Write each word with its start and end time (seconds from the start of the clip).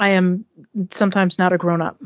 I 0.00 0.08
am 0.12 0.46
sometimes 0.88 1.38
not 1.38 1.52
a 1.52 1.58
grown 1.58 1.82
up. 1.82 2.00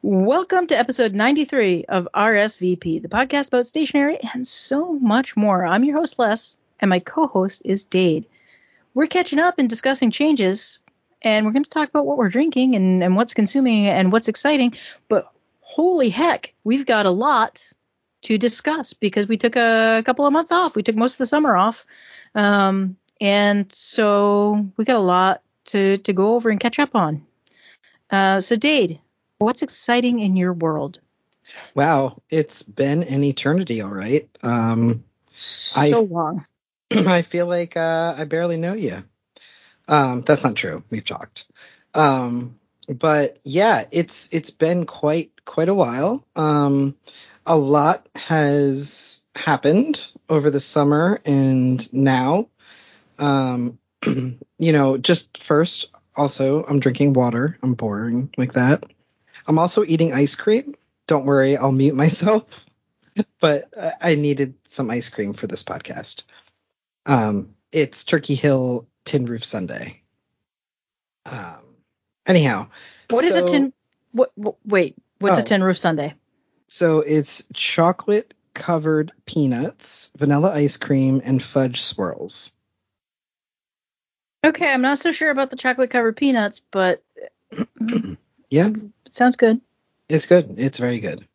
Welcome 0.00 0.68
to 0.68 0.78
episode 0.78 1.12
93 1.12 1.84
of 1.84 2.08
RSVP, 2.14 3.02
the 3.02 3.10
podcast 3.10 3.48
about 3.48 3.66
stationery 3.66 4.18
and 4.32 4.48
so 4.48 4.94
much 4.94 5.36
more. 5.36 5.66
I'm 5.66 5.84
your 5.84 5.98
host, 5.98 6.18
Les, 6.18 6.56
and 6.80 6.88
my 6.88 6.98
co 6.98 7.26
host 7.26 7.60
is 7.62 7.84
Dade. 7.84 8.26
We're 8.94 9.06
catching 9.06 9.38
up 9.38 9.56
and 9.58 9.68
discussing 9.68 10.12
changes, 10.12 10.78
and 11.20 11.44
we're 11.44 11.52
going 11.52 11.64
to 11.64 11.70
talk 11.70 11.90
about 11.90 12.06
what 12.06 12.16
we're 12.16 12.30
drinking 12.30 12.74
and, 12.74 13.04
and 13.04 13.14
what's 13.14 13.34
consuming 13.34 13.88
and 13.88 14.12
what's 14.12 14.28
exciting. 14.28 14.76
But 15.10 15.30
holy 15.60 16.08
heck, 16.08 16.54
we've 16.64 16.86
got 16.86 17.04
a 17.04 17.10
lot 17.10 17.62
to 18.22 18.38
discuss 18.38 18.94
because 18.94 19.28
we 19.28 19.36
took 19.36 19.56
a 19.56 20.02
couple 20.06 20.26
of 20.26 20.32
months 20.32 20.52
off. 20.52 20.74
We 20.74 20.82
took 20.82 20.96
most 20.96 21.14
of 21.14 21.18
the 21.18 21.26
summer 21.26 21.54
off. 21.54 21.84
Um, 22.34 22.96
and 23.22 23.72
so 23.72 24.68
we 24.76 24.84
got 24.84 24.96
a 24.96 24.98
lot 24.98 25.40
to, 25.66 25.96
to 25.96 26.12
go 26.12 26.34
over 26.34 26.50
and 26.50 26.60
catch 26.60 26.78
up 26.78 26.94
on. 26.94 27.24
Uh, 28.10 28.40
so, 28.40 28.56
Dade, 28.56 29.00
What's 29.42 29.62
exciting 29.62 30.20
in 30.20 30.36
your 30.36 30.52
world? 30.52 31.00
Wow, 31.74 32.22
it's 32.30 32.62
been 32.62 33.02
an 33.02 33.24
eternity, 33.24 33.80
all 33.80 33.90
right. 33.90 34.28
Um, 34.40 35.02
so 35.34 35.80
I, 35.80 35.90
long. 35.90 36.46
I 36.92 37.22
feel 37.22 37.48
like 37.48 37.76
uh, 37.76 38.14
I 38.16 38.22
barely 38.22 38.56
know 38.56 38.74
you. 38.74 39.02
Um, 39.88 40.22
that's 40.22 40.44
not 40.44 40.54
true. 40.54 40.84
We've 40.90 41.04
talked. 41.04 41.46
Um, 41.92 42.60
but 42.88 43.40
yeah, 43.42 43.86
it's 43.90 44.28
it's 44.30 44.50
been 44.50 44.86
quite 44.86 45.32
quite 45.44 45.68
a 45.68 45.74
while. 45.74 46.24
Um, 46.36 46.94
a 47.44 47.56
lot 47.56 48.08
has 48.14 49.22
happened 49.34 50.06
over 50.28 50.52
the 50.52 50.60
summer 50.60 51.20
and 51.24 51.92
now. 51.92 52.46
Um, 53.22 53.78
you 54.06 54.72
know, 54.72 54.98
just 54.98 55.42
first, 55.42 55.90
also, 56.16 56.64
I'm 56.64 56.80
drinking 56.80 57.12
water. 57.12 57.56
I'm 57.62 57.74
boring 57.74 58.32
like 58.36 58.54
that. 58.54 58.84
I'm 59.46 59.58
also 59.58 59.84
eating 59.84 60.12
ice 60.12 60.34
cream. 60.34 60.74
Don't 61.06 61.24
worry, 61.24 61.56
I'll 61.56 61.72
mute 61.72 61.94
myself. 61.94 62.44
but 63.40 63.72
I 64.00 64.14
needed 64.14 64.54
some 64.68 64.90
ice 64.90 65.08
cream 65.08 65.34
for 65.34 65.46
this 65.46 65.62
podcast. 65.62 66.24
Um, 67.06 67.54
it's 67.70 68.04
Turkey 68.04 68.34
Hill 68.34 68.86
Tin 69.04 69.26
Roof 69.26 69.44
Sundae. 69.44 70.00
Um, 71.26 71.76
anyhow, 72.26 72.68
what 73.10 73.24
is 73.24 73.34
so, 73.34 73.44
a 73.44 73.48
tin? 73.48 73.72
What, 74.12 74.32
what, 74.34 74.56
wait, 74.64 74.96
what's 75.18 75.36
oh, 75.36 75.40
a 75.40 75.44
tin 75.44 75.62
roof 75.62 75.78
Sundae? 75.78 76.14
So 76.68 77.00
it's 77.00 77.44
chocolate 77.52 78.34
covered 78.54 79.12
peanuts, 79.26 80.10
vanilla 80.16 80.52
ice 80.52 80.76
cream, 80.76 81.20
and 81.24 81.42
fudge 81.42 81.82
swirls. 81.82 82.52
Okay, 84.44 84.72
I'm 84.72 84.82
not 84.82 84.98
so 84.98 85.12
sure 85.12 85.30
about 85.30 85.50
the 85.50 85.56
chocolate 85.56 85.90
covered 85.90 86.16
peanuts, 86.16 86.60
but 86.70 87.02
yeah, 88.50 88.68
sounds 89.10 89.36
good. 89.36 89.60
It's 90.08 90.26
good. 90.26 90.56
It's 90.58 90.78
very 90.78 90.98
good. 90.98 91.26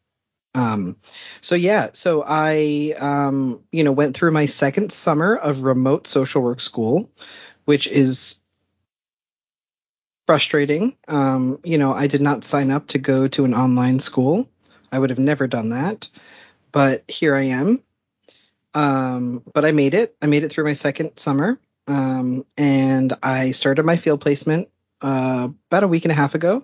Um, 0.54 0.98
so 1.42 1.56
yeah, 1.56 1.90
so 1.94 2.24
I, 2.26 2.96
um, 2.98 3.62
you 3.72 3.84
know, 3.84 3.92
went 3.92 4.16
through 4.16 4.32
my 4.32 4.48
second 4.48 4.92
summer 4.92 5.36
of 5.36 5.62
remote 5.62 6.08
social 6.08 6.42
work 6.42 6.60
school, 6.60 7.10
which 7.66 7.88
is 7.88 8.36
frustrating. 10.26 10.98
Um, 11.08 11.60
you 11.64 11.78
know, 11.78 11.94
I 11.94 12.08
did 12.08 12.22
not 12.22 12.44
sign 12.44 12.72
up 12.72 12.88
to 12.88 12.98
go 12.98 13.28
to 13.30 13.46
an 13.46 13.54
online 13.54 14.00
school. 14.00 14.50
I 14.92 15.00
would 15.00 15.12
have 15.12 15.20
never 15.20 15.48
done 15.48 15.70
that, 15.70 16.10
but 16.72 17.04
here 17.08 17.36
I 17.36 17.44
am. 17.44 17.82
Um, 18.74 19.44
but 19.54 19.64
I 19.64 19.72
made 19.72 19.94
it. 19.94 20.16
I 20.22 20.26
made 20.26 20.44
it 20.44 20.52
through 20.52 20.66
my 20.66 20.74
second 20.74 21.18
summer. 21.18 21.60
Um, 21.88 22.46
and 22.58 23.14
I 23.24 23.52
started 23.52 23.86
my 23.86 23.98
field 23.98 24.22
placement 24.22 24.70
uh, 25.02 25.50
about 25.70 25.84
a 25.84 25.88
week 25.88 26.06
and 26.06 26.12
a 26.12 26.16
half 26.16 26.36
ago 26.36 26.64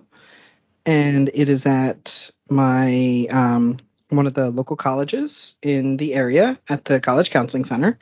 and 0.86 1.30
it 1.32 1.48
is 1.48 1.66
at 1.66 2.30
my 2.50 3.26
um, 3.30 3.78
one 4.10 4.26
of 4.26 4.34
the 4.34 4.50
local 4.50 4.76
colleges 4.76 5.56
in 5.62 5.96
the 5.96 6.14
area 6.14 6.58
at 6.68 6.84
the 6.84 7.00
College 7.00 7.30
Counseling 7.30 7.64
Center, 7.64 7.98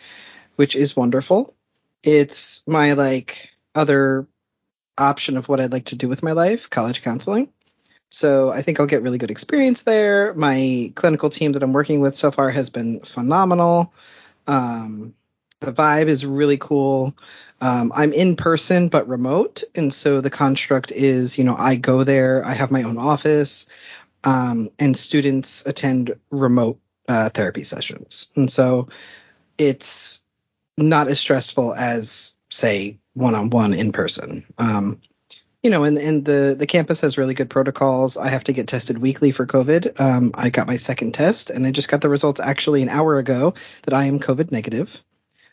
which 0.57 0.75
is 0.75 0.97
wonderful. 0.97 1.55
It's 2.03 2.63
my 2.67 2.95
like 2.95 3.51
other 3.75 4.27
option 4.99 5.37
of 5.37 5.49
what 5.49 5.61
I'd 5.61 5.73
like 5.73 5.87
to 5.87 5.97
do 5.97 6.09
with 6.09 6.23
my 6.23 6.33
life, 6.33 6.69
college 6.69 7.03
counseling. 7.03 7.49
So 8.11 8.51
I 8.51 8.61
think 8.61 8.79
I'll 8.79 8.87
get 8.87 9.03
really 9.03 9.17
good 9.17 9.31
experience 9.31 9.85
there. 9.85 10.35
My 10.35 10.93
clinical 10.95 11.31
team 11.31 11.53
that 11.53 11.63
I'm 11.63 11.73
working 11.73 12.01
with 12.01 12.17
so 12.17 12.31
far 12.31 12.51
has 12.51 12.69
been 12.69 13.01
phenomenal. 13.01 13.95
Um, 14.47 15.15
the 15.63 15.73
vibe 15.73 16.09
is 16.09 16.27
really 16.27 16.59
cool. 16.59 17.15
Um, 17.61 17.93
I'm 17.95 18.13
in 18.13 18.37
person 18.37 18.89
but 18.89 19.09
remote, 19.09 19.63
and 19.75 19.95
so 19.95 20.21
the 20.21 20.31
construct 20.31 20.91
is, 20.91 21.39
you 21.39 21.45
know, 21.45 21.57
I 21.57 21.77
go 21.77 22.05
there, 22.05 22.45
I 22.45 22.55
have 22.55 22.71
my 22.71 22.83
own 22.83 22.99
office, 22.99 23.67
um, 24.25 24.71
and 24.79 24.97
students 24.97 25.65
attend 25.65 26.17
remote 26.31 26.81
uh, 27.09 27.29
therapy 27.29 27.63
sessions, 27.65 28.29
and 28.35 28.51
so 28.51 28.89
it's 29.59 30.21
not 30.77 31.09
as 31.09 31.21
stressful 31.21 31.75
as, 31.75 32.35
say, 32.51 32.99
one-on-one 33.15 33.75
in 33.75 33.93
person. 33.93 34.45
Um, 34.59 35.01
you 35.63 35.71
know, 35.71 35.85
and, 35.85 35.97
and 35.99 36.25
the, 36.25 36.57
the 36.59 36.67
campus 36.67 37.03
has 37.03 37.17
really 37.17 37.35
good 37.35 37.49
protocols. 37.49 38.17
I 38.17 38.29
have 38.29 38.43
to 38.45 38.53
get 38.53 38.67
tested 38.67 38.99
weekly 38.99 39.31
for 39.31 39.47
COVID. 39.47 40.01
Um, 40.01 40.33
I 40.35 40.51
got 40.51 40.67
my 40.67 40.77
second 40.77 41.15
test, 41.15 41.51
and 41.51 41.65
I 41.65 41.71
just 41.71 41.89
got 41.89 42.01
the 42.01 42.09
results 42.09 42.41
actually 42.41 42.83
an 42.83 42.89
hour 42.89 43.19
ago 43.19 43.55
that 43.83 43.95
I 43.95 44.07
am 44.07 44.19
COVID 44.19 44.51
negative. 44.51 45.01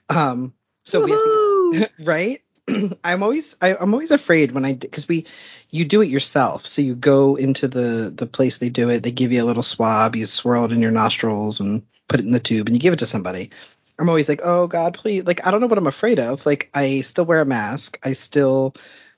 Um, 0.09 0.53
so 0.85 0.99
Woo-hoo! 1.05 1.71
we 1.71 1.77
have 1.77 1.89
to, 1.97 2.03
right? 2.03 2.41
I'm 3.03 3.23
always 3.23 3.55
I, 3.61 3.75
am 3.75 3.93
always 3.93 4.11
afraid 4.11 4.51
when 4.51 4.65
I 4.65 4.73
because 4.73 5.07
we 5.07 5.25
you 5.69 5.85
do 5.85 6.01
it 6.01 6.09
yourself. 6.09 6.65
So 6.65 6.81
you 6.81 6.95
go 6.95 7.35
into 7.35 7.67
the 7.67 8.11
the 8.13 8.25
place 8.25 8.57
they 8.57 8.69
do 8.69 8.89
it. 8.89 9.03
They 9.03 9.11
give 9.11 9.31
you 9.31 9.43
a 9.43 9.45
little 9.45 9.63
swab. 9.63 10.15
You 10.15 10.25
swirl 10.25 10.65
it 10.65 10.71
in 10.71 10.81
your 10.81 10.91
nostrils 10.91 11.59
and 11.59 11.83
put 12.07 12.19
it 12.19 12.25
in 12.25 12.31
the 12.31 12.39
tube, 12.39 12.67
and 12.67 12.75
you 12.75 12.79
give 12.79 12.93
it 12.93 12.99
to 12.99 13.05
somebody. 13.05 13.51
I'm 13.97 14.09
always 14.09 14.29
like, 14.29 14.41
oh 14.43 14.67
God, 14.67 14.93
please. 14.93 15.25
Like 15.25 15.45
I 15.45 15.51
don't 15.51 15.61
know 15.61 15.67
what 15.67 15.77
I'm 15.77 15.87
afraid 15.87 16.19
of. 16.19 16.45
Like 16.45 16.69
I 16.73 17.01
still 17.01 17.25
wear 17.25 17.41
a 17.41 17.45
mask. 17.45 17.99
I 18.03 18.13
still, 18.13 18.75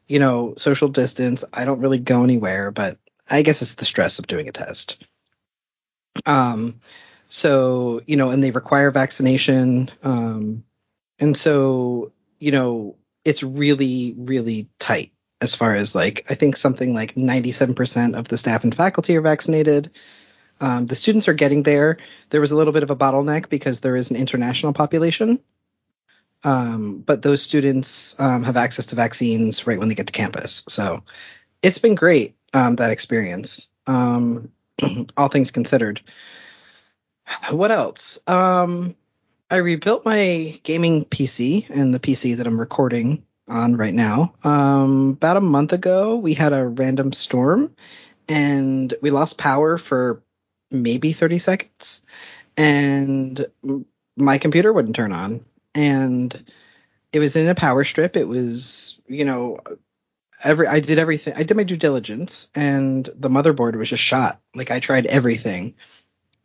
you 0.08 0.20
know, 0.20 0.56
social 0.58 0.90
distance. 0.90 1.44
I 1.54 1.66
don't 1.66 1.82
really 1.82 2.00
go 2.00 2.24
anywhere, 2.24 2.72
but 2.72 2.98
I 3.30 3.44
guess 3.44 3.62
it's 3.62 3.76
the 3.76 3.86
stress 3.86 4.20
of 4.20 4.28
doing 4.28 4.50
a 4.50 4.52
test. 4.52 5.04
Um, 6.26 6.82
so 7.30 8.02
you 8.06 8.18
know, 8.18 8.32
and 8.32 8.44
they 8.44 8.52
require 8.52 8.92
vaccination. 8.92 9.90
Um, 10.04 10.64
and 11.22 11.38
so, 11.38 12.12
you 12.40 12.52
know, 12.52 12.98
it's 13.24 13.44
really, 13.44 14.16
really 14.18 14.70
tight 14.80 15.14
as 15.40 15.54
far 15.54 15.76
as 15.76 15.94
like, 15.94 16.26
I 16.30 16.34
think 16.34 16.58
something 16.58 16.96
like 16.96 17.14
97% 17.14 18.18
of 18.18 18.28
the 18.28 18.38
staff 18.38 18.64
and 18.64 18.74
faculty 18.74 19.16
are 19.16 19.22
vaccinated. 19.22 19.92
Um, 20.60 20.88
the 20.88 20.96
students 20.96 21.28
are 21.28 21.34
getting 21.34 21.62
there. 21.62 21.98
There 22.32 22.42
was 22.42 22.52
a 22.52 22.56
little 22.56 22.74
bit 22.74 22.84
of 22.84 22.90
a 22.90 22.96
bottleneck 22.96 23.50
because 23.50 23.80
there 23.80 23.96
is 23.96 24.10
an 24.10 24.16
international 24.16 24.74
population. 24.74 25.40
Um, 26.44 27.00
but 27.00 27.22
those 27.22 27.44
students 27.44 28.16
um, 28.20 28.44
have 28.44 28.58
access 28.58 28.88
to 28.88 28.96
vaccines 28.96 29.68
right 29.68 29.78
when 29.78 29.90
they 29.90 29.96
get 29.96 30.08
to 30.08 30.14
campus. 30.14 30.64
So 30.70 31.04
it's 31.62 31.78
been 31.78 31.94
great, 31.94 32.36
um, 32.52 32.78
that 32.78 32.90
experience, 32.90 33.68
um, 33.86 34.52
all 35.18 35.28
things 35.28 35.52
considered. 35.52 36.02
What 37.52 37.72
else? 37.72 38.20
Um, 38.26 38.96
I 39.52 39.58
rebuilt 39.58 40.06
my 40.06 40.58
gaming 40.64 41.04
PC 41.04 41.70
and 41.70 41.94
the 41.94 42.00
PC 42.00 42.38
that 42.38 42.48
I'm 42.48 42.58
recording 42.58 43.26
on 43.50 43.76
right 43.76 43.94
now. 43.94 44.34
Um, 44.46 45.10
about 45.10 45.36
a 45.36 45.42
month 45.42 45.74
ago, 45.74 46.16
we 46.16 46.34
had 46.34 46.54
a 46.54 46.66
random 46.66 47.12
storm 47.12 47.76
and 48.30 48.94
we 49.02 49.12
lost 49.12 49.38
power 49.38 49.78
for 49.78 50.24
maybe 50.72 51.12
30 51.12 51.38
seconds, 51.40 52.02
and 52.56 53.46
my 54.16 54.38
computer 54.38 54.72
wouldn't 54.72 54.96
turn 54.96 55.12
on. 55.12 55.44
And 55.76 56.50
it 57.12 57.20
was 57.20 57.36
in 57.36 57.50
a 57.50 57.56
power 57.56 57.84
strip. 57.84 58.16
It 58.16 58.30
was, 58.30 59.02
you 59.06 59.26
know, 59.26 59.60
every 60.42 60.68
I 60.68 60.80
did 60.80 60.98
everything. 60.98 61.34
I 61.36 61.44
did 61.44 61.58
my 61.58 61.64
due 61.64 61.76
diligence, 61.76 62.48
and 62.56 63.10
the 63.16 63.30
motherboard 63.30 63.76
was 63.76 63.90
just 63.90 64.04
shot. 64.04 64.40
Like 64.56 64.72
I 64.72 64.80
tried 64.80 65.08
everything. 65.08 65.76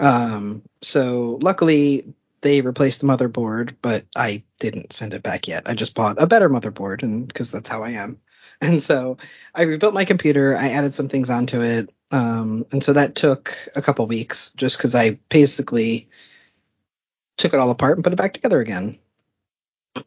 Um, 0.00 0.62
so 0.82 1.38
luckily 1.40 2.14
they 2.46 2.60
replaced 2.60 3.00
the 3.00 3.08
motherboard, 3.08 3.74
but 3.82 4.04
I 4.14 4.44
didn't 4.60 4.92
send 4.92 5.14
it 5.14 5.22
back 5.24 5.48
yet. 5.48 5.64
I 5.66 5.74
just 5.74 5.94
bought 5.94 6.22
a 6.22 6.28
better 6.28 6.48
motherboard, 6.48 7.02
and 7.02 7.26
because 7.26 7.50
that's 7.50 7.68
how 7.68 7.82
I 7.82 7.90
am. 7.90 8.20
And 8.58 8.82
so 8.82 9.18
I 9.54 9.62
rebuilt 9.64 9.92
my 9.92 10.06
computer. 10.06 10.56
I 10.56 10.70
added 10.70 10.94
some 10.94 11.10
things 11.10 11.28
onto 11.28 11.60
it, 11.60 11.90
um, 12.10 12.64
and 12.72 12.82
so 12.82 12.94
that 12.94 13.14
took 13.14 13.54
a 13.76 13.82
couple 13.82 14.06
weeks, 14.06 14.50
just 14.56 14.78
because 14.78 14.94
I 14.94 15.18
basically 15.28 16.08
took 17.36 17.52
it 17.52 17.60
all 17.60 17.70
apart 17.70 17.98
and 17.98 18.04
put 18.04 18.14
it 18.14 18.16
back 18.16 18.32
together 18.32 18.58
again. 18.60 18.98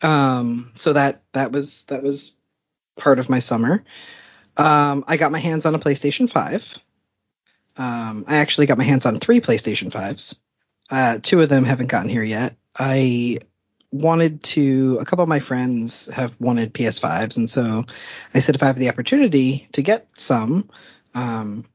Um, 0.01 0.71
so 0.73 0.93
that 0.93 1.21
that 1.33 1.51
was 1.51 1.83
that 1.89 2.01
was 2.01 2.33
part 2.97 3.19
of 3.19 3.29
my 3.29 3.37
summer. 3.37 3.83
Um, 4.57 5.03
I 5.07 5.17
got 5.17 5.31
my 5.31 5.37
hands 5.37 5.67
on 5.67 5.75
a 5.75 5.79
PlayStation 5.79 6.27
Five. 6.27 6.75
Um, 7.77 8.25
I 8.27 8.37
actually 8.37 8.65
got 8.65 8.79
my 8.79 8.83
hands 8.83 9.05
on 9.05 9.19
three 9.19 9.41
PlayStation 9.41 9.91
Fives. 9.91 10.35
Uh, 10.89 11.19
two 11.21 11.41
of 11.41 11.49
them 11.49 11.63
haven't 11.63 11.87
gotten 11.87 12.09
here 12.09 12.23
yet. 12.23 12.55
I 12.77 13.39
wanted 13.91 14.43
to. 14.43 14.97
A 14.99 15.05
couple 15.05 15.23
of 15.23 15.29
my 15.29 15.39
friends 15.39 16.07
have 16.07 16.33
wanted 16.39 16.73
PS5s, 16.73 17.37
and 17.37 17.49
so 17.49 17.85
I 18.33 18.39
said 18.39 18.55
if 18.55 18.63
I 18.63 18.67
have 18.67 18.77
the 18.77 18.89
opportunity 18.89 19.67
to 19.73 19.81
get 19.81 20.19
some, 20.19 20.69
um, 21.13 21.65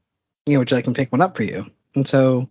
you 0.45 0.53
know, 0.53 0.59
would 0.59 0.71
you 0.71 0.75
like 0.75 0.87
me 0.87 0.93
to 0.93 0.97
pick 0.97 1.11
one 1.11 1.21
up 1.21 1.37
for 1.37 1.43
you? 1.43 1.69
And 1.95 2.07
so 2.07 2.49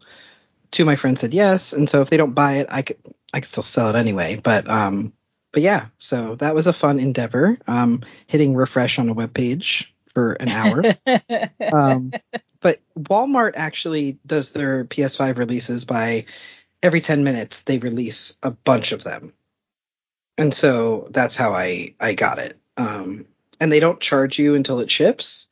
two 0.71 0.83
of 0.83 0.87
my 0.87 0.97
friends 0.97 1.21
said 1.21 1.35
yes, 1.35 1.73
and 1.73 1.89
so 1.89 2.03
if 2.03 2.11
they 2.11 2.17
don't 2.17 2.35
buy 2.35 2.59
it, 2.59 2.67
I 2.71 2.83
could 2.83 2.99
I 3.33 3.41
could 3.41 3.49
still 3.49 3.63
sell 3.63 3.91
it 3.91 3.97
anyway. 3.97 4.41
But 4.43 4.69
um, 4.69 5.13
but 5.53 5.63
yeah, 5.63 5.87
so 5.99 6.35
that 6.37 6.55
was 6.55 6.67
a 6.67 6.73
fun 6.73 6.99
endeavor. 6.99 7.59
Um, 7.67 8.03
hitting 8.27 8.55
refresh 8.55 8.99
on 8.99 9.09
a 9.09 9.15
web 9.15 9.33
page 9.33 9.94
for 10.15 10.33
an 10.33 10.49
hour. 10.49 10.97
um, 11.73 12.13
but 12.61 12.81
Walmart 12.99 13.53
actually 13.57 14.19
does 14.27 14.51
their 14.51 14.85
PS5 14.85 15.37
releases 15.37 15.85
by 15.85 16.27
every 16.83 17.01
10 17.01 17.25
minutes 17.25 17.63
they 17.63 17.79
release 17.79 18.37
a 18.43 18.51
bunch 18.51 18.93
of 18.93 19.05
them. 19.05 19.33
And 20.37 20.53
so 20.53 21.09
that's 21.11 21.37
how 21.37 21.53
I 21.53 21.95
I 22.01 22.15
got 22.15 22.39
it. 22.39 22.59
Um, 22.77 23.27
and 23.61 23.71
they 23.71 23.81
don't 23.81 24.01
charge 24.01 24.39
you 24.39 24.55
until 24.55 24.81
it 24.81 24.91
ships. 24.91 25.49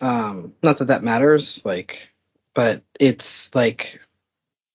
Um, 0.00 0.54
not 0.62 0.78
that 0.78 0.88
that 0.88 1.02
matters, 1.02 1.64
like, 1.64 2.10
but 2.54 2.82
it's 3.00 3.54
like 3.54 4.00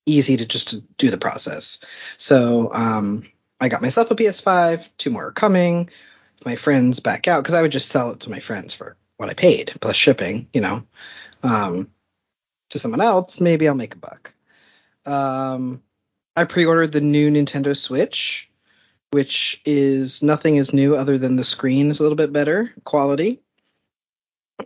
easy 0.05 0.37
to 0.37 0.45
just 0.45 0.69
to 0.69 0.81
do 0.97 1.09
the 1.09 1.17
process. 1.17 1.79
So 2.17 2.71
um, 2.73 3.23
I 3.59 3.69
got 3.69 3.81
myself 3.81 4.11
a 4.11 4.15
PS5. 4.15 4.89
Two 4.97 5.11
more 5.11 5.27
are 5.27 5.31
coming. 5.31 5.89
My 6.45 6.55
friends 6.55 6.99
back 6.99 7.27
out 7.27 7.43
because 7.43 7.53
I 7.53 7.61
would 7.61 7.71
just 7.71 7.89
sell 7.89 8.11
it 8.11 8.21
to 8.21 8.31
my 8.31 8.39
friends 8.39 8.73
for 8.73 8.97
what 9.21 9.29
I 9.29 9.33
paid 9.35 9.73
plus 9.79 9.95
shipping. 9.95 10.47
You 10.51 10.61
know, 10.61 10.83
um, 11.43 11.91
to 12.71 12.79
someone 12.79 13.01
else, 13.01 13.39
maybe 13.39 13.67
I'll 13.67 13.75
make 13.75 13.93
a 13.93 13.99
buck. 13.99 14.33
Um, 15.05 15.83
I 16.35 16.45
pre-ordered 16.45 16.91
the 16.91 17.01
new 17.01 17.29
Nintendo 17.29 17.77
Switch, 17.77 18.49
which 19.11 19.61
is 19.63 20.23
nothing 20.23 20.55
is 20.55 20.73
new 20.73 20.95
other 20.95 21.19
than 21.19 21.35
the 21.35 21.43
screen 21.43 21.91
is 21.91 21.99
a 21.99 22.03
little 22.03 22.15
bit 22.15 22.33
better 22.33 22.73
quality. 22.83 23.41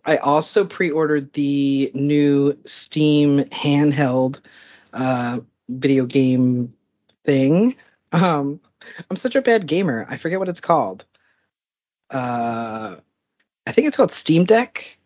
I 0.05 0.17
also 0.17 0.65
pre-ordered 0.65 1.33
the 1.33 1.91
new 1.93 2.57
Steam 2.65 3.45
handheld 3.45 4.39
uh, 4.93 5.41
video 5.67 6.05
game 6.05 6.73
thing. 7.25 7.75
Um, 8.13 8.61
I'm 9.09 9.17
such 9.17 9.35
a 9.35 9.41
bad 9.41 9.67
gamer. 9.67 10.05
I 10.07 10.15
forget 10.15 10.39
what 10.39 10.49
it's 10.49 10.61
called. 10.61 11.03
Uh, 12.09 12.97
I 13.65 13.71
think 13.71 13.87
it's 13.87 13.97
called 13.97 14.11
Steam 14.11 14.45
Deck. 14.45 14.97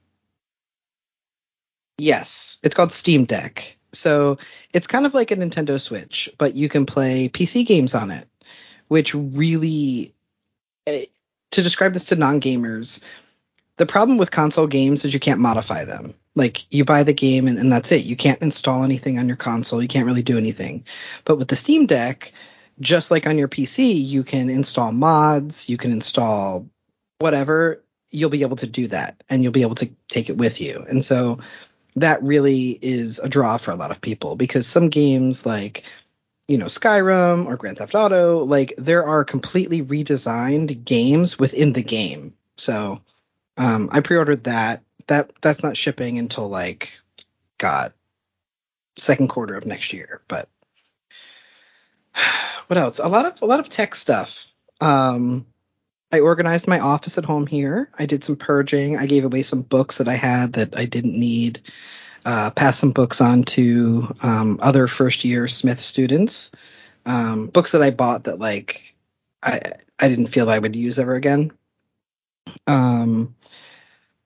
Yes, 1.98 2.60
it's 2.64 2.76
called 2.76 2.94
Steam 2.94 3.26
Deck. 3.26 3.78
So 3.94 4.38
it's 4.74 4.88
kind 4.88 5.06
of 5.06 5.14
like 5.14 5.32
a 5.32 5.36
Nintendo 5.36 5.80
Switch, 5.80 6.30
but 6.38 6.56
you 6.56 6.70
can 6.70 6.86
play 6.86 7.30
PC 7.30 7.66
games 7.66 7.96
on 7.96 8.12
it, 8.12 8.28
which 8.88 9.16
really, 9.16 10.14
eh, 10.86 11.06
to 11.52 11.62
describe 11.62 11.94
this 11.94 12.06
to 12.06 12.16
non 12.16 12.40
gamers, 12.40 13.02
the 13.78 13.86
problem 13.86 14.18
with 14.18 14.30
console 14.30 14.68
games 14.68 15.06
is 15.06 15.14
you 15.14 15.20
can't 15.20 15.40
modify 15.40 15.86
them. 15.86 16.14
Like 16.36 16.72
you 16.72 16.86
buy 16.86 17.04
the 17.04 17.14
game 17.14 17.48
and, 17.48 17.58
and 17.58 17.72
that's 17.72 17.92
it. 17.92 18.06
You 18.06 18.16
can't 18.16 18.42
install 18.42 18.84
anything 18.84 19.18
on 19.20 19.28
your 19.28 19.38
console. 19.38 19.82
You 19.82 19.88
can't 19.88 20.06
really 20.06 20.22
do 20.22 20.38
anything. 20.38 20.86
But 21.26 21.38
with 21.38 21.48
the 21.48 21.56
Steam 21.56 21.86
Deck, 21.86 22.34
just 22.80 23.10
like 23.10 23.26
on 23.26 23.38
your 23.38 23.48
PC, 23.48 24.06
you 24.06 24.24
can 24.24 24.50
install 24.50 24.92
mods, 24.92 25.70
you 25.70 25.78
can 25.78 25.92
install 25.92 26.68
whatever. 27.20 27.84
You'll 28.12 28.30
be 28.30 28.42
able 28.42 28.58
to 28.58 28.68
do 28.68 28.88
that 28.88 29.22
and 29.30 29.44
you'll 29.44 29.52
be 29.52 29.62
able 29.62 29.76
to 29.76 29.90
take 30.08 30.30
it 30.30 30.38
with 30.38 30.60
you. 30.62 30.86
And 30.90 31.04
so 31.04 31.40
that 31.96 32.22
really 32.24 32.78
is 32.82 33.20
a 33.20 33.30
draw 33.30 33.58
for 33.58 33.72
a 33.72 33.76
lot 33.76 33.92
of 33.92 34.02
people 34.02 34.36
because 34.36 34.68
some 34.68 34.90
games 34.90 35.46
like 35.46 35.84
you 36.48 36.58
know 36.58 36.66
Skyrim 36.66 37.46
or 37.46 37.58
Grand 37.58 37.78
Theft 37.78 37.96
Auto 37.96 38.44
like 38.44 38.74
there 38.78 39.06
are 39.06 39.24
completely 39.24 39.84
redesigned 39.84 40.84
games 40.84 41.38
within 41.38 41.74
the 41.74 41.84
game. 41.84 42.34
So 42.58 43.02
um, 43.58 43.90
I 43.92 44.00
pre-ordered 44.00 44.46
that. 44.46 44.84
That 45.08 45.32
that's 45.42 45.64
not 45.64 45.78
shipping 45.78 46.20
until 46.20 46.48
like 46.48 46.92
God 47.58 47.94
second 48.98 49.30
quarter 49.30 49.56
of 49.56 49.66
next 49.66 49.94
year. 49.94 50.22
But 50.28 50.48
what 52.68 52.78
else? 52.78 53.00
A 53.00 53.08
lot 53.08 53.26
of 53.26 53.42
a 53.42 53.46
lot 53.46 53.60
of 53.60 53.70
tech 53.70 53.96
stuff. 53.96 54.46
Um, 54.82 55.46
I 56.12 56.22
organized 56.22 56.68
my 56.68 56.80
office 56.80 57.18
at 57.18 57.26
home 57.26 57.46
here. 57.46 57.90
I 57.98 58.06
did 58.06 58.24
some 58.24 58.36
purging. 58.36 58.98
I 58.98 59.06
gave 59.06 59.26
away 59.26 59.44
some 59.44 59.62
books 59.62 60.00
that 60.00 60.08
I 60.08 60.16
had 60.16 60.54
that 60.54 60.78
I 60.78 60.86
didn't 60.86 61.20
need. 61.20 61.62
Uh, 62.26 62.50
passed 62.52 62.80
some 62.80 62.92
books 62.92 63.22
on 63.22 63.44
to 63.44 64.16
um, 64.22 64.60
other 64.62 64.88
first 64.88 65.24
year 65.24 65.48
Smith 65.48 65.80
students. 65.80 66.52
Um, 67.06 67.48
books 67.48 67.72
that 67.72 67.82
I 67.82 67.92
bought 67.92 68.26
that 68.26 68.40
like 68.40 68.96
I 69.42 69.60
I 69.98 70.10
didn't 70.10 70.28
feel 70.28 70.50
I 70.50 70.60
would 70.60 70.76
use 70.76 71.00
ever 71.00 71.16
again. 71.16 71.52
Um, 72.68 73.36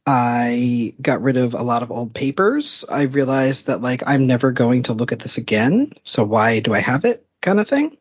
I 0.06 0.96
got 1.02 1.22
rid 1.22 1.38
of 1.38 1.54
a 1.54 1.62
lot 1.64 1.84
of 1.84 1.92
old 1.92 2.14
papers. 2.14 2.84
I 2.90 3.04
realized 3.04 3.68
that 3.68 3.82
like 3.82 4.04
I'm 4.08 4.26
never 4.28 4.52
going 4.52 4.84
to 4.84 4.94
look 4.94 5.12
at 5.12 5.20
this 5.20 5.38
again, 5.38 5.92
so 6.04 6.24
why 6.24 6.60
do 6.60 6.74
I 6.74 6.80
have 6.80 7.06
it? 7.06 7.26
Kind 7.42 7.60
of 7.60 7.68
thing. 7.68 7.98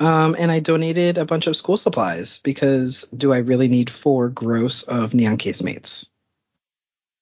Um, 0.00 0.34
and 0.38 0.50
I 0.50 0.60
donated 0.60 1.18
a 1.18 1.26
bunch 1.26 1.46
of 1.46 1.56
school 1.56 1.76
supplies 1.76 2.38
because 2.38 3.02
do 3.14 3.34
I 3.34 3.38
really 3.38 3.68
need 3.68 3.90
four 3.90 4.30
gross 4.30 4.82
of 4.82 5.12
neon 5.12 5.36
casemates? 5.36 6.08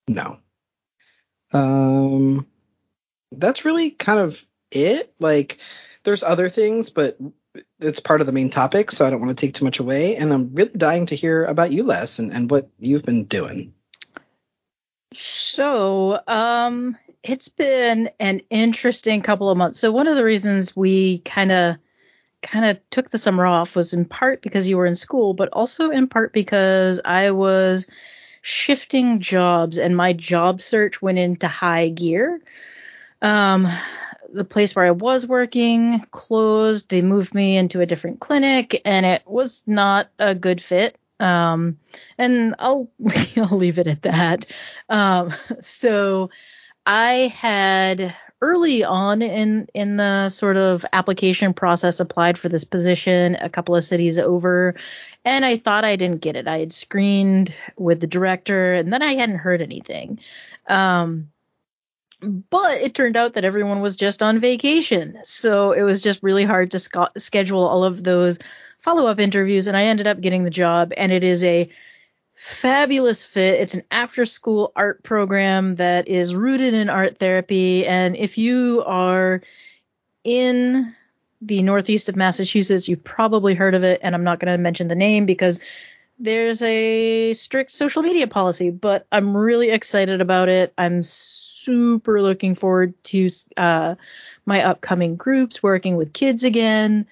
No. 0.07 0.39
Um, 1.53 2.47
that's 3.33 3.65
really 3.65 3.91
kind 3.91 4.21
of 4.21 4.43
it. 4.71 5.13
Like, 5.19 5.59
there's 6.05 6.23
other 6.23 6.49
things, 6.49 6.89
but 6.89 7.19
it's 7.81 7.99
part 7.99 8.21
of 8.21 8.29
the 8.29 8.33
main 8.33 8.49
topic, 8.49 8.93
so 8.93 9.05
I 9.05 9.11
don't 9.11 9.21
want 9.21 9.37
to 9.37 9.47
take 9.47 9.55
too 9.55 9.65
much 9.65 9.81
away. 9.81 10.15
And 10.15 10.33
I'm 10.33 10.55
really 10.55 10.71
dying 10.71 11.07
to 11.07 11.17
hear 11.17 11.45
about 11.45 11.73
you, 11.73 11.83
Les, 11.83 12.21
and, 12.21 12.33
and 12.33 12.49
what 12.49 12.69
you've 12.79 13.03
been 13.03 13.25
doing. 13.25 13.75
So, 15.13 16.21
um, 16.29 16.97
it's 17.25 17.49
been 17.49 18.11
an 18.21 18.43
interesting 18.51 19.23
couple 19.23 19.51
of 19.51 19.59
months. 19.59 19.81
So 19.81 19.91
one 19.91 20.07
of 20.07 20.15
the 20.15 20.25
reasons 20.25 20.77
we 20.77 21.19
kind 21.19 21.51
of 21.51 21.77
kind 22.51 22.65
of 22.65 22.79
took 22.91 23.11
the 23.11 23.19
summer 23.19 23.47
off 23.47 23.77
was 23.77 23.93
in 23.93 24.05
part 24.05 24.43
because 24.43 24.67
you 24.69 24.77
were 24.77 24.87
in 24.87 24.95
school, 24.95 25.35
but 25.35 25.51
also 25.53 25.91
in 25.91 26.09
part 26.09 26.33
because 26.33 27.01
I 27.05 27.31
was 27.31 27.87
shifting 28.43 29.21
jobs 29.21 29.79
and 29.79 29.97
my 29.97 30.13
job 30.13 30.61
search 30.61 31.03
went 31.03 31.19
into 31.19 31.49
high 31.49 31.89
gear. 31.89 32.41
Um, 33.21 33.69
the 34.33 34.45
place 34.45 34.77
where 34.77 34.85
I 34.85 34.91
was 34.91 35.27
working 35.27 36.05
closed. 36.11 36.89
They 36.89 37.03
moved 37.03 37.35
me 37.35 37.57
into 37.57 37.81
a 37.81 37.87
different 37.87 38.21
clinic 38.21 38.81
and 38.85 39.07
it 39.07 39.23
was 39.27 39.63
not 39.67 40.09
a 40.19 40.35
good 40.35 40.61
fit. 40.61 40.97
Um, 41.19 41.79
and 42.17 42.55
I'll, 42.59 42.91
I'll 43.37 43.57
leave 43.57 43.79
it 43.79 43.87
at 43.87 44.03
that. 44.03 44.47
Um, 44.89 45.33
so 45.61 46.31
I 46.87 47.33
had 47.35 48.15
early 48.41 48.85
on 48.85 49.21
in 49.23 49.69
in 49.75 49.97
the 49.97 50.29
sort 50.29 50.57
of 50.57 50.85
application 50.93 51.53
process 51.55 51.99
applied 51.99 52.39
for 52.39 52.49
this 52.49 52.65
position 52.65 53.37
a 53.37 53.49
couple 53.49 53.75
of 53.75 53.83
cities 53.83 54.19
over 54.19 54.75
and 55.25 55.45
I 55.45 55.57
thought 55.57 55.85
I 55.85 55.97
didn't 55.97 56.21
get 56.21 56.37
it. 56.37 56.47
I 56.47 56.59
had 56.59 56.73
screened 56.73 57.55
with 57.77 58.01
the 58.01 58.07
director 58.07 58.75
and 58.75 58.93
then 58.93 59.03
I 59.03 59.15
hadn't 59.15 59.39
heard 59.39 59.61
anything. 59.61 60.21
Um, 60.69 61.31
but 62.21 62.79
it 62.81 62.95
turned 62.95 63.17
out 63.17 63.35
that 63.35 63.45
everyone 63.45 63.81
was 63.81 63.97
just 63.97 64.23
on 64.23 64.41
vacation. 64.41 65.19
So 65.25 65.73
it 65.73 65.83
was 65.83 66.01
just 66.01 66.23
really 66.23 66.45
hard 66.45 66.73
to 66.73 66.79
sc- 66.79 67.17
schedule 67.17 67.67
all 67.67 67.85
of 67.85 68.03
those 68.03 68.39
follow 68.81 69.07
up 69.07 69.21
interviews 69.21 69.67
and 69.67 69.77
I 69.77 69.85
ended 69.85 70.07
up 70.07 70.21
getting 70.21 70.45
the 70.45 70.51
job 70.51 70.93
and 70.97 71.13
it 71.13 71.25
is 71.25 71.43
a 71.45 71.69
fabulous 72.39 73.25
fit. 73.25 73.61
It's 73.61 73.75
an 73.75 73.83
after 73.91 74.25
school 74.25 74.73
art 74.77 75.03
program 75.03 75.75
that 75.75 76.07
is 76.09 76.35
rooted 76.35 76.73
in 76.73 76.89
art 76.89 77.19
therapy. 77.19 77.87
And 77.87 78.17
if 78.17 78.39
you 78.39 78.85
are 78.87 79.43
in 80.23 80.95
the 81.43 81.63
northeast 81.63 82.09
of 82.09 82.17
Massachusetts, 82.17 82.89
you've 82.89 83.05
probably 83.05 83.55
heard 83.55 83.75
of 83.75 83.83
it. 83.83 84.01
And 84.03 84.15
I'm 84.15 84.25
not 84.25 84.39
going 84.39 84.53
to 84.53 84.59
mention 84.59 84.87
the 84.87 84.95
name 84.95 85.27
because 85.27 85.61
there's 86.21 86.63
a 86.63 87.35
strict 87.35 87.73
social 87.73 88.03
media 88.03 88.27
policy, 88.29 88.71
but 88.71 89.07
I'm 89.11 89.37
really 89.37 89.71
excited 89.71 90.21
about 90.21 90.49
it. 90.49 90.73
I'm 90.79 91.03
super 91.03 92.23
looking 92.23 92.55
forward 92.55 92.95
to 93.05 93.29
uh, 93.57 93.97
my 94.47 94.63
upcoming 94.63 95.17
groups, 95.17 95.63
working 95.63 95.97
with 95.97 96.13
kids 96.13 96.45
again. 96.45 97.07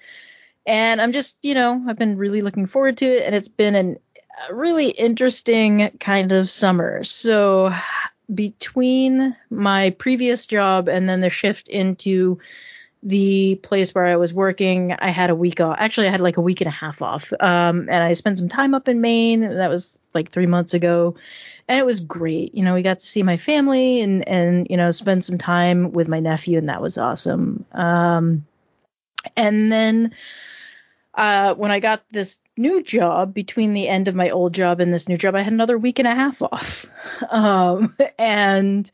And 0.65 1.01
I'm 1.01 1.13
just, 1.13 1.37
you 1.41 1.53
know, 1.53 1.85
I've 1.87 1.97
been 1.97 2.17
really 2.17 2.41
looking 2.41 2.65
forward 2.65 2.97
to 2.97 3.05
it. 3.05 3.23
And 3.23 3.33
it's 3.33 3.47
been 3.47 3.75
an 3.75 3.99
really 4.51 4.89
interesting 4.89 5.91
kind 5.99 6.31
of 6.31 6.49
summer. 6.49 7.03
So 7.03 7.73
between 8.33 9.35
my 9.49 9.91
previous 9.91 10.45
job 10.45 10.89
and 10.89 11.07
then 11.07 11.21
the 11.21 11.29
shift 11.29 11.69
into 11.69 12.39
the 13.03 13.55
place 13.61 13.93
where 13.93 14.05
I 14.05 14.17
was 14.17 14.33
working, 14.33 14.93
I 14.97 15.09
had 15.09 15.29
a 15.29 15.35
week 15.35 15.61
off. 15.61 15.77
Actually, 15.79 16.07
I 16.07 16.11
had 16.11 16.21
like 16.21 16.37
a 16.37 16.41
week 16.41 16.61
and 16.61 16.67
a 16.67 16.71
half 16.71 17.01
off. 17.01 17.31
Um, 17.39 17.87
and 17.89 18.03
I 18.03 18.13
spent 18.13 18.39
some 18.39 18.49
time 18.49 18.73
up 18.73 18.87
in 18.87 19.01
Maine. 19.01 19.41
That 19.41 19.69
was 19.69 19.99
like 20.13 20.29
three 20.29 20.47
months 20.47 20.73
ago. 20.73 21.15
And 21.67 21.79
it 21.79 21.85
was 21.85 21.99
great. 21.99 22.55
You 22.55 22.63
know, 22.63 22.73
we 22.73 22.81
got 22.81 22.99
to 22.99 23.05
see 23.05 23.23
my 23.23 23.37
family 23.37 24.01
and, 24.01 24.27
and, 24.27 24.67
you 24.69 24.77
know, 24.77 24.91
spend 24.91 25.23
some 25.23 25.37
time 25.37 25.91
with 25.91 26.07
my 26.07 26.19
nephew, 26.19 26.57
and 26.57 26.69
that 26.69 26.81
was 26.81 26.97
awesome. 26.97 27.65
Um, 27.71 28.45
and 29.35 29.71
then 29.71 30.13
uh, 31.17 31.55
when 31.55 31.71
I 31.71 31.79
got 31.79 32.03
this 32.11 32.37
new 32.55 32.83
job, 32.83 33.33
between 33.33 33.73
the 33.73 33.87
end 33.87 34.07
of 34.07 34.13
my 34.13 34.29
old 34.29 34.53
job 34.53 34.79
and 34.79 34.93
this 34.93 35.09
new 35.09 35.17
job, 35.17 35.33
I 35.33 35.41
had 35.41 35.51
another 35.51 35.75
week 35.75 35.97
and 35.97 36.07
a 36.07 36.15
half 36.15 36.41
off. 36.41 36.85
Um, 37.31 37.95
and 38.19 38.89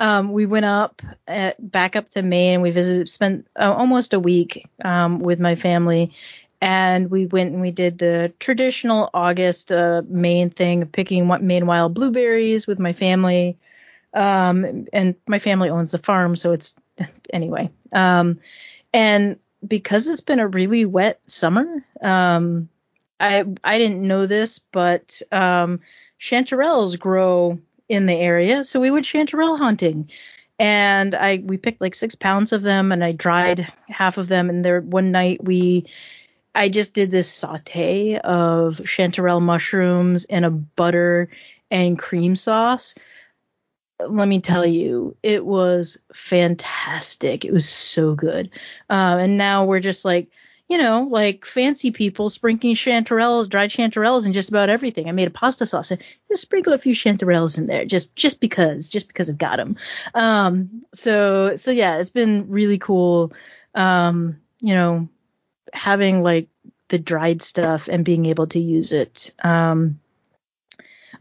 um, 0.00 0.32
we 0.32 0.46
went 0.46 0.64
up 0.64 1.00
at, 1.28 1.70
back 1.70 1.94
up 1.94 2.08
to 2.10 2.22
Maine. 2.22 2.60
We 2.60 2.72
visited, 2.72 3.08
spent 3.08 3.46
uh, 3.54 3.72
almost 3.72 4.14
a 4.14 4.18
week 4.18 4.68
um, 4.84 5.20
with 5.20 5.38
my 5.38 5.54
family, 5.54 6.12
and 6.60 7.08
we 7.10 7.26
went 7.26 7.52
and 7.52 7.60
we 7.60 7.70
did 7.70 7.98
the 7.98 8.32
traditional 8.40 9.10
August 9.14 9.70
uh, 9.70 10.02
Maine 10.08 10.50
thing 10.50 10.82
of 10.82 10.90
picking 10.90 11.28
Maine 11.40 11.66
wild 11.66 11.94
blueberries 11.94 12.66
with 12.66 12.80
my 12.80 12.92
family. 12.92 13.58
Um, 14.12 14.86
and 14.92 15.14
my 15.28 15.38
family 15.38 15.68
owns 15.68 15.92
the 15.92 15.98
farm, 15.98 16.34
so 16.34 16.52
it's 16.52 16.74
anyway. 17.32 17.70
Um, 17.92 18.40
and 18.92 19.38
because 19.66 20.08
it's 20.08 20.20
been 20.20 20.40
a 20.40 20.48
really 20.48 20.84
wet 20.84 21.20
summer, 21.26 21.84
um, 22.00 22.68
I 23.20 23.44
I 23.64 23.78
didn't 23.78 24.06
know 24.06 24.26
this, 24.26 24.58
but 24.58 25.20
um, 25.32 25.80
chanterelles 26.20 26.98
grow 26.98 27.58
in 27.88 28.06
the 28.06 28.14
area, 28.14 28.64
so 28.64 28.80
we 28.80 28.90
went 28.90 29.06
chanterelle 29.06 29.58
hunting. 29.58 30.10
And 30.60 31.14
I 31.14 31.40
we 31.42 31.56
picked 31.56 31.80
like 31.80 31.94
six 31.94 32.14
pounds 32.14 32.52
of 32.52 32.62
them, 32.62 32.92
and 32.92 33.04
I 33.04 33.12
dried 33.12 33.72
half 33.88 34.18
of 34.18 34.28
them. 34.28 34.50
And 34.50 34.64
there 34.64 34.80
one 34.80 35.12
night 35.12 35.42
we 35.42 35.86
I 36.54 36.68
just 36.68 36.94
did 36.94 37.10
this 37.10 37.30
saute 37.30 38.18
of 38.18 38.78
chanterelle 38.78 39.42
mushrooms 39.42 40.24
in 40.24 40.44
a 40.44 40.50
butter 40.50 41.30
and 41.70 41.98
cream 41.98 42.34
sauce. 42.34 42.94
Let 44.00 44.28
me 44.28 44.40
tell 44.40 44.64
you, 44.64 45.16
it 45.22 45.44
was 45.44 45.98
fantastic. 46.12 47.44
It 47.44 47.52
was 47.52 47.68
so 47.68 48.14
good. 48.14 48.50
Uh, 48.88 49.18
and 49.20 49.38
now 49.38 49.64
we're 49.64 49.80
just 49.80 50.04
like, 50.04 50.28
you 50.68 50.76
know, 50.78 51.08
like 51.10 51.46
fancy 51.46 51.90
people 51.90 52.28
sprinkling 52.28 52.74
chanterelles, 52.74 53.48
dried 53.48 53.70
chanterelles, 53.70 54.26
and 54.26 54.34
just 54.34 54.50
about 54.50 54.68
everything. 54.68 55.08
I 55.08 55.12
made 55.12 55.28
a 55.28 55.32
pasta 55.32 55.64
sauce 55.64 55.90
and 55.90 56.02
just 56.28 56.42
sprinkle 56.42 56.74
a 56.74 56.78
few 56.78 56.94
chanterelles 56.94 57.56
in 57.56 57.66
there, 57.66 57.86
just 57.86 58.14
just 58.14 58.38
because, 58.38 58.86
just 58.86 59.08
because 59.08 59.30
I 59.30 59.32
got 59.32 59.56
them. 59.56 59.76
Um, 60.14 60.84
so 60.92 61.56
so 61.56 61.70
yeah, 61.70 61.98
it's 61.98 62.10
been 62.10 62.50
really 62.50 62.78
cool. 62.78 63.32
Um, 63.74 64.40
you 64.60 64.74
know, 64.74 65.08
having 65.72 66.22
like 66.22 66.48
the 66.88 66.98
dried 66.98 67.40
stuff 67.40 67.88
and 67.88 68.04
being 68.04 68.26
able 68.26 68.46
to 68.48 68.58
use 68.58 68.92
it. 68.92 69.32
Um, 69.42 70.00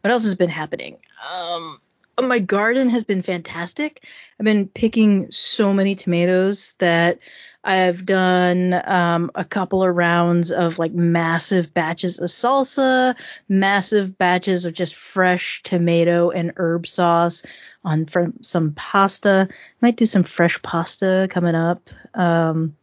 what 0.02 0.12
else 0.12 0.24
has 0.24 0.36
been 0.36 0.50
happening? 0.50 0.98
Um, 1.30 1.80
my 2.26 2.40
garden 2.40 2.90
has 2.90 3.06
been 3.06 3.22
fantastic. 3.22 4.04
I've 4.40 4.44
been 4.44 4.68
picking 4.68 5.32
so 5.32 5.74
many 5.74 5.96
tomatoes 5.96 6.74
that 6.80 7.20
I've 7.64 8.06
done 8.06 8.74
um, 8.74 9.32
a 9.36 9.44
couple 9.44 9.84
of 9.84 9.96
rounds 9.96 10.52
of 10.52 10.80
like 10.80 10.94
massive 10.94 11.74
batches 11.74 12.20
of 12.20 12.30
salsa, 12.30 13.16
massive 13.50 14.18
batches 14.18 14.66
of 14.66 14.74
just 14.74 14.96
fresh 14.96 15.62
tomato 15.64 16.30
and 16.30 16.54
herb 16.56 16.88
sauce 16.88 17.46
on 17.84 18.06
from 18.06 18.42
some 18.42 18.72
pasta. 18.74 19.50
Might 19.82 19.98
do 19.98 20.06
some 20.06 20.24
fresh 20.24 20.62
pasta 20.62 21.28
coming 21.30 21.56
up. 21.56 21.90
Um, 22.14 22.76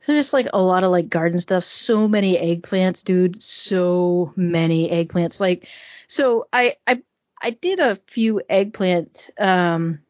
so 0.00 0.14
just 0.14 0.32
like 0.32 0.48
a 0.52 0.60
lot 0.60 0.84
of 0.84 0.90
like 0.90 1.08
garden 1.08 1.38
stuff. 1.38 1.64
So 1.64 2.08
many 2.08 2.36
eggplants, 2.36 3.04
dude. 3.04 3.40
So 3.40 4.32
many 4.36 4.88
eggplants. 4.90 5.38
Like, 5.40 5.68
so 6.06 6.48
I 6.52 6.76
I 6.86 7.02
I 7.40 7.50
did 7.50 7.80
a 7.80 7.98
few 8.08 8.42
eggplant 8.48 9.30
um 9.38 10.00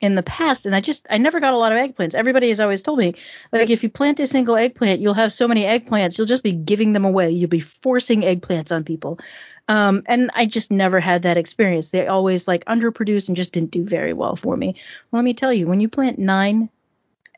in 0.00 0.14
the 0.14 0.22
past 0.22 0.64
and 0.64 0.76
I 0.76 0.80
just 0.80 1.06
I 1.10 1.18
never 1.18 1.40
got 1.40 1.54
a 1.54 1.58
lot 1.58 1.72
of 1.72 1.78
eggplants. 1.78 2.14
Everybody 2.14 2.48
has 2.48 2.60
always 2.60 2.82
told 2.82 2.98
me 2.98 3.14
like 3.52 3.70
if 3.70 3.82
you 3.82 3.90
plant 3.90 4.20
a 4.20 4.26
single 4.26 4.56
eggplant, 4.56 5.00
you'll 5.00 5.14
have 5.14 5.32
so 5.32 5.48
many 5.48 5.64
eggplants, 5.64 6.16
you'll 6.16 6.26
just 6.26 6.42
be 6.42 6.52
giving 6.52 6.92
them 6.92 7.04
away. 7.04 7.30
You'll 7.30 7.48
be 7.48 7.60
forcing 7.60 8.22
eggplants 8.22 8.74
on 8.74 8.84
people. 8.84 9.18
Um, 9.66 10.04
and 10.06 10.30
I 10.34 10.46
just 10.46 10.70
never 10.70 10.98
had 10.98 11.22
that 11.22 11.36
experience. 11.36 11.90
They 11.90 12.06
always 12.06 12.48
like 12.48 12.64
underproduced 12.64 13.28
and 13.28 13.36
just 13.36 13.52
didn't 13.52 13.70
do 13.70 13.84
very 13.84 14.14
well 14.14 14.34
for 14.34 14.56
me. 14.56 14.76
Well, 15.10 15.20
let 15.20 15.24
me 15.24 15.34
tell 15.34 15.52
you, 15.52 15.66
when 15.66 15.80
you 15.80 15.88
plant 15.88 16.18
nine 16.18 16.70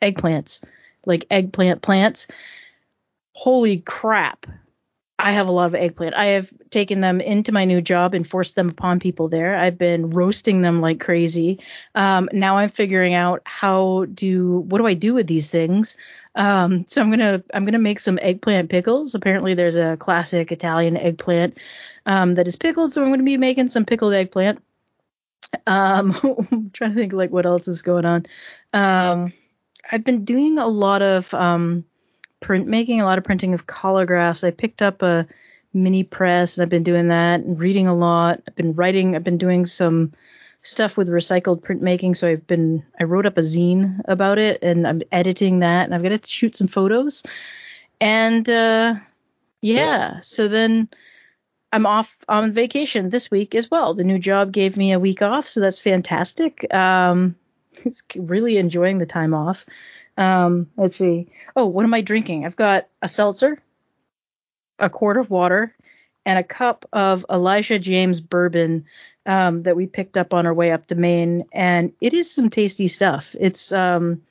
eggplants, 0.01 0.63
like 1.05 1.25
eggplant 1.29 1.81
plants. 1.81 2.27
Holy 3.33 3.77
crap. 3.77 4.45
I 5.21 5.31
have 5.31 5.47
a 5.47 5.51
lot 5.51 5.67
of 5.67 5.75
eggplant. 5.75 6.15
I 6.15 6.25
have 6.25 6.51
taken 6.69 6.99
them 6.99 7.21
into 7.21 7.51
my 7.51 7.65
new 7.65 7.81
job 7.81 8.13
and 8.13 8.27
forced 8.27 8.55
them 8.55 8.69
upon 8.69 8.99
people 8.99 9.27
there. 9.27 9.55
I've 9.55 9.77
been 9.77 10.09
roasting 10.09 10.61
them 10.61 10.81
like 10.81 10.99
crazy. 10.99 11.59
Um, 11.95 12.29
now 12.33 12.57
I'm 12.57 12.69
figuring 12.69 13.13
out 13.13 13.41
how 13.45 14.05
do 14.13 14.59
what 14.59 14.79
do 14.79 14.87
I 14.87 14.95
do 14.95 15.13
with 15.13 15.27
these 15.27 15.49
things. 15.49 15.97
Um, 16.35 16.85
so 16.87 17.01
I'm 17.01 17.09
gonna 17.09 17.43
I'm 17.53 17.65
gonna 17.65 17.79
make 17.79 17.99
some 17.99 18.19
eggplant 18.21 18.69
pickles. 18.69 19.15
Apparently 19.15 19.53
there's 19.53 19.75
a 19.75 19.97
classic 19.97 20.51
Italian 20.51 20.97
eggplant 20.97 21.57
um, 22.05 22.35
that 22.35 22.47
is 22.47 22.55
pickled, 22.55 22.91
so 22.91 23.03
I'm 23.03 23.11
gonna 23.11 23.23
be 23.23 23.37
making 23.37 23.67
some 23.67 23.85
pickled 23.85 24.13
eggplant. 24.13 24.61
Um, 25.67 26.17
I'm 26.51 26.71
trying 26.71 26.91
to 26.91 26.95
think 26.95 27.13
like 27.13 27.31
what 27.31 27.45
else 27.45 27.67
is 27.67 27.81
going 27.81 28.05
on. 28.05 28.25
Um, 28.73 29.33
I've 29.91 30.03
been 30.03 30.25
doing 30.25 30.57
a 30.57 30.67
lot 30.67 31.01
of 31.01 31.33
um, 31.33 31.85
printmaking, 32.41 32.99
a 33.01 33.05
lot 33.05 33.17
of 33.17 33.23
printing 33.23 33.53
of 33.53 33.67
collagraphs. 33.67 34.45
I 34.45 34.51
picked 34.51 34.81
up 34.81 35.01
a 35.01 35.27
mini 35.73 36.03
press 36.03 36.57
and 36.57 36.63
I've 36.63 36.69
been 36.69 36.83
doing 36.83 37.09
that 37.09 37.41
and 37.41 37.59
reading 37.59 37.87
a 37.87 37.95
lot. 37.95 38.41
I've 38.47 38.55
been 38.55 38.73
writing. 38.73 39.15
I've 39.15 39.23
been 39.23 39.37
doing 39.37 39.65
some 39.65 40.13
stuff 40.63 40.97
with 40.97 41.07
recycled 41.07 41.61
printmaking. 41.61 42.15
So 42.17 42.27
I've 42.27 42.45
been 42.45 42.83
I 42.99 43.05
wrote 43.05 43.25
up 43.25 43.37
a 43.37 43.41
zine 43.41 44.01
about 44.05 44.37
it 44.37 44.61
and 44.61 44.87
I'm 44.87 45.01
editing 45.11 45.59
that 45.59 45.85
and 45.85 45.95
I've 45.95 46.03
got 46.03 46.09
to 46.09 46.29
shoot 46.29 46.55
some 46.55 46.67
photos. 46.67 47.23
And 47.99 48.49
uh, 48.49 48.95
yeah, 49.61 50.21
so 50.21 50.47
then 50.47 50.89
I'm 51.71 51.85
off 51.85 52.15
on 52.27 52.51
vacation 52.51 53.09
this 53.09 53.31
week 53.31 53.55
as 53.55 53.71
well. 53.71 53.93
The 53.93 54.03
new 54.03 54.19
job 54.19 54.51
gave 54.51 54.75
me 54.75 54.91
a 54.91 54.99
week 54.99 55.21
off, 55.21 55.47
so 55.47 55.59
that's 55.59 55.79
fantastic. 55.79 56.71
Um, 56.73 57.35
it's 57.85 58.03
really 58.15 58.57
enjoying 58.57 58.97
the 58.97 59.05
time 59.05 59.33
off. 59.33 59.65
Um, 60.21 60.67
let's 60.77 60.97
see. 60.97 61.29
Oh, 61.55 61.65
what 61.65 61.83
am 61.83 61.95
I 61.95 62.01
drinking? 62.01 62.45
I've 62.45 62.55
got 62.55 62.87
a 63.01 63.09
seltzer, 63.09 63.59
a 64.77 64.87
quart 64.87 65.17
of 65.17 65.31
water, 65.31 65.75
and 66.27 66.37
a 66.37 66.43
cup 66.43 66.85
of 66.93 67.25
Elijah 67.27 67.79
James 67.79 68.19
bourbon 68.19 68.85
um, 69.25 69.63
that 69.63 69.75
we 69.75 69.87
picked 69.87 70.17
up 70.17 70.31
on 70.35 70.45
our 70.45 70.53
way 70.53 70.71
up 70.71 70.85
to 70.87 70.95
Maine, 70.95 71.45
and 71.51 71.93
it 71.99 72.13
is 72.13 72.31
some 72.31 72.51
tasty 72.51 72.87
stuff. 72.87 73.35
It's 73.39 73.71
um, 73.71 74.21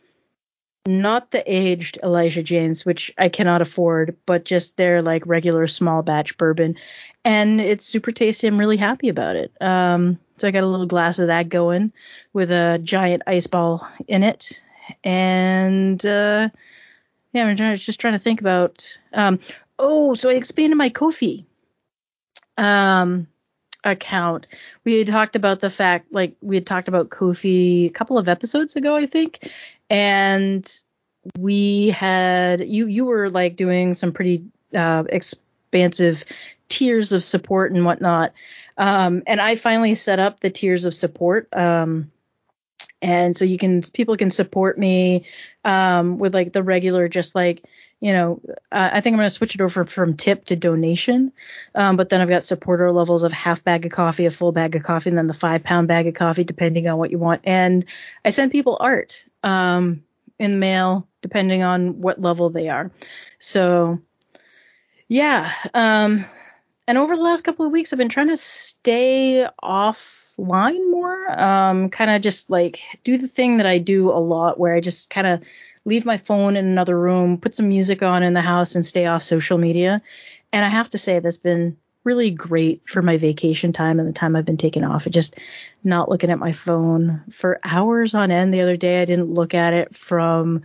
not 0.86 1.32
the 1.32 1.42
aged 1.52 1.98
Elijah 2.04 2.44
James, 2.44 2.86
which 2.86 3.12
I 3.18 3.28
cannot 3.28 3.60
afford, 3.60 4.16
but 4.26 4.44
just 4.44 4.76
their 4.76 5.02
like 5.02 5.26
regular 5.26 5.66
small 5.66 6.02
batch 6.02 6.38
bourbon, 6.38 6.76
and 7.24 7.60
it's 7.60 7.84
super 7.84 8.12
tasty. 8.12 8.46
I'm 8.46 8.60
really 8.60 8.76
happy 8.76 9.08
about 9.08 9.34
it. 9.34 9.52
Um, 9.60 10.20
so 10.36 10.46
I 10.46 10.52
got 10.52 10.62
a 10.62 10.68
little 10.68 10.86
glass 10.86 11.18
of 11.18 11.26
that 11.26 11.48
going 11.48 11.92
with 12.32 12.52
a 12.52 12.80
giant 12.80 13.24
ice 13.26 13.48
ball 13.48 13.88
in 14.06 14.22
it. 14.22 14.62
And 15.04 16.04
uh, 16.04 16.48
yeah, 17.32 17.44
I'm 17.44 17.56
trying, 17.56 17.76
just 17.76 18.00
trying 18.00 18.14
to 18.14 18.18
think 18.18 18.40
about. 18.40 18.98
Um, 19.12 19.40
oh, 19.78 20.14
so 20.14 20.30
I 20.30 20.34
expanded 20.34 20.76
my 20.76 20.88
Ko-fi 20.88 21.46
um, 22.56 23.26
account. 23.84 24.46
We 24.84 24.98
had 24.98 25.06
talked 25.06 25.36
about 25.36 25.60
the 25.60 25.70
fact, 25.70 26.12
like 26.12 26.36
we 26.40 26.56
had 26.56 26.66
talked 26.66 26.88
about 26.88 27.10
Ko-fi 27.10 27.86
a 27.86 27.90
couple 27.90 28.18
of 28.18 28.28
episodes 28.28 28.76
ago, 28.76 28.96
I 28.96 29.06
think, 29.06 29.50
and 29.88 30.80
we 31.38 31.88
had 31.88 32.60
you 32.60 32.86
you 32.86 33.04
were 33.04 33.28
like 33.28 33.56
doing 33.56 33.94
some 33.94 34.12
pretty 34.12 34.44
uh, 34.74 35.04
expansive 35.08 36.24
tiers 36.68 37.12
of 37.12 37.24
support 37.24 37.72
and 37.72 37.84
whatnot. 37.84 38.32
Um, 38.78 39.22
and 39.26 39.40
I 39.40 39.56
finally 39.56 39.94
set 39.94 40.18
up 40.18 40.40
the 40.40 40.50
tiers 40.50 40.86
of 40.86 40.94
support. 40.94 41.48
Um, 41.52 42.10
and 43.02 43.36
so 43.36 43.44
you 43.44 43.58
can 43.58 43.82
people 43.82 44.16
can 44.16 44.30
support 44.30 44.78
me 44.78 45.26
um, 45.64 46.18
with 46.18 46.34
like 46.34 46.52
the 46.52 46.62
regular, 46.62 47.08
just 47.08 47.34
like 47.34 47.62
you 48.00 48.14
know, 48.14 48.40
uh, 48.72 48.88
I 48.92 49.00
think 49.02 49.14
I'm 49.14 49.18
going 49.18 49.28
to 49.28 49.34
switch 49.34 49.54
it 49.54 49.60
over 49.60 49.84
from 49.84 50.16
tip 50.16 50.46
to 50.46 50.56
donation. 50.56 51.32
Um, 51.74 51.96
but 51.96 52.08
then 52.08 52.22
I've 52.22 52.30
got 52.30 52.44
supporter 52.44 52.90
levels 52.90 53.24
of 53.24 53.32
half 53.32 53.62
bag 53.62 53.84
of 53.84 53.92
coffee, 53.92 54.24
a 54.24 54.30
full 54.30 54.52
bag 54.52 54.74
of 54.74 54.82
coffee, 54.82 55.10
and 55.10 55.18
then 55.18 55.26
the 55.26 55.34
five 55.34 55.62
pound 55.62 55.86
bag 55.86 56.06
of 56.06 56.14
coffee, 56.14 56.44
depending 56.44 56.88
on 56.88 56.96
what 56.96 57.10
you 57.10 57.18
want. 57.18 57.42
And 57.44 57.84
I 58.24 58.30
send 58.30 58.52
people 58.52 58.78
art 58.80 59.24
um, 59.42 60.02
in 60.38 60.58
mail, 60.58 61.06
depending 61.20 61.62
on 61.62 62.00
what 62.00 62.20
level 62.20 62.48
they 62.48 62.70
are. 62.70 62.90
So, 63.38 64.00
yeah. 65.06 65.52
Um, 65.74 66.24
and 66.88 66.96
over 66.96 67.14
the 67.14 67.22
last 67.22 67.44
couple 67.44 67.66
of 67.66 67.72
weeks, 67.72 67.92
I've 67.92 67.98
been 67.98 68.08
trying 68.08 68.28
to 68.28 68.38
stay 68.38 69.46
offline 70.40 70.90
more. 70.90 71.40
Um, 71.40 71.90
kind 71.90 72.10
of 72.10 72.22
just 72.22 72.50
like 72.50 72.80
do 73.04 73.18
the 73.18 73.28
thing 73.28 73.58
that 73.58 73.66
I 73.66 73.78
do 73.78 74.10
a 74.10 74.18
lot, 74.18 74.58
where 74.58 74.74
I 74.74 74.80
just 74.80 75.10
kind 75.10 75.26
of 75.26 75.42
leave 75.84 76.04
my 76.04 76.16
phone 76.16 76.56
in 76.56 76.66
another 76.66 76.98
room, 76.98 77.38
put 77.38 77.56
some 77.56 77.68
music 77.68 78.02
on 78.02 78.22
in 78.22 78.34
the 78.34 78.42
house, 78.42 78.74
and 78.74 78.84
stay 78.84 79.06
off 79.06 79.22
social 79.22 79.58
media. 79.58 80.02
And 80.52 80.64
I 80.64 80.68
have 80.68 80.90
to 80.90 80.98
say, 80.98 81.18
that's 81.18 81.36
been 81.36 81.76
really 82.04 82.30
great 82.30 82.88
for 82.88 83.02
my 83.02 83.18
vacation 83.18 83.72
time 83.72 84.00
and 84.00 84.08
the 84.08 84.12
time 84.12 84.34
I've 84.34 84.44
been 84.44 84.56
taking 84.56 84.84
off. 84.84 85.06
It 85.06 85.10
just 85.10 85.36
not 85.84 86.08
looking 86.08 86.30
at 86.30 86.38
my 86.38 86.52
phone 86.52 87.22
for 87.30 87.60
hours 87.62 88.14
on 88.14 88.30
end. 88.30 88.52
The 88.52 88.62
other 88.62 88.76
day, 88.76 89.02
I 89.02 89.04
didn't 89.04 89.34
look 89.34 89.54
at 89.54 89.72
it 89.72 89.94
from 89.94 90.62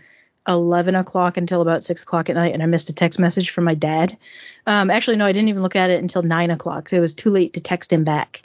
11 0.47 0.95
o'clock 0.95 1.37
until 1.37 1.61
about 1.61 1.83
6 1.83 2.03
o'clock 2.03 2.29
at 2.29 2.35
night, 2.35 2.53
and 2.53 2.63
I 2.63 2.65
missed 2.65 2.89
a 2.89 2.93
text 2.93 3.19
message 3.19 3.49
from 3.49 3.63
my 3.63 3.73
dad. 3.73 4.17
Um, 4.67 4.89
actually, 4.89 5.17
no, 5.17 5.25
I 5.25 5.31
didn't 5.31 5.49
even 5.49 5.61
look 5.61 5.75
at 5.75 5.89
it 5.89 6.01
until 6.01 6.21
9 6.21 6.51
o'clock, 6.51 6.89
so 6.89 6.97
it 6.97 7.01
was 7.01 7.13
too 7.13 7.29
late 7.29 7.53
to 7.53 7.61
text 7.61 7.91
him 7.91 8.03
back. 8.03 8.41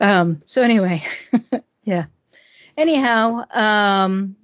Um, 0.00 0.42
so, 0.44 0.62
anyway, 0.62 1.04
yeah. 1.84 2.06
Anyhow, 2.76 3.44
um, 3.50 4.36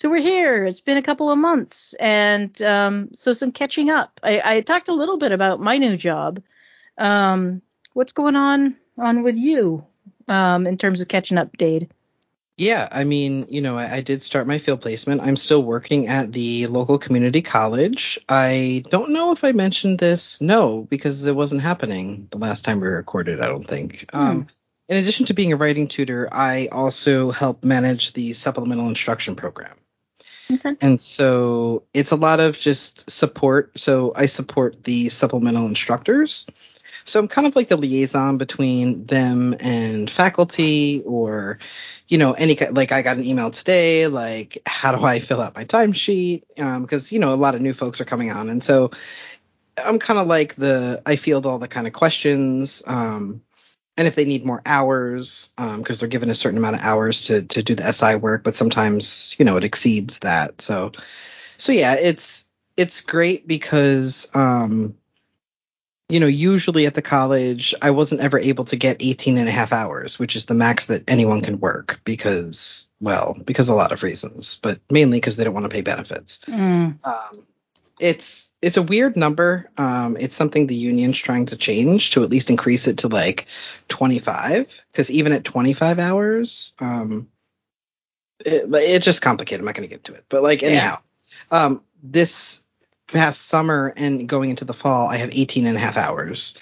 so 0.00 0.08
we're 0.08 0.22
here. 0.22 0.64
It's 0.64 0.80
been 0.80 0.96
a 0.96 1.02
couple 1.02 1.30
of 1.30 1.38
months, 1.38 1.92
and 1.94 2.60
um, 2.62 3.10
so 3.12 3.34
some 3.34 3.52
catching 3.52 3.90
up. 3.90 4.18
I, 4.22 4.40
I, 4.42 4.60
talked 4.62 4.88
a 4.88 4.94
little 4.94 5.18
bit 5.18 5.32
about 5.32 5.60
my 5.60 5.76
new 5.76 5.98
job. 5.98 6.42
Um, 6.96 7.60
what's 7.92 8.12
going 8.12 8.34
on 8.34 8.76
on 8.96 9.22
with 9.22 9.36
you 9.36 9.84
um, 10.26 10.66
in 10.66 10.78
terms 10.78 11.02
of 11.02 11.08
catching 11.08 11.36
up, 11.36 11.54
Dade? 11.54 11.90
Yeah, 12.60 12.88
I 12.92 13.04
mean, 13.04 13.46
you 13.48 13.62
know, 13.62 13.78
I, 13.78 13.90
I, 13.90 14.00
did 14.02 14.22
start 14.22 14.46
my 14.46 14.58
field 14.58 14.82
placement. 14.82 15.22
I'm 15.22 15.38
still 15.38 15.62
working 15.62 16.08
at 16.08 16.30
the 16.30 16.66
local 16.66 16.98
community 16.98 17.40
college. 17.40 18.18
I 18.28 18.84
don't 18.90 19.12
know 19.12 19.32
if 19.32 19.44
I 19.44 19.52
mentioned 19.52 19.98
this. 19.98 20.42
No, 20.42 20.86
because 20.90 21.24
it 21.24 21.34
wasn't 21.34 21.62
happening 21.62 22.28
the 22.30 22.36
last 22.36 22.62
time 22.66 22.80
we 22.80 22.88
recorded, 22.88 23.40
I 23.40 23.46
don't 23.46 23.66
think. 23.66 24.04
Hmm. 24.12 24.18
Um, 24.18 24.46
in 24.90 24.98
addition 24.98 25.24
to 25.24 25.32
being 25.32 25.54
a 25.54 25.56
writing 25.56 25.88
tutor, 25.88 26.28
I 26.30 26.68
also 26.70 27.30
help 27.30 27.64
manage 27.64 28.12
the 28.12 28.34
supplemental 28.34 28.88
instruction 28.88 29.36
program. 29.36 29.74
Okay. 30.52 30.76
And 30.82 31.00
so 31.00 31.84
it's 31.94 32.10
a 32.10 32.16
lot 32.16 32.40
of 32.40 32.58
just 32.58 33.10
support. 33.10 33.80
So 33.80 34.12
I 34.14 34.26
support 34.26 34.84
the 34.84 35.08
supplemental 35.08 35.64
instructors. 35.64 36.44
So 37.04 37.18
I'm 37.18 37.28
kind 37.28 37.46
of 37.46 37.56
like 37.56 37.68
the 37.68 37.76
liaison 37.76 38.38
between 38.38 39.04
them 39.04 39.56
and 39.60 40.10
faculty 40.10 41.02
or, 41.04 41.58
you 42.08 42.18
know, 42.18 42.32
any 42.32 42.56
like 42.70 42.92
I 42.92 43.02
got 43.02 43.16
an 43.16 43.24
email 43.24 43.50
today, 43.50 44.06
like 44.06 44.58
how 44.66 44.96
do 44.96 45.04
I 45.04 45.20
fill 45.20 45.40
out 45.40 45.56
my 45.56 45.64
timesheet? 45.64 46.42
Um, 46.58 46.82
because, 46.82 47.12
you 47.12 47.18
know, 47.18 47.32
a 47.32 47.36
lot 47.36 47.54
of 47.54 47.60
new 47.60 47.74
folks 47.74 48.00
are 48.00 48.04
coming 48.06 48.30
on. 48.30 48.48
And 48.48 48.62
so 48.62 48.90
I'm 49.76 49.98
kind 49.98 50.18
of 50.18 50.26
like 50.26 50.56
the, 50.56 51.02
I 51.06 51.16
field 51.16 51.46
all 51.46 51.58
the 51.58 51.68
kind 51.68 51.86
of 51.86 51.92
questions. 51.92 52.82
Um, 52.86 53.42
and 53.96 54.08
if 54.08 54.14
they 54.14 54.24
need 54.24 54.46
more 54.46 54.62
hours, 54.64 55.50
because 55.56 55.76
um, 55.76 55.82
they're 55.98 56.08
given 56.08 56.30
a 56.30 56.34
certain 56.34 56.56
amount 56.56 56.76
of 56.76 56.82
hours 56.82 57.26
to 57.26 57.42
to 57.42 57.62
do 57.62 57.74
the 57.74 57.92
SI 57.92 58.14
work, 58.14 58.42
but 58.42 58.54
sometimes 58.54 59.36
you 59.38 59.44
know 59.44 59.58
it 59.58 59.64
exceeds 59.64 60.20
that. 60.20 60.62
So, 60.62 60.92
so 61.58 61.72
yeah, 61.72 61.96
it's 61.96 62.48
it's 62.78 63.02
great 63.02 63.46
because 63.46 64.26
um, 64.32 64.96
you 66.10 66.20
know 66.20 66.26
usually 66.26 66.86
at 66.86 66.94
the 66.94 67.02
college 67.02 67.74
I 67.80 67.90
wasn't 67.90 68.20
ever 68.20 68.38
able 68.38 68.64
to 68.66 68.76
get 68.76 68.98
18 69.00 69.38
and 69.38 69.48
a 69.48 69.52
half 69.52 69.72
hours, 69.72 70.18
which 70.18 70.36
is 70.36 70.46
the 70.46 70.54
max 70.54 70.86
that 70.86 71.04
anyone 71.08 71.42
can 71.42 71.60
work 71.60 72.00
because 72.04 72.90
well 73.00 73.36
because 73.44 73.68
a 73.68 73.74
lot 73.74 73.92
of 73.92 74.02
reasons, 74.02 74.58
but 74.62 74.80
mainly 74.90 75.18
because 75.18 75.36
they 75.36 75.44
don't 75.44 75.54
want 75.54 75.64
to 75.64 75.70
pay 75.70 75.82
benefits. 75.82 76.40
Mm. 76.46 77.04
Um, 77.06 77.46
it's 78.00 78.48
it's 78.62 78.76
a 78.76 78.82
weird 78.82 79.16
number. 79.16 79.70
Um, 79.76 80.16
it's 80.18 80.36
something 80.36 80.66
the 80.66 80.74
union's 80.74 81.18
trying 81.18 81.46
to 81.46 81.56
change 81.56 82.10
to 82.12 82.24
at 82.24 82.30
least 82.30 82.50
increase 82.50 82.86
it 82.86 82.98
to 82.98 83.08
like 83.08 83.46
25, 83.88 84.82
because 84.92 85.10
even 85.10 85.32
at 85.32 85.44
25 85.44 85.98
hours, 85.98 86.72
um, 86.78 87.28
it, 88.44 88.66
it's 88.72 89.04
just 89.04 89.22
complicated. 89.22 89.60
I'm 89.60 89.66
not 89.66 89.74
going 89.74 89.88
to 89.88 89.94
get 89.94 90.04
to 90.04 90.14
it, 90.14 90.24
but 90.28 90.42
like 90.42 90.62
anyhow, 90.62 90.98
yeah. 91.52 91.64
um, 91.64 91.82
this 92.02 92.62
past 93.12 93.46
summer 93.46 93.92
and 93.96 94.28
going 94.28 94.50
into 94.50 94.64
the 94.64 94.74
fall, 94.74 95.08
I 95.08 95.16
have 95.16 95.30
18 95.32 95.66
and 95.66 95.76
a 95.76 95.80
half 95.80 95.96
hours, 95.96 96.58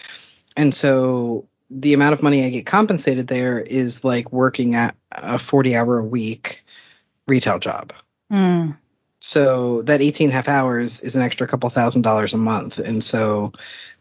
and 0.56 0.74
so 0.74 1.46
the 1.70 1.94
amount 1.94 2.14
of 2.14 2.22
money 2.22 2.44
I 2.44 2.50
get 2.50 2.66
compensated 2.66 3.26
there 3.26 3.60
is 3.60 4.04
like 4.04 4.32
working 4.32 4.74
at 4.74 4.96
a 5.12 5.38
40 5.38 5.76
hour 5.76 5.98
a 5.98 6.04
week 6.04 6.64
retail 7.26 7.58
job. 7.58 7.92
Mm. 8.32 8.76
So 9.20 9.82
that 9.82 10.00
18 10.00 10.26
and 10.26 10.32
a 10.32 10.36
half 10.36 10.48
hours 10.48 11.00
is 11.00 11.16
an 11.16 11.22
extra 11.22 11.46
couple 11.46 11.68
thousand 11.70 12.02
dollars 12.02 12.34
a 12.34 12.38
month. 12.38 12.78
And 12.78 13.02
so 13.02 13.52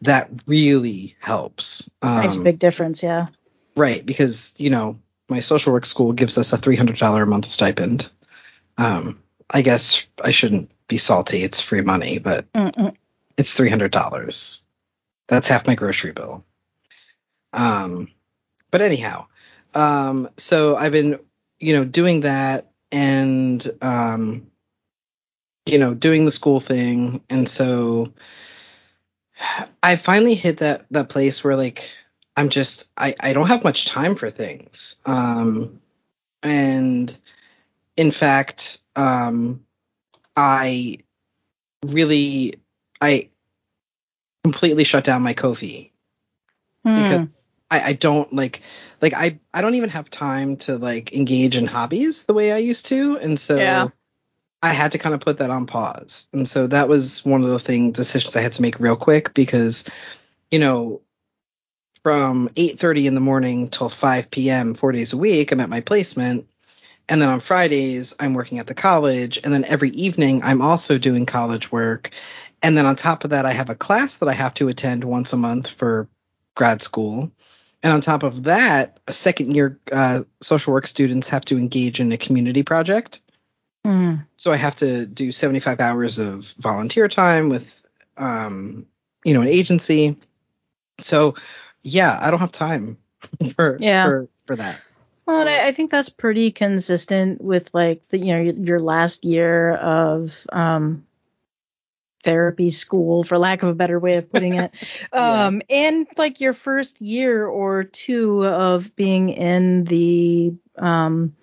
that 0.02 0.30
really 0.46 1.16
helps. 1.20 1.90
Um, 2.02 2.22
Makes 2.22 2.36
a 2.36 2.42
big 2.42 2.60
difference, 2.60 3.04
yeah. 3.04 3.28
Right, 3.76 4.06
because, 4.06 4.54
you 4.58 4.70
know, 4.70 4.98
my 5.30 5.40
social 5.40 5.74
work 5.74 5.86
school 5.86 6.14
gives 6.14 6.38
us 6.38 6.54
a 6.54 6.58
$300 6.58 7.22
a 7.22 7.26
month 7.26 7.48
stipend. 7.48 8.10
Um, 8.78 9.20
I 9.50 9.62
guess 9.62 10.06
I 10.24 10.32
shouldn't 10.32 10.72
be 10.88 10.98
salty. 10.98 11.44
It's 11.44 11.62
free 11.62 11.82
money, 11.82 12.20
but 12.20 12.52
Mm-mm. 12.54 12.96
it's 13.38 13.58
$300. 13.58 14.62
That's 15.28 15.48
half 15.48 15.68
my 15.68 15.76
grocery 15.76 16.14
bill. 16.14 16.46
Um, 17.54 18.10
but 18.72 18.82
anyhow, 18.82 19.28
um, 19.74 20.30
so 20.38 20.76
I've 20.76 20.92
been, 20.92 21.20
you 21.60 21.76
know, 21.76 21.86
doing 21.86 22.22
that 22.22 22.72
and, 22.92 23.70
um, 23.82 24.48
you 25.66 25.80
know, 25.80 25.94
doing 25.94 26.26
the 26.26 26.32
school 26.32 26.60
thing. 26.60 27.22
And 27.30 27.48
so 27.48 28.14
I 29.84 29.96
finally 29.98 30.36
hit 30.36 30.58
that 30.58 30.86
that 30.92 31.10
place 31.10 31.44
where 31.44 31.56
like 31.56 31.90
I'm 32.36 32.50
just 32.50 32.88
I 32.98 33.16
I 33.20 33.34
don't 33.34 33.48
have 33.48 33.64
much 33.64 33.86
time 33.86 34.16
for 34.16 34.30
things. 34.30 34.98
Um 35.06 35.82
and 36.42 37.16
in 37.96 38.12
fact, 38.12 38.80
um 38.96 39.66
I 40.38 41.00
really 41.86 42.54
I 43.02 43.30
completely 44.44 44.84
shut 44.84 45.04
down 45.04 45.24
my 45.24 45.34
Ko-fi 45.34 45.92
hmm. 46.86 47.04
because 47.04 47.50
I, 47.70 47.82
I 47.82 47.94
don't 47.94 48.32
like 48.32 48.62
like 49.02 49.14
I 49.14 49.40
I 49.54 49.62
don't 49.62 49.76
even 49.76 49.90
have 49.90 50.10
time 50.10 50.58
to 50.58 50.78
like 50.78 51.14
engage 51.14 51.58
in 51.58 51.68
hobbies 51.68 52.24
the 52.24 52.34
way 52.34 52.52
I 52.52 52.58
used 52.58 52.86
to, 52.88 53.18
and 53.18 53.40
so 53.40 53.58
yeah. 53.58 53.88
I 54.62 54.74
had 54.74 54.94
to 54.94 54.98
kind 54.98 55.14
of 55.14 55.22
put 55.22 55.40
that 55.40 55.50
on 55.50 55.66
pause. 55.66 56.28
And 56.34 56.48
so 56.48 56.68
that 56.68 56.90
was 56.90 57.24
one 57.24 57.44
of 57.44 57.50
the 57.50 57.60
thing 57.60 57.92
decisions 57.92 58.36
I 58.36 58.42
had 58.42 58.54
to 58.54 58.62
make 58.62 58.80
real 58.80 58.96
quick 58.96 59.34
because, 59.34 59.86
you 60.50 60.60
know, 60.60 61.02
from 62.04 62.50
8:30 62.50 63.06
in 63.06 63.16
the 63.16 63.22
morning 63.22 63.70
till 63.70 63.90
5 63.90 64.32
p.m. 64.32 64.74
4 64.74 64.92
days 64.94 65.14
a 65.14 65.18
week 65.18 65.52
I'm 65.52 65.60
at 65.60 65.70
my 65.70 65.82
placement 65.82 66.48
and 67.10 67.22
then 67.22 67.30
on 67.30 67.40
Fridays 67.40 68.16
I'm 68.20 68.34
working 68.34 68.60
at 68.60 68.68
the 68.68 68.74
college 68.74 69.40
and 69.44 69.54
then 69.54 69.66
every 69.66 69.90
evening 69.90 70.42
I'm 70.44 70.62
also 70.62 70.98
doing 70.98 71.26
college 71.26 71.72
work 71.72 72.12
and 72.62 72.78
then 72.78 72.86
on 72.86 72.96
top 72.96 73.24
of 73.24 73.32
that 73.32 73.46
I 73.46 73.52
have 73.52 73.70
a 73.70 73.76
class 73.76 74.18
that 74.18 74.30
I 74.30 74.34
have 74.34 74.54
to 74.56 74.68
attend 74.68 75.04
once 75.04 75.34
a 75.34 75.38
month 75.38 75.68
for 75.68 76.08
grad 76.56 76.82
school. 76.82 77.32
And 77.84 77.94
on 77.94 78.02
top 78.02 78.24
of 78.24 78.44
that, 78.44 79.00
a 79.08 79.14
second 79.14 79.56
year 79.56 79.80
uh, 79.92 80.24
social 80.42 80.74
work 80.74 80.88
students 80.88 81.30
have 81.30 81.46
to 81.46 81.58
engage 81.58 82.00
in 82.00 82.12
a 82.12 82.18
community 82.18 82.64
project. 82.64 83.22
Mm. 83.86 84.26
So 84.36 84.52
I 84.52 84.58
have 84.58 84.76
to 84.78 85.06
do 85.06 85.32
75 85.32 85.80
hours 85.80 86.18
of 86.18 86.54
volunteer 86.58 87.08
time 87.08 87.50
with, 87.50 87.72
um, 88.18 88.88
you 89.24 89.34
know, 89.34 89.42
an 89.42 89.48
agency. 89.48 90.18
So 91.00 91.36
yeah, 91.84 92.18
I 92.20 92.32
don't 92.32 92.40
have 92.40 92.52
time 92.52 92.98
for 93.56 93.78
yeah. 93.80 94.06
for, 94.06 94.30
for 94.46 94.56
that. 94.56 94.82
Well, 95.28 95.42
and 95.42 95.50
I, 95.50 95.68
I, 95.68 95.72
think 95.74 95.92
that's 95.92 96.08
pretty 96.08 96.52
consistent 96.52 97.42
with 97.42 97.74
like 97.74 98.08
the 98.08 98.18
you 98.18 98.34
know 98.34 98.40
your, 98.40 98.56
your 98.56 98.80
last 98.80 99.26
year 99.26 99.74
of 99.74 100.48
um, 100.54 101.06
therapy 102.24 102.70
school, 102.70 103.26
for 103.26 103.38
lack 103.38 103.62
of 103.62 103.68
a 103.68 103.76
better 103.76 104.00
way 104.00 104.16
of 104.16 104.32
putting 104.32 104.54
it, 104.54 104.74
yeah. 105.14 105.48
um, 105.48 105.62
and 105.70 106.08
like 106.16 106.40
your 106.40 106.54
first 106.54 107.02
year 107.02 107.46
or 107.46 107.84
two 107.84 108.46
of 108.46 108.96
being 108.96 109.28
in 109.28 109.84
the 109.84 110.56
um, 110.78 111.36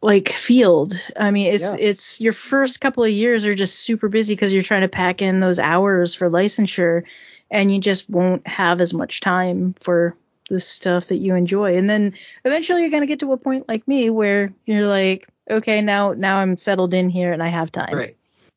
like 0.00 0.28
field. 0.28 0.94
I 1.16 1.32
mean, 1.32 1.52
it's 1.52 1.74
yeah. 1.74 1.76
it's 1.76 2.20
your 2.20 2.32
first 2.32 2.80
couple 2.80 3.02
of 3.02 3.10
years 3.10 3.44
are 3.44 3.56
just 3.56 3.80
super 3.80 4.08
busy 4.08 4.32
because 4.36 4.52
you're 4.52 4.62
trying 4.62 4.82
to 4.82 4.88
pack 4.88 5.22
in 5.22 5.40
those 5.40 5.58
hours 5.58 6.14
for 6.14 6.30
licensure, 6.30 7.02
and 7.50 7.74
you 7.74 7.80
just 7.80 8.08
won't 8.08 8.46
have 8.46 8.80
as 8.80 8.94
much 8.94 9.20
time 9.20 9.74
for 9.80 10.16
the 10.48 10.60
stuff 10.60 11.06
that 11.06 11.18
you 11.18 11.34
enjoy. 11.34 11.76
And 11.76 11.88
then 11.88 12.14
eventually 12.44 12.82
you're 12.82 12.90
gonna 12.90 13.06
get 13.06 13.20
to 13.20 13.32
a 13.32 13.36
point 13.36 13.68
like 13.68 13.86
me 13.86 14.10
where 14.10 14.52
you're 14.66 14.86
like, 14.86 15.28
okay, 15.50 15.80
now 15.80 16.12
now 16.12 16.38
I'm 16.38 16.56
settled 16.56 16.94
in 16.94 17.10
here 17.10 17.32
and 17.32 17.42
I 17.42 17.48
have 17.48 17.72
time. 17.72 17.94
Right. 17.94 18.16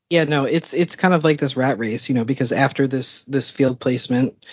Yeah, 0.09 0.25
no, 0.25 0.45
it's 0.45 0.73
it's 0.73 0.95
kind 0.95 1.13
of 1.13 1.23
like 1.23 1.39
this 1.39 1.55
rat 1.55 1.79
race, 1.79 2.09
you 2.09 2.15
know, 2.15 2.25
because 2.25 2.51
after 2.51 2.87
this 2.87 3.21
this 3.23 3.49
field 3.49 3.79
placement, 3.79 4.45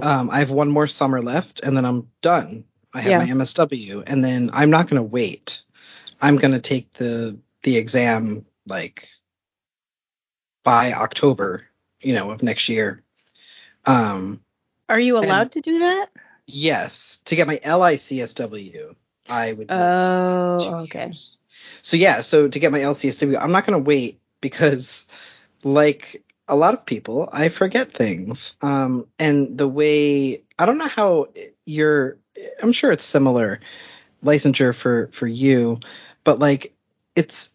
um, 0.00 0.30
I 0.30 0.38
have 0.38 0.50
one 0.50 0.70
more 0.70 0.86
summer 0.86 1.22
left 1.22 1.60
and 1.62 1.76
then 1.76 1.84
I'm 1.84 2.08
done. 2.22 2.64
I 2.92 3.00
have 3.00 3.10
yeah. 3.10 3.34
my 3.34 3.44
MSW, 3.44 4.02
and 4.06 4.24
then 4.24 4.50
I'm 4.52 4.70
not 4.70 4.88
gonna 4.88 5.02
wait 5.02 5.62
I'm 6.20 6.36
going 6.36 6.52
to 6.52 6.60
take 6.60 6.92
the 6.94 7.38
the 7.62 7.76
exam 7.76 8.44
like 8.66 9.08
by 10.64 10.92
October, 10.92 11.66
you 12.00 12.14
know, 12.14 12.30
of 12.30 12.42
next 12.42 12.68
year. 12.68 13.02
Um, 13.86 14.40
Are 14.88 15.00
you 15.00 15.18
allowed 15.18 15.52
to 15.52 15.60
do 15.60 15.78
that? 15.80 16.10
Yes, 16.52 17.18
to 17.26 17.36
get 17.36 17.46
my 17.46 17.56
LICSW, 17.56 18.94
I 19.28 19.52
would. 19.52 19.70
Oh, 19.70 20.82
okay. 20.84 21.06
Years. 21.06 21.38
So 21.82 21.96
yeah, 21.96 22.22
so 22.22 22.48
to 22.48 22.58
get 22.58 22.72
my 22.72 22.80
LCSW, 22.80 23.40
I'm 23.40 23.52
not 23.52 23.66
going 23.66 23.78
to 23.78 23.86
wait 23.86 24.20
because, 24.40 25.06
like 25.62 26.24
a 26.48 26.56
lot 26.56 26.74
of 26.74 26.86
people, 26.86 27.28
I 27.32 27.48
forget 27.48 27.92
things. 27.92 28.56
Um, 28.60 29.06
and 29.18 29.56
the 29.56 29.68
way 29.68 30.42
I 30.58 30.66
don't 30.66 30.78
know 30.78 30.88
how 30.88 31.28
you're, 31.64 32.18
I'm 32.62 32.72
sure 32.72 32.92
it's 32.92 33.04
similar 33.04 33.60
licensure 34.22 34.74
for 34.74 35.08
for 35.12 35.26
you 35.26 35.80
but 36.24 36.38
like 36.38 36.74
it's 37.16 37.52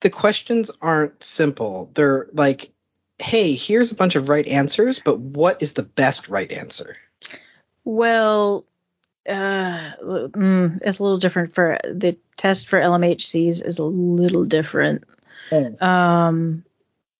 the 0.00 0.10
questions 0.10 0.70
aren't 0.80 1.22
simple. 1.22 1.90
They're 1.94 2.28
like, 2.32 2.72
hey, 3.18 3.54
here's 3.54 3.92
a 3.92 3.94
bunch 3.94 4.16
of 4.16 4.28
right 4.28 4.46
answers, 4.46 4.98
but 4.98 5.18
what 5.18 5.62
is 5.62 5.74
the 5.74 5.82
best 5.82 6.28
right 6.28 6.50
answer? 6.50 6.96
Well, 7.84 8.64
uh, 9.28 9.92
mm, 10.02 10.80
it's 10.82 10.98
a 10.98 11.02
little 11.02 11.18
different 11.18 11.54
for 11.54 11.78
the 11.84 12.16
test 12.36 12.68
for 12.68 12.80
LMHCs 12.80 13.64
is 13.64 13.78
a 13.78 13.84
little 13.84 14.44
different. 14.44 15.04
Um, 15.80 16.64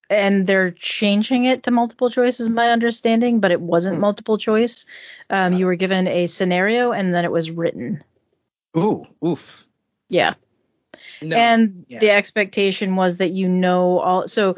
and 0.08 0.46
they're 0.46 0.70
changing 0.70 1.44
it 1.46 1.64
to 1.64 1.70
multiple 1.70 2.10
choice, 2.10 2.40
is 2.40 2.48
my 2.48 2.70
understanding, 2.70 3.40
but 3.40 3.50
it 3.50 3.60
wasn't 3.60 4.00
multiple 4.00 4.36
choice. 4.36 4.84
Um, 5.30 5.54
you 5.54 5.66
were 5.66 5.74
given 5.74 6.06
a 6.06 6.26
scenario 6.26 6.92
and 6.92 7.14
then 7.14 7.24
it 7.24 7.32
was 7.32 7.50
written. 7.50 8.02
Ooh, 8.76 9.04
oof. 9.24 9.66
Yeah. 10.08 10.34
No. 11.20 11.36
and 11.36 11.84
yeah. 11.88 12.00
the 12.00 12.10
expectation 12.10 12.96
was 12.96 13.18
that 13.18 13.30
you 13.30 13.48
know 13.48 14.00
all 14.00 14.26
so 14.26 14.56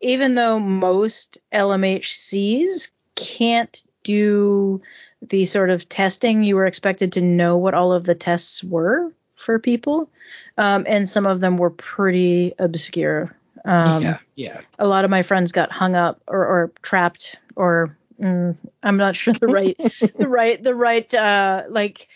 even 0.00 0.36
though 0.36 0.60
most 0.60 1.38
LMHCs 1.52 2.92
can't 3.16 3.82
do 4.04 4.82
the 5.28 5.46
sort 5.46 5.70
of 5.70 5.88
testing 5.88 6.42
you 6.42 6.56
were 6.56 6.66
expected 6.66 7.12
to 7.12 7.20
know 7.20 7.56
what 7.56 7.74
all 7.74 7.92
of 7.92 8.04
the 8.04 8.14
tests 8.14 8.62
were 8.62 9.12
for 9.36 9.58
people 9.58 10.10
um, 10.58 10.84
and 10.88 11.08
some 11.08 11.26
of 11.26 11.40
them 11.40 11.56
were 11.58 11.70
pretty 11.70 12.52
obscure 12.58 13.36
um, 13.64 14.02
yeah, 14.02 14.18
yeah. 14.36 14.60
a 14.78 14.86
lot 14.86 15.04
of 15.04 15.10
my 15.10 15.22
friends 15.22 15.52
got 15.52 15.72
hung 15.72 15.94
up 15.94 16.20
or, 16.26 16.44
or 16.46 16.72
trapped 16.82 17.36
or 17.56 17.96
mm, 18.20 18.56
i'm 18.82 18.96
not 18.96 19.16
sure 19.16 19.34
the 19.34 19.48
right 19.48 19.78
the 20.18 20.28
right 20.28 20.62
the 20.62 20.74
right 20.74 21.12
uh 21.14 21.64
like 21.68 22.08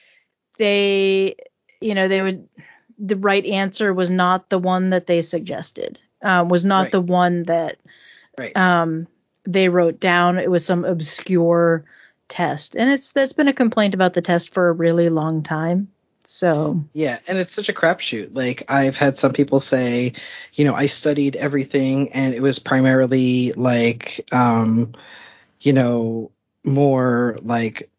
they 0.59 1.35
you 1.81 1.95
know 1.95 2.09
they 2.09 2.23
would 2.23 2.49
the 2.99 3.17
right 3.17 3.45
answer 3.47 3.93
was 3.95 4.11
not 4.11 4.49
the 4.51 4.59
one 4.59 4.91
that 4.91 5.07
they 5.07 5.23
suggested 5.23 5.99
um, 6.23 6.49
was 6.51 6.65
not 6.65 6.83
Right. 6.85 6.93
the 6.93 7.01
one 7.01 7.45
that 7.45 7.79
Right. 8.39 8.57
um 8.57 9.07
they 9.47 9.69
wrote 9.69 9.99
down 10.01 10.39
it 10.39 10.51
was 10.51 10.65
some 10.65 10.85
obscure 10.85 11.85
test 12.31 12.77
and 12.77 12.91
it's 12.91 13.13
that's 13.13 13.35
been 13.35 13.49
a 13.49 13.53
complaint 13.53 13.93
about 13.93 14.15
the 14.15 14.23
test 14.23 14.55
for 14.55 14.69
a 14.69 14.73
really 14.73 15.11
long 15.11 15.43
time 15.43 15.89
so 16.31 16.85
Yeah, 16.93 17.19
and 17.27 17.39
it's 17.39 17.53
such 17.53 17.69
a 17.69 17.73
crapshoot. 17.73 18.31
Like 18.33 18.63
I've 18.69 18.97
had 18.97 19.19
some 19.19 19.33
people 19.33 19.59
say, 19.59 20.13
you 20.55 20.65
know, 20.65 20.75
I 20.75 20.87
studied 20.87 21.35
everything 21.35 22.13
and 22.13 22.35
it 22.35 22.41
was 22.41 22.61
primarily 22.61 23.53
like 23.53 24.27
um, 24.31 24.93
you 25.61 25.73
know, 25.73 26.31
more 26.65 27.39
like 27.43 27.91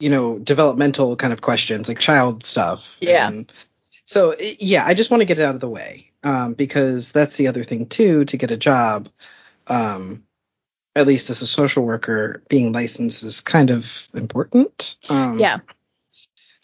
you 0.00 0.10
know, 0.10 0.38
developmental 0.38 1.16
kind 1.16 1.32
of 1.32 1.40
questions, 1.40 1.88
like 1.88 1.98
child 1.98 2.44
stuff. 2.44 2.96
Yeah. 3.00 3.28
And 3.28 3.52
so 4.04 4.34
yeah, 4.58 4.84
I 4.86 4.94
just 4.94 5.10
want 5.10 5.20
to 5.20 5.26
get 5.26 5.38
it 5.38 5.44
out 5.44 5.54
of 5.54 5.60
the 5.60 5.68
way. 5.68 6.10
Um, 6.22 6.54
because 6.54 7.12
that's 7.12 7.36
the 7.36 7.48
other 7.48 7.64
thing 7.64 7.86
too, 7.86 8.24
to 8.24 8.38
get 8.38 8.50
a 8.50 8.56
job, 8.56 9.10
um, 9.66 10.24
at 10.96 11.06
least 11.06 11.30
as 11.30 11.42
a 11.42 11.46
social 11.46 11.84
worker, 11.84 12.42
being 12.48 12.72
licensed 12.72 13.22
is 13.22 13.40
kind 13.40 13.70
of 13.70 14.06
important. 14.14 14.96
Um, 15.08 15.38
yeah 15.38 15.58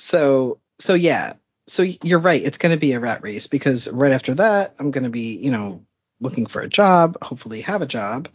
so 0.00 0.58
so 0.78 0.94
yeah. 0.94 1.34
So 1.66 1.82
you're 1.82 2.18
right. 2.18 2.42
It's 2.42 2.58
going 2.58 2.74
to 2.74 2.80
be 2.80 2.92
a 2.92 3.00
rat 3.00 3.22
race 3.22 3.46
because 3.46 3.86
right 3.86 4.10
after 4.10 4.34
that, 4.34 4.74
I'm 4.80 4.90
going 4.90 5.04
to 5.04 5.10
be 5.10 5.36
you 5.36 5.52
know 5.52 5.84
looking 6.20 6.46
for 6.46 6.62
a 6.62 6.68
job. 6.68 7.18
Hopefully, 7.22 7.60
have 7.60 7.82
a 7.82 7.86
job. 7.86 8.28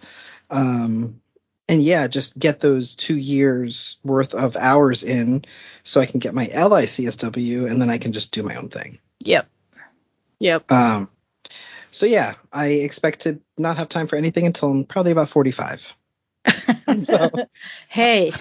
Um, 0.49 1.21
and 1.67 1.83
yeah, 1.83 2.07
just 2.07 2.37
get 2.37 2.59
those 2.59 2.93
two 2.93 3.17
years 3.17 3.97
worth 4.03 4.35
of 4.35 4.55
hours 4.55 5.03
in, 5.03 5.43
so 5.83 5.99
I 5.99 6.05
can 6.05 6.19
get 6.19 6.35
my 6.35 6.45
LICSW, 6.45 7.69
and 7.69 7.81
then 7.81 7.89
I 7.89 7.97
can 7.97 8.13
just 8.13 8.31
do 8.31 8.43
my 8.43 8.55
own 8.55 8.69
thing. 8.69 8.99
yep 9.19 9.47
yep 10.39 10.71
Um, 10.71 11.09
so 11.95 12.05
yeah, 12.05 12.33
I 12.51 12.67
expect 12.67 13.21
to 13.21 13.39
not 13.57 13.77
have 13.77 13.87
time 13.87 14.07
for 14.07 14.17
anything 14.17 14.45
until 14.45 14.69
I'm 14.69 14.83
probably 14.83 15.13
about 15.13 15.29
45. 15.29 15.95
So- 17.01 17.31
hey. 17.87 18.31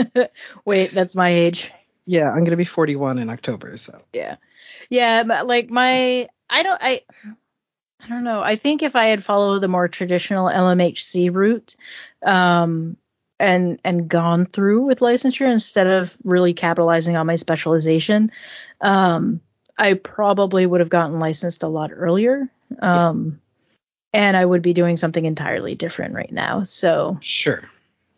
Wait 0.64 0.92
that's 0.92 1.14
my 1.14 1.28
age. 1.30 1.70
Yeah, 2.06 2.30
I'm 2.30 2.44
gonna 2.44 2.56
be 2.56 2.64
41 2.64 3.18
in 3.18 3.30
October. 3.30 3.76
So. 3.76 4.00
Yeah. 4.12 4.36
Yeah 4.90 5.22
but, 5.24 5.46
like 5.46 5.70
my 5.70 6.28
i 6.48 6.62
don't 6.62 6.82
i 6.82 7.02
i 8.02 8.08
don't 8.08 8.24
know. 8.24 8.40
I 8.40 8.56
think 8.56 8.82
if 8.82 8.96
i 8.96 9.04
had 9.06 9.22
followed 9.24 9.60
the 9.60 9.68
more 9.68 9.88
traditional 9.88 10.48
lmhc 10.48 11.34
route 11.34 11.76
um 12.24 12.96
and 13.38 13.78
and 13.84 14.08
gone 14.08 14.46
through 14.46 14.82
with 14.82 15.00
licensure 15.00 15.50
instead 15.50 15.86
of 15.86 16.16
really 16.24 16.54
capitalizing 16.54 17.16
on 17.16 17.26
my 17.26 17.36
specialization 17.36 18.32
um 18.80 19.40
i 19.78 19.94
probably 19.94 20.66
would 20.66 20.80
have 20.80 20.90
gotten 20.90 21.18
licensed 21.18 21.62
a 21.62 21.68
lot 21.68 21.90
earlier 21.92 22.48
um 22.80 23.40
and 24.12 24.36
i 24.36 24.44
would 24.44 24.62
be 24.62 24.72
doing 24.72 24.96
something 24.96 25.24
entirely 25.24 25.74
different 25.74 26.14
right 26.14 26.32
now 26.32 26.62
so 26.64 27.18
sure. 27.20 27.62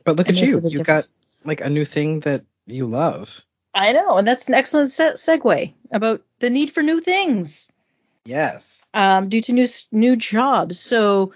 But 0.05 0.17
look 0.17 0.29
at 0.31 0.37
you. 0.37 0.63
You 0.65 0.83
got 0.83 1.07
like 1.45 1.61
a 1.61 1.69
new 1.69 1.85
thing 1.85 2.21
that 2.21 2.45
you 2.67 2.87
love. 2.87 3.45
i 3.75 3.93
know 3.93 4.17
and 4.17 4.27
that's 4.27 4.49
an 4.49 4.55
excellent 4.55 4.91
se- 4.91 5.15
segue 5.15 5.75
about 5.93 6.23
the 6.39 6.49
need 6.51 6.71
for 6.71 6.83
new 6.83 7.01
things 7.01 7.71
Yes. 8.29 8.89
um, 8.93 9.31
due 9.31 9.41
to 9.41 9.53
new 9.53 9.67
new 9.91 10.15
jobs. 10.17 10.79
So, 10.79 11.33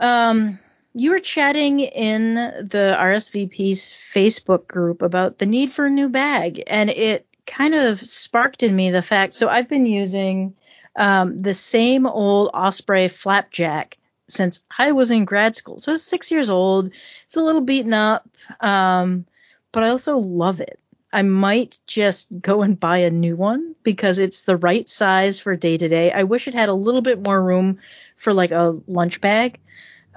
um, 0.00 0.58
you 0.94 1.12
were 1.12 1.20
chatting 1.20 1.78
in 1.80 2.34
the 2.34 2.96
RSVP's 2.98 3.96
Facebook 4.12 4.66
group 4.66 5.00
about 5.02 5.38
the 5.38 5.46
need 5.46 5.70
for 5.70 5.86
a 5.86 5.90
new 5.90 6.08
bag, 6.08 6.62
and 6.66 6.90
it 6.90 7.26
kind 7.52 7.74
of 7.74 8.00
sparked 8.00 8.62
in 8.62 8.74
me 8.74 8.90
the 8.90 9.02
fact. 9.02 9.34
So 9.34 9.48
I've 9.48 9.68
been 9.68 9.86
using 9.86 10.54
um, 10.96 11.38
the 11.38 11.54
same 11.54 12.06
old 12.06 12.50
Osprey 12.54 13.08
flapjack 13.08 13.98
since 14.28 14.60
I 14.78 14.92
was 14.92 15.10
in 15.10 15.24
grad 15.24 15.54
school. 15.54 15.78
So 15.78 15.92
it's 15.92 16.02
six 16.02 16.30
years 16.30 16.48
old. 16.50 16.90
It's 17.26 17.36
a 17.36 17.42
little 17.42 17.60
beaten 17.60 17.92
up, 17.92 18.28
um, 18.60 19.26
but 19.70 19.82
I 19.82 19.90
also 19.90 20.18
love 20.18 20.60
it. 20.60 20.78
I 21.12 21.22
might 21.22 21.78
just 21.86 22.28
go 22.40 22.62
and 22.62 22.80
buy 22.80 22.98
a 22.98 23.10
new 23.10 23.36
one 23.36 23.74
because 23.82 24.18
it's 24.18 24.42
the 24.42 24.56
right 24.56 24.88
size 24.88 25.40
for 25.40 25.54
day 25.56 25.76
to 25.76 25.88
day. 25.88 26.10
I 26.10 26.22
wish 26.22 26.48
it 26.48 26.54
had 26.54 26.70
a 26.70 26.74
little 26.74 27.02
bit 27.02 27.22
more 27.22 27.40
room 27.40 27.80
for 28.16 28.32
like 28.32 28.50
a 28.50 28.80
lunch 28.86 29.20
bag. 29.20 29.58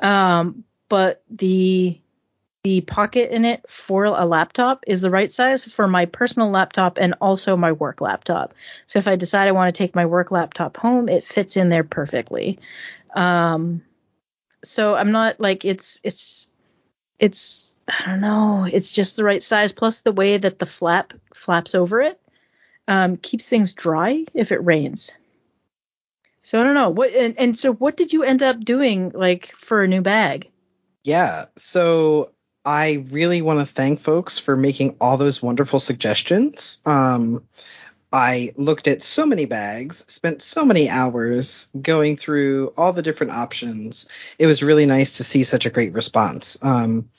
Um, 0.02 0.63
but 0.88 1.21
the 1.30 2.00
the 2.65 2.82
pocket 2.82 3.30
in 3.30 3.45
it 3.45 3.63
for 3.69 4.06
a 4.06 4.25
laptop 4.25 4.86
is 4.88 4.99
the 4.99 5.12
right 5.12 5.32
size 5.32 5.63
for 5.63 5.88
my 5.88 6.08
personal 6.08 6.49
laptop 6.49 6.97
and 6.97 7.13
also 7.21 7.56
my 7.56 7.73
work 7.73 8.01
laptop. 8.01 8.56
So 8.88 8.97
if 8.97 9.08
I 9.08 9.17
decide 9.17 9.47
I 9.47 9.51
want 9.51 9.73
to 9.73 9.78
take 9.78 9.93
my 9.93 10.08
work 10.08 10.32
laptop 10.32 10.75
home, 10.75 11.08
it 11.08 11.28
fits 11.28 11.58
in 11.58 11.69
there 11.69 11.84
perfectly. 11.84 12.58
Um, 13.15 13.84
so 14.63 14.95
I'm 14.95 15.12
not 15.12 15.39
like 15.39 15.63
it's 15.63 15.99
it's 16.04 16.47
it's 17.19 17.75
I 17.88 18.08
don't 18.08 18.21
know, 18.21 18.63
it's 18.63 18.91
just 18.91 19.15
the 19.15 19.23
right 19.23 19.43
size. 19.43 19.71
Plus 19.71 19.99
the 19.99 20.12
way 20.12 20.36
that 20.36 20.58
the 20.58 20.65
flap 20.65 21.13
flaps 21.36 21.75
over 21.75 22.01
it 22.01 22.19
um, 22.88 23.17
keeps 23.17 23.47
things 23.47 23.75
dry 23.75 24.25
if 24.34 24.51
it 24.51 24.65
rains. 24.65 25.13
So 26.41 26.60
I 26.60 26.63
don't 26.63 26.73
know 26.73 26.89
what 26.89 27.12
and, 27.12 27.38
and 27.38 27.60
so 27.60 27.71
what 27.71 27.95
did 27.95 28.12
you 28.12 28.23
end 28.23 28.41
up 28.41 28.60
doing 28.60 29.12
like 29.13 29.54
for 29.60 29.84
a 29.84 29.88
new 29.88 30.01
bag? 30.01 30.49
Yeah. 31.04 31.45
So 31.58 32.32
I 32.65 33.06
really 33.12 33.41
want 33.41 33.60
to 33.60 33.71
thank 33.71 34.01
folks 34.01 34.39
for 34.39 34.56
making 34.56 34.97
all 34.99 35.17
those 35.17 35.41
wonderful 35.41 35.80
suggestions. 35.80 36.80
Um, 36.86 37.43
I 38.12 38.54
looked 38.56 38.88
at 38.88 39.04
so 39.04 39.25
many 39.25 39.45
bags, 39.45 40.06
spent 40.08 40.41
so 40.41 40.65
many 40.65 40.89
hours 40.89 41.67
going 41.80 42.17
through 42.17 42.73
all 42.78 42.93
the 42.93 43.01
different 43.01 43.34
options. 43.34 44.08
It 44.39 44.47
was 44.47 44.63
really 44.63 44.86
nice 44.86 45.17
to 45.17 45.23
see 45.23 45.43
such 45.43 45.65
a 45.65 45.69
great 45.69 45.93
response. 45.93 46.58
Um, 46.62 47.10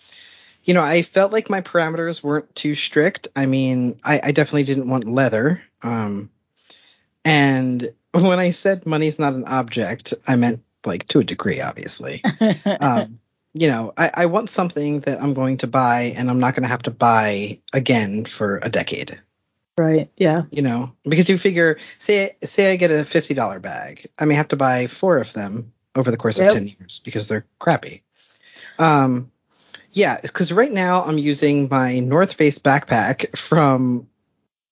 you 0.64 0.74
know, 0.74 0.82
I 0.82 1.02
felt 1.02 1.32
like 1.32 1.48
my 1.48 1.60
parameters 1.60 2.22
weren't 2.22 2.52
too 2.54 2.74
strict. 2.74 3.28
I 3.36 3.46
mean, 3.46 4.00
I, 4.02 4.20
I 4.24 4.32
definitely 4.32 4.64
didn't 4.64 4.88
want 4.88 5.06
leather. 5.06 5.62
Um, 5.82 6.30
and 7.24 7.92
when 8.12 8.38
I 8.38 8.50
said 8.50 8.86
money's 8.86 9.18
not 9.18 9.34
an 9.34 9.44
object, 9.44 10.14
I 10.26 10.36
meant 10.36 10.62
like 10.84 11.06
to 11.08 11.20
a 11.20 11.24
degree, 11.24 11.60
obviously. 11.60 12.22
um, 12.80 13.20
you 13.58 13.68
know, 13.68 13.92
I, 13.96 14.10
I 14.14 14.26
want 14.26 14.50
something 14.50 15.00
that 15.00 15.22
I'm 15.22 15.34
going 15.34 15.58
to 15.58 15.66
buy 15.66 16.14
and 16.16 16.28
I'm 16.30 16.38
not 16.40 16.54
going 16.54 16.62
to 16.64 16.68
have 16.68 16.82
to 16.82 16.90
buy 16.90 17.58
again 17.72 18.24
for 18.24 18.58
a 18.62 18.68
decade. 18.68 19.18
right. 19.78 20.10
Yeah. 20.16 20.42
You 20.50 20.62
know, 20.62 20.92
because 21.04 21.28
you 21.28 21.38
figure, 21.38 21.78
say, 21.98 22.36
say 22.44 22.72
I 22.72 22.76
get 22.76 22.90
a 22.90 23.04
fifty 23.04 23.34
dollar 23.34 23.58
bag, 23.60 24.08
I 24.18 24.24
may 24.26 24.34
have 24.34 24.48
to 24.48 24.56
buy 24.56 24.86
four 24.86 25.18
of 25.18 25.32
them 25.32 25.72
over 25.94 26.10
the 26.10 26.16
course 26.16 26.38
Yep. 26.38 26.46
of 26.48 26.52
ten 26.54 26.66
years 26.68 27.00
because 27.04 27.28
they're 27.28 27.46
crappy. 27.58 28.02
Um, 28.78 29.30
yeah, 29.92 30.20
because 30.20 30.52
right 30.52 30.72
now 30.72 31.04
I'm 31.04 31.18
using 31.18 31.68
my 31.70 32.00
North 32.00 32.34
Face 32.34 32.58
backpack 32.58 33.36
from 33.36 34.08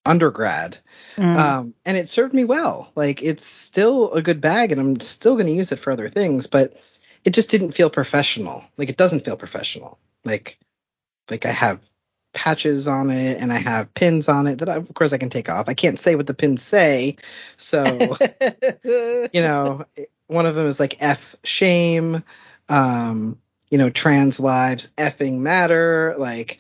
undergrad, 0.05 0.79
Mm. 1.17 1.37
um, 1.37 1.75
and 1.87 1.97
it 1.97 2.09
served 2.09 2.35
me 2.35 2.45
well. 2.45 2.91
Like 2.97 3.23
it's 3.23 3.47
still 3.47 4.13
a 4.13 4.21
good 4.21 4.41
bag, 4.41 4.73
and 4.73 4.81
I'm 4.81 5.01
still 5.01 5.35
going 5.35 5.47
to 5.47 5.53
use 5.53 5.71
it 5.73 5.79
for 5.79 5.93
other 5.93 6.09
things, 6.09 6.47
but 6.49 6.77
it 7.25 7.31
just 7.31 7.51
didn't 7.51 7.73
feel 7.73 7.91
professional. 7.91 8.65
Like 8.77 8.89
it 8.89 8.97
doesn't 8.97 9.25
feel 9.25 9.37
professional. 9.37 9.99
Like 10.25 10.59
like 11.31 11.47
I 11.47 11.51
have 11.53 11.81
patches 12.35 12.89
on 12.89 13.11
it 13.11 13.41
and 13.41 13.53
I 13.53 13.57
have 13.59 13.95
pins 13.95 14.29
on 14.29 14.47
it 14.47 14.59
that 14.59 14.69
I, 14.69 14.77
of 14.77 14.93
course 14.93 15.13
I 15.13 15.19
can 15.19 15.31
take 15.31 15.49
off. 15.49 15.69
I 15.69 15.75
can't 15.75 15.99
say 15.99 16.17
what 16.17 16.27
the 16.27 16.35
pins 16.35 16.63
say. 16.63 17.17
So, 17.57 18.17
you 18.85 19.29
know, 19.35 19.85
one 20.27 20.47
of 20.47 20.55
them 20.55 20.67
is 20.67 20.81
like 20.81 21.01
F 21.01 21.37
shame, 21.45 22.25
um, 22.69 23.39
you 23.71 23.79
know, 23.79 23.89
trans 23.91 24.41
lives 24.41 24.93
effing 24.99 25.39
matter. 25.39 26.15
Like, 26.19 26.59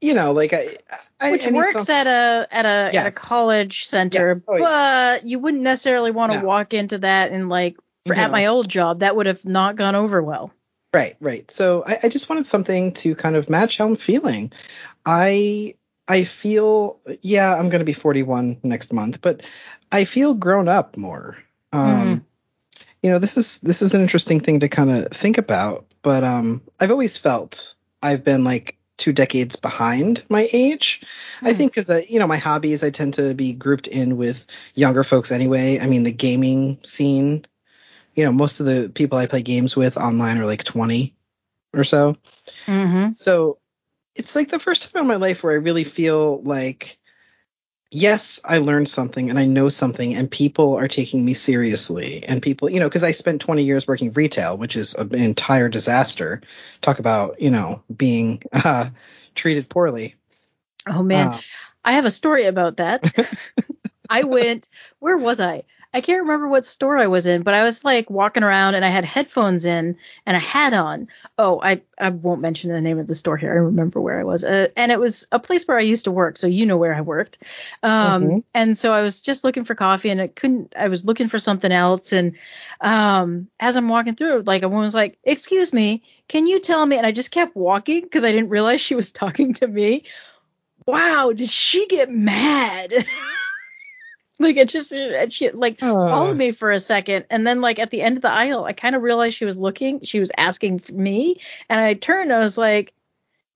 you 0.00 0.14
know, 0.14 0.32
like 0.32 0.52
I, 0.52 0.76
I 1.20 1.30
which 1.30 1.46
works 1.46 1.88
at 1.88 2.06
a 2.08 2.48
at 2.50 2.66
a 2.66 2.98
at 2.98 3.06
a 3.06 3.12
college 3.12 3.86
center, 3.86 4.28
Yes. 4.28 4.42
Oh, 4.48 4.56
yeah. 4.56 4.64
but 4.64 5.26
you 5.26 5.38
wouldn't 5.38 5.62
necessarily 5.62 6.10
want 6.10 6.32
to 6.32 6.40
No. 6.40 6.46
walk 6.46 6.74
into 6.74 6.98
that 6.98 7.30
and 7.30 7.48
like 7.48 7.76
for, 8.06 8.14
at 8.14 8.30
my 8.30 8.46
old 8.46 8.68
job 8.68 9.00
that 9.00 9.16
would 9.16 9.26
have 9.26 9.44
not 9.44 9.76
gone 9.76 9.94
over 9.94 10.22
well. 10.22 10.52
Right, 10.94 11.16
right. 11.20 11.50
So 11.50 11.84
I, 11.86 12.00
I 12.04 12.08
just 12.08 12.28
wanted 12.28 12.46
something 12.46 12.92
to 12.94 13.14
kind 13.14 13.36
of 13.36 13.48
match 13.48 13.78
how 13.78 13.86
I'm 13.86 13.96
feeling. 13.96 14.52
I 15.06 15.74
I 16.06 16.24
feel 16.24 17.00
yeah, 17.22 17.54
I'm 17.54 17.70
gonna 17.70 17.84
be 17.84 17.92
41 17.94 18.58
next 18.62 18.92
month, 18.92 19.20
but 19.22 19.42
I 19.90 20.04
feel 20.04 20.34
grown 20.34 20.68
up 20.68 20.96
more. 20.96 21.38
Um, 21.72 22.26
You 23.02 23.10
know, 23.10 23.18
this 23.18 23.36
is 23.36 23.58
this 23.58 23.82
is 23.82 23.94
an 23.94 24.02
interesting 24.02 24.40
thing 24.40 24.60
to 24.60 24.68
kind 24.68 24.90
of 24.90 25.08
think 25.08 25.38
about, 25.38 25.86
but 26.02 26.24
um, 26.24 26.62
I've 26.78 26.90
always 26.90 27.16
felt 27.16 27.74
I've 28.02 28.22
been 28.24 28.44
like 28.44 28.76
two 28.96 29.12
decades 29.12 29.56
behind 29.56 30.22
my 30.28 30.48
age. 30.52 31.02
I 31.40 31.52
Hmm. 31.52 31.58
think 31.58 31.74
because 31.74 31.90
you 32.08 32.18
know 32.18 32.26
my 32.28 32.36
hobbies, 32.36 32.84
I 32.84 32.90
tend 32.90 33.14
to 33.14 33.34
be 33.34 33.54
grouped 33.54 33.86
in 33.88 34.16
with 34.18 34.46
younger 34.74 35.02
folks 35.04 35.32
anyway. 35.32 35.80
I 35.80 35.86
mean, 35.86 36.02
the 36.04 36.12
gaming 36.12 36.78
scene. 36.84 37.44
You 38.14 38.24
know, 38.24 38.32
most 38.32 38.60
of 38.60 38.66
the 38.66 38.90
people 38.94 39.18
I 39.18 39.26
play 39.26 39.42
games 39.42 39.76
with 39.76 39.96
online 39.96 40.38
are 40.38 40.46
like 40.46 40.64
20 40.64 41.14
or 41.74 41.84
so. 41.84 42.16
Mm-hmm. 42.66 43.12
So 43.12 43.58
it's 44.14 44.36
like 44.36 44.50
the 44.50 44.58
first 44.58 44.92
time 44.92 45.02
in 45.02 45.08
my 45.08 45.16
life 45.16 45.42
where 45.42 45.52
I 45.52 45.56
really 45.56 45.84
feel 45.84 46.42
like, 46.42 46.98
yes, 47.90 48.40
I 48.44 48.58
learned 48.58 48.88
something 48.90 49.30
and 49.30 49.38
I 49.38 49.46
know 49.46 49.68
something, 49.68 50.14
and 50.14 50.30
people 50.30 50.74
are 50.76 50.88
taking 50.88 51.24
me 51.24 51.34
seriously. 51.34 52.24
And 52.24 52.42
people, 52.42 52.68
you 52.70 52.80
know, 52.80 52.88
because 52.88 53.04
I 53.04 53.12
spent 53.12 53.40
20 53.40 53.64
years 53.64 53.86
working 53.86 54.12
retail, 54.12 54.56
which 54.58 54.76
is 54.76 54.94
an 54.94 55.14
entire 55.14 55.68
disaster. 55.68 56.42
Talk 56.80 56.98
about, 56.98 57.40
you 57.40 57.50
know, 57.50 57.82
being 57.94 58.42
uh, 58.52 58.90
treated 59.34 59.68
poorly. 59.68 60.16
Oh 60.86 61.02
man, 61.02 61.28
Uh, 61.28 61.40
I 61.84 61.92
have 61.92 62.04
a 62.04 62.10
story 62.10 62.46
about 62.46 62.76
that. 62.78 63.02
I 64.10 64.24
went, 64.24 64.68
where 64.98 65.16
was 65.16 65.40
I? 65.40 65.62
I 65.94 66.00
can't 66.00 66.22
remember 66.22 66.48
what 66.48 66.64
store 66.64 66.96
I 66.96 67.06
was 67.06 67.26
in, 67.26 67.42
but 67.42 67.52
I 67.52 67.64
was 67.64 67.84
like 67.84 68.08
walking 68.08 68.42
around 68.42 68.74
and 68.74 68.84
I 68.84 68.88
had 68.88 69.04
headphones 69.04 69.66
in 69.66 69.96
and 70.24 70.36
a 70.36 70.40
hat 70.40 70.72
on. 70.72 71.08
Oh, 71.36 71.60
I, 71.62 71.82
I 71.98 72.08
won't 72.08 72.40
mention 72.40 72.72
the 72.72 72.80
name 72.80 72.98
of 72.98 73.06
the 73.06 73.14
store 73.14 73.36
here. 73.36 73.52
I 73.52 73.56
remember 73.56 74.00
where 74.00 74.18
I 74.18 74.24
was. 74.24 74.42
Uh, 74.42 74.68
and 74.74 74.90
it 74.90 74.98
was 74.98 75.26
a 75.30 75.38
place 75.38 75.66
where 75.68 75.76
I 75.76 75.82
used 75.82 76.04
to 76.04 76.10
work, 76.10 76.38
so 76.38 76.46
you 76.46 76.64
know 76.64 76.78
where 76.78 76.94
I 76.94 77.02
worked. 77.02 77.38
Um, 77.82 78.22
Mhm. 78.22 78.44
And 78.54 78.78
so 78.78 78.92
I 78.92 79.02
was 79.02 79.20
just 79.20 79.44
looking 79.44 79.64
for 79.64 79.74
coffee 79.74 80.08
and 80.10 80.20
I 80.20 80.28
couldn't, 80.28 80.72
I 80.76 80.88
was 80.88 81.04
looking 81.04 81.28
for 81.28 81.38
something 81.38 81.70
else. 81.70 82.12
And 82.12 82.36
um, 82.80 83.48
as 83.60 83.76
I'm 83.76 83.88
walking 83.88 84.14
through, 84.14 84.44
like 84.46 84.62
a 84.62 84.68
woman 84.68 84.84
was 84.84 84.94
like, 84.94 85.18
Excuse 85.24 85.72
me, 85.72 86.02
can 86.28 86.46
you 86.46 86.60
tell 86.60 86.84
me? 86.86 86.96
And 86.96 87.06
I 87.06 87.12
just 87.12 87.30
kept 87.30 87.54
walking 87.54 88.00
because 88.02 88.24
I 88.24 88.32
didn't 88.32 88.48
realize 88.48 88.80
she 88.80 88.94
was 88.94 89.12
talking 89.12 89.54
to 89.54 89.66
me 89.66 90.04
wow, 90.86 91.32
did 91.32 91.48
she 91.48 91.86
get 91.86 92.10
mad? 92.10 92.92
like 94.38 94.56
it 94.56 94.68
just 94.68 94.92
and 94.92 95.32
she 95.32 95.50
like 95.50 95.82
Uh. 95.82 95.86
followed 95.92 96.36
me 96.36 96.50
for 96.52 96.70
a 96.72 96.80
second 96.80 97.26
and 97.30 97.46
then 97.46 97.60
like 97.60 97.78
at 97.78 97.90
the 97.90 98.02
end 98.02 98.16
of 98.16 98.22
the 98.22 98.30
aisle 98.30 98.64
I 98.64 98.72
kind 98.72 98.96
of 98.96 99.02
realized 99.02 99.36
she 99.36 99.44
was 99.44 99.58
looking 99.58 100.00
she 100.04 100.18
was 100.20 100.30
asking 100.36 100.78
for 100.80 100.92
me 100.92 101.40
and 101.68 101.78
I 101.80 101.94
turned 101.94 102.32
I 102.32 102.38
was 102.40 102.56
like 102.58 102.92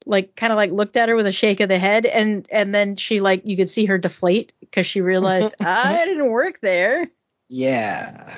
like 0.04 0.36
kind 0.36 0.52
of 0.52 0.56
like 0.56 0.70
looked 0.70 0.96
at 0.96 1.08
her 1.08 1.16
with 1.16 1.26
a 1.26 1.32
shake 1.32 1.60
of 1.60 1.68
the 1.68 1.78
head 1.78 2.06
and 2.06 2.46
and 2.52 2.72
then 2.74 2.96
she 2.96 3.20
like 3.20 3.42
you 3.44 3.56
could 3.56 3.68
see 3.70 3.86
her 3.86 3.98
deflate 3.98 4.52
because 4.60 4.86
she 4.86 5.00
realized 5.00 5.54
I 5.60 6.04
didn't 6.04 6.30
work 6.30 6.60
there. 6.60 7.08
yeah. 7.48 8.36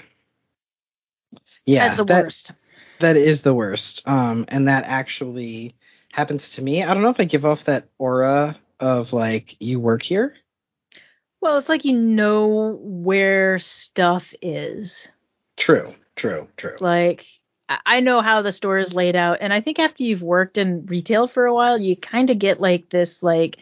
Yeah. 1.67 1.85
That's 1.87 1.99
the 1.99 2.05
that- 2.05 2.25
worst. 2.25 2.53
That 3.01 3.17
is 3.17 3.43
the 3.43 3.55
worst. 3.55 4.03
Um, 4.09 4.45
and 4.49 4.67
that 4.67 4.83
actually 4.85 5.77
happens 6.13 6.51
to 6.53 6.63
me. 6.63 6.83
I 6.83 6.95
don't 6.95 7.03
know 7.05 7.11
if 7.11 7.21
I 7.21 7.25
give 7.25 7.45
off 7.45 7.65
that 7.67 7.89
aura 7.97 8.57
of 8.81 9.13
like 9.13 9.57
you 9.61 9.79
work 9.79 10.03
here. 10.03 10.35
Well, 11.41 11.59
it's 11.59 11.69
like 11.69 11.85
you 11.85 11.97
know 11.97 12.79
where 12.81 13.59
stuff 13.59 14.35
is. 14.43 15.11
True, 15.57 15.95
true, 16.17 16.49
true. 16.57 16.77
Like 16.81 17.27
I- 17.69 18.01
know 18.01 18.23
how 18.23 18.43
the 18.43 18.53
store 18.53 18.79
is 18.79 18.95
laid 18.95 19.15
out, 19.17 19.39
and 19.41 19.53
I 19.53 19.61
think 19.61 19.79
after 19.79 20.03
you've 20.03 20.23
worked 20.23 20.59
in 20.59 20.87
retail 20.87 21.27
for 21.27 21.47
a 21.47 21.55
while, 21.55 21.79
you 21.79 21.97
kind 21.97 22.31
of 22.31 22.39
get 22.39 22.61
like 22.61 22.89
this, 22.89 23.23
like, 23.23 23.59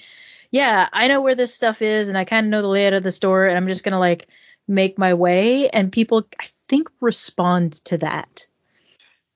yeah, 0.51 0.89
I 0.93 1.09
know 1.09 1.21
where 1.21 1.35
this 1.35 1.55
stuff 1.55 1.83
is, 1.83 2.09
and 2.09 2.17
I 2.17 2.25
kind 2.25 2.47
of 2.47 2.51
know 2.51 2.63
the 2.63 2.69
layout 2.69 2.93
of 2.95 3.03
the 3.03 3.11
store, 3.11 3.47
and 3.47 3.57
I'm 3.57 3.67
just 3.67 3.85
gonna 3.85 3.99
like 3.99 4.29
make 4.69 4.99
my 4.99 5.15
way, 5.15 5.69
and 5.69 5.93
people, 5.93 6.27
I 6.41 6.47
think, 6.69 6.89
respond 7.01 7.75
to 7.87 7.99
that. 7.99 8.47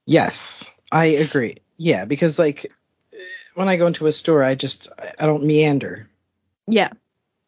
Yes, 0.07 0.73
I 0.91 1.07
agree. 1.07 1.59
Yeah, 1.77 2.05
because 2.05 2.39
like 2.39 2.73
when 3.55 3.69
I 3.69 3.77
go 3.77 3.87
into 3.87 4.07
a 4.07 4.13
store, 4.13 4.43
I 4.43 4.55
just 4.55 4.89
I 5.19 5.27
don't 5.27 5.45
meander. 5.45 6.09
Yeah, 6.67 6.91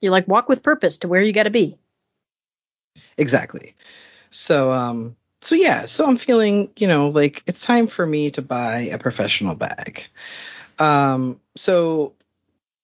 you 0.02 0.10
like 0.10 0.28
walk 0.28 0.48
with 0.48 0.62
purpose 0.62 0.98
to 0.98 1.08
where 1.08 1.22
you 1.22 1.32
got 1.32 1.44
to 1.44 1.50
be. 1.50 1.78
Exactly. 3.16 3.74
So 4.30 4.72
um 4.72 5.16
so 5.40 5.54
yeah, 5.54 5.86
so 5.86 6.06
I'm 6.06 6.16
feeling, 6.16 6.70
you 6.76 6.86
know, 6.88 7.08
like 7.08 7.42
it's 7.46 7.62
time 7.62 7.86
for 7.86 8.06
me 8.06 8.30
to 8.32 8.42
buy 8.42 8.90
a 8.92 8.98
professional 8.98 9.54
bag. 9.54 10.04
Um 10.78 11.40
so 11.56 12.14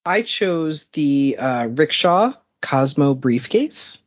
I 0.04 0.22
chose 0.22 0.84
the 0.86 1.36
uh 1.38 1.68
Rickshaw 1.70 2.34
Cosmo 2.60 3.14
briefcase. 3.14 4.02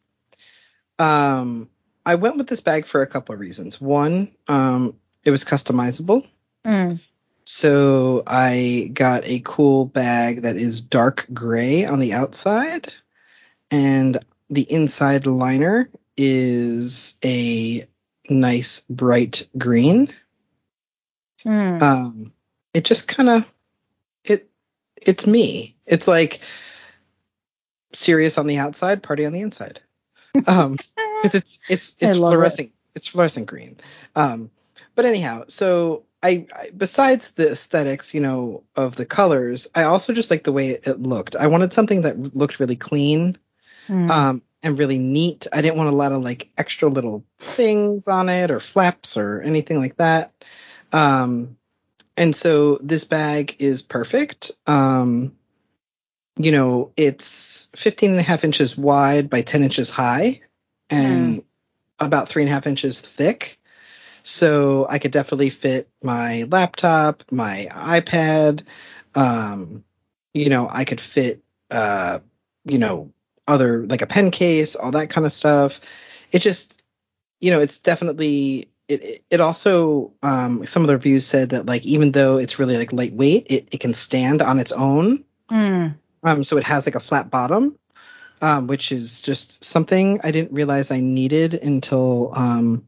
Um 0.99 1.69
I 2.05 2.15
went 2.15 2.37
with 2.37 2.47
this 2.47 2.61
bag 2.61 2.85
for 2.85 3.01
a 3.01 3.07
couple 3.07 3.33
of 3.33 3.39
reasons. 3.39 3.79
One, 3.79 4.31
um 4.47 4.95
it 5.23 5.31
was 5.31 5.45
customizable. 5.45 6.27
Mm. 6.65 6.99
So 7.43 8.23
I 8.25 8.91
got 8.93 9.23
a 9.25 9.41
cool 9.43 9.85
bag 9.85 10.43
that 10.43 10.57
is 10.57 10.81
dark 10.81 11.27
gray 11.33 11.85
on 11.85 11.99
the 11.99 12.13
outside, 12.13 12.93
and 13.71 14.19
the 14.49 14.69
inside 14.69 15.25
liner 15.25 15.89
is 16.17 17.17
a 17.23 17.87
nice 18.29 18.83
bright 18.89 19.47
green. 19.57 20.13
Mm. 21.45 21.81
Um, 21.81 22.33
it 22.73 22.85
just 22.85 23.07
kind 23.07 23.29
of 23.29 23.51
it 24.23 24.49
it's 24.95 25.25
me. 25.25 25.75
It's 25.85 26.07
like 26.07 26.41
serious 27.93 28.37
on 28.37 28.47
the 28.47 28.57
outside, 28.57 29.01
party 29.01 29.25
on 29.25 29.33
the 29.33 29.41
inside. 29.41 29.79
Um, 30.45 30.77
because 31.21 31.35
it's 31.35 31.59
it's 31.69 31.95
it's 31.99 32.17
love 32.17 32.41
it. 32.59 32.71
it's 32.95 33.07
fluorescent 33.07 33.47
green. 33.47 33.77
Um, 34.15 34.51
but 34.95 35.05
anyhow, 35.05 35.45
so 35.47 36.03
I, 36.21 36.47
I 36.53 36.69
besides 36.75 37.31
the 37.31 37.51
aesthetics, 37.51 38.13
you 38.13 38.21
know, 38.21 38.63
of 38.75 38.95
the 38.95 39.05
colors, 39.05 39.67
I 39.73 39.83
also 39.83 40.13
just 40.13 40.29
like 40.29 40.43
the 40.43 40.51
way 40.51 40.69
it, 40.69 40.87
it 40.87 41.01
looked. 41.01 41.35
I 41.35 41.47
wanted 41.47 41.73
something 41.73 42.01
that 42.01 42.35
looked 42.35 42.59
really 42.59 42.75
clean, 42.75 43.37
Mm. 43.89 44.09
um, 44.09 44.41
and 44.63 44.77
really 44.77 44.99
neat. 44.99 45.47
I 45.51 45.61
didn't 45.61 45.77
want 45.77 45.89
a 45.89 45.95
lot 45.95 46.11
of 46.11 46.23
like 46.23 46.49
extra 46.57 46.87
little 46.87 47.23
things 47.39 48.07
on 48.07 48.29
it 48.29 48.51
or 48.51 48.59
flaps 48.59 49.17
or 49.17 49.41
anything 49.41 49.79
like 49.79 49.97
that. 49.97 50.31
Um, 50.93 51.57
and 52.15 52.35
so 52.35 52.77
this 52.81 53.03
bag 53.03 53.55
is 53.59 53.81
perfect. 53.81 54.51
Um, 54.67 55.35
you 56.37 56.51
know, 56.51 56.91
it's 56.95 57.69
15 57.75 58.11
and 58.11 58.19
a 58.19 58.23
half 58.23 58.43
inches 58.43 58.77
wide 58.77 59.29
by 59.29 59.41
10 59.41 59.63
inches 59.63 59.89
high 59.89 60.41
and 60.89 61.43
about 61.99 62.29
three 62.29 62.43
and 62.43 62.49
a 62.49 62.53
half 62.53 62.67
inches 62.67 63.01
thick. 63.01 63.59
So 64.23 64.85
I 64.87 64.99
could 64.99 65.11
definitely 65.11 65.49
fit 65.49 65.89
my 66.03 66.43
laptop, 66.43 67.23
my 67.31 67.67
iPad. 67.71 68.63
Um, 69.15 69.83
you 70.33 70.49
know, 70.49 70.69
I 70.69 70.85
could 70.85 71.01
fit, 71.01 71.41
uh, 71.69 72.19
you 72.65 72.77
know, 72.77 73.11
other 73.47 73.85
like 73.85 74.01
a 74.01 74.07
pen 74.07 74.31
case, 74.31 74.75
all 74.75 74.91
that 74.91 75.09
kind 75.09 75.25
of 75.25 75.33
stuff. 75.33 75.81
It 76.31 76.39
just, 76.39 76.83
you 77.39 77.51
know, 77.51 77.61
it's 77.61 77.79
definitely. 77.79 78.69
It, 78.87 79.23
it- 79.29 79.39
also 79.39 80.11
um, 80.21 80.65
some 80.67 80.83
of 80.83 80.87
the 80.87 80.95
reviews 80.95 81.25
said 81.25 81.51
that 81.51 81.65
like 81.65 81.85
even 81.85 82.11
though 82.11 82.37
it's 82.37 82.59
really 82.59 82.77
like 82.77 82.91
lightweight, 82.91 83.47
it, 83.49 83.67
it 83.71 83.79
can 83.79 83.93
stand 83.93 84.41
on 84.41 84.59
its 84.59 84.73
own. 84.73 85.23
Mm. 85.49 85.95
Um, 86.23 86.43
so 86.43 86.57
it 86.57 86.65
has 86.65 86.85
like 86.85 86.95
a 86.95 86.99
flat 86.99 87.31
bottom, 87.31 87.77
um, 88.41 88.67
which 88.67 88.91
is 88.91 89.21
just 89.21 89.63
something 89.63 90.19
I 90.23 90.31
didn't 90.31 90.51
realize 90.51 90.91
I 90.91 90.99
needed 90.99 91.53
until 91.53 92.31
um, 92.35 92.85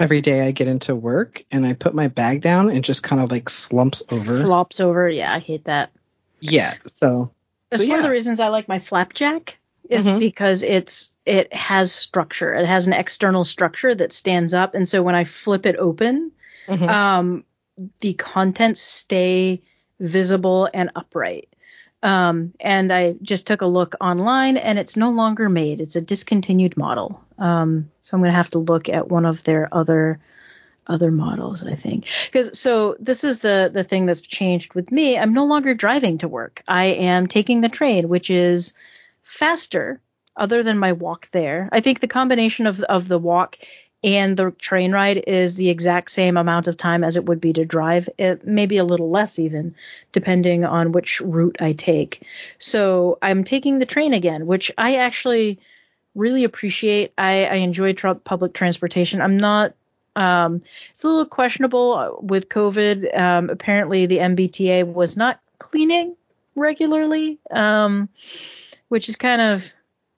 every 0.00 0.20
day 0.20 0.46
I 0.46 0.50
get 0.50 0.68
into 0.68 0.94
work 0.94 1.44
and 1.50 1.66
I 1.66 1.74
put 1.74 1.94
my 1.94 2.08
bag 2.08 2.40
down 2.40 2.70
and 2.70 2.82
just 2.84 3.02
kind 3.02 3.22
of 3.22 3.30
like 3.30 3.48
slumps 3.48 4.02
over. 4.10 4.42
Flops 4.42 4.80
over. 4.80 5.08
Yeah, 5.08 5.32
I 5.32 5.38
hate 5.38 5.66
that. 5.66 5.92
Yeah. 6.40 6.74
So 6.86 7.32
That's 7.74 7.84
So, 7.84 7.90
one 7.90 7.98
of 7.98 8.04
the 8.04 8.10
reasons 8.10 8.38
I 8.40 8.48
like 8.48 8.68
my 8.68 8.78
flapjack 8.78 9.58
is 9.90 10.06
Mhm. 10.06 10.20
because 10.20 10.62
it's 10.62 11.16
it 11.26 11.52
has 11.52 11.90
structure. 11.92 12.54
It 12.54 12.66
has 12.66 12.86
an 12.86 12.92
external 12.92 13.44
structure 13.44 13.94
that 13.94 14.12
stands 14.12 14.54
up, 14.54 14.74
and 14.74 14.88
so 14.88 15.02
when 15.02 15.14
I 15.14 15.24
flip 15.24 15.66
it 15.66 15.76
open, 15.76 16.30
Mhm. 16.68 16.88
um, 16.88 17.44
the 18.00 18.14
contents 18.14 18.80
stay 18.80 19.62
visible 19.98 20.68
and 20.72 20.90
upright. 20.94 21.48
Um, 22.02 22.52
and 22.60 22.92
I 22.92 23.14
just 23.22 23.46
took 23.46 23.62
a 23.62 23.66
look 23.66 23.94
online, 24.00 24.56
and 24.56 24.78
it's 24.78 24.96
no 24.96 25.10
longer 25.10 25.48
made. 25.48 25.80
It's 25.80 25.96
a 25.96 26.00
discontinued 26.00 26.76
model. 26.76 27.20
Um, 27.38 27.90
so 28.00 28.14
I'm 28.16 28.20
going 28.20 28.30
to 28.30 28.36
have 28.36 28.50
to 28.50 28.58
look 28.58 28.88
at 28.88 29.08
one 29.08 29.24
of 29.24 29.42
their 29.44 29.68
other 29.72 30.20
other 30.86 31.10
models, 31.10 31.62
I 31.62 31.74
think. 31.74 32.06
Because 32.26 32.58
so 32.58 32.96
this 32.98 33.24
is 33.24 33.40
the 33.40 33.70
the 33.72 33.84
thing 33.84 34.06
that's 34.06 34.20
changed 34.20 34.74
with 34.74 34.90
me. 34.92 35.18
I'm 35.18 35.34
no 35.34 35.46
longer 35.46 35.74
driving 35.74 36.18
to 36.18 36.28
work. 36.28 36.62
I 36.68 36.84
am 36.86 37.26
taking 37.26 37.60
the 37.60 37.68
train, 37.68 38.08
which 38.08 38.30
is 38.30 38.74
faster. 39.22 40.00
Other 40.36 40.64
than 40.64 40.78
my 40.78 40.92
walk 40.92 41.28
there, 41.30 41.68
I 41.70 41.80
think 41.80 42.00
the 42.00 42.08
combination 42.08 42.66
of 42.66 42.82
of 42.82 43.06
the 43.06 43.18
walk 43.18 43.56
and 44.04 44.36
the 44.36 44.50
train 44.50 44.92
ride 44.92 45.24
is 45.26 45.54
the 45.54 45.70
exact 45.70 46.10
same 46.10 46.36
amount 46.36 46.68
of 46.68 46.76
time 46.76 47.02
as 47.02 47.16
it 47.16 47.24
would 47.24 47.40
be 47.40 47.54
to 47.54 47.64
drive. 47.64 48.08
It 48.18 48.46
maybe 48.46 48.76
a 48.76 48.84
little 48.84 49.10
less 49.10 49.38
even, 49.38 49.74
depending 50.12 50.64
on 50.64 50.92
which 50.92 51.22
route 51.22 51.56
I 51.60 51.72
take. 51.72 52.22
So 52.58 53.18
I'm 53.22 53.44
taking 53.44 53.78
the 53.78 53.86
train 53.86 54.12
again, 54.12 54.46
which 54.46 54.70
I 54.76 54.96
actually 54.96 55.58
really 56.14 56.44
appreciate. 56.44 57.14
I, 57.16 57.46
I 57.46 57.54
enjoy 57.54 57.94
tra- 57.94 58.14
public 58.14 58.52
transportation. 58.52 59.22
I'm 59.22 59.38
not 59.38 59.72
um, 60.16 60.60
it's 60.92 61.04
a 61.04 61.08
little 61.08 61.26
questionable 61.26 62.18
with 62.22 62.48
COVID. 62.48 63.18
Um, 63.18 63.50
apparently, 63.50 64.06
the 64.06 64.18
MBTA 64.18 64.90
was 64.90 65.16
not 65.16 65.40
cleaning 65.58 66.16
regularly, 66.54 67.38
um, 67.50 68.08
which 68.88 69.08
is 69.08 69.16
kind 69.16 69.40
of 69.40 69.64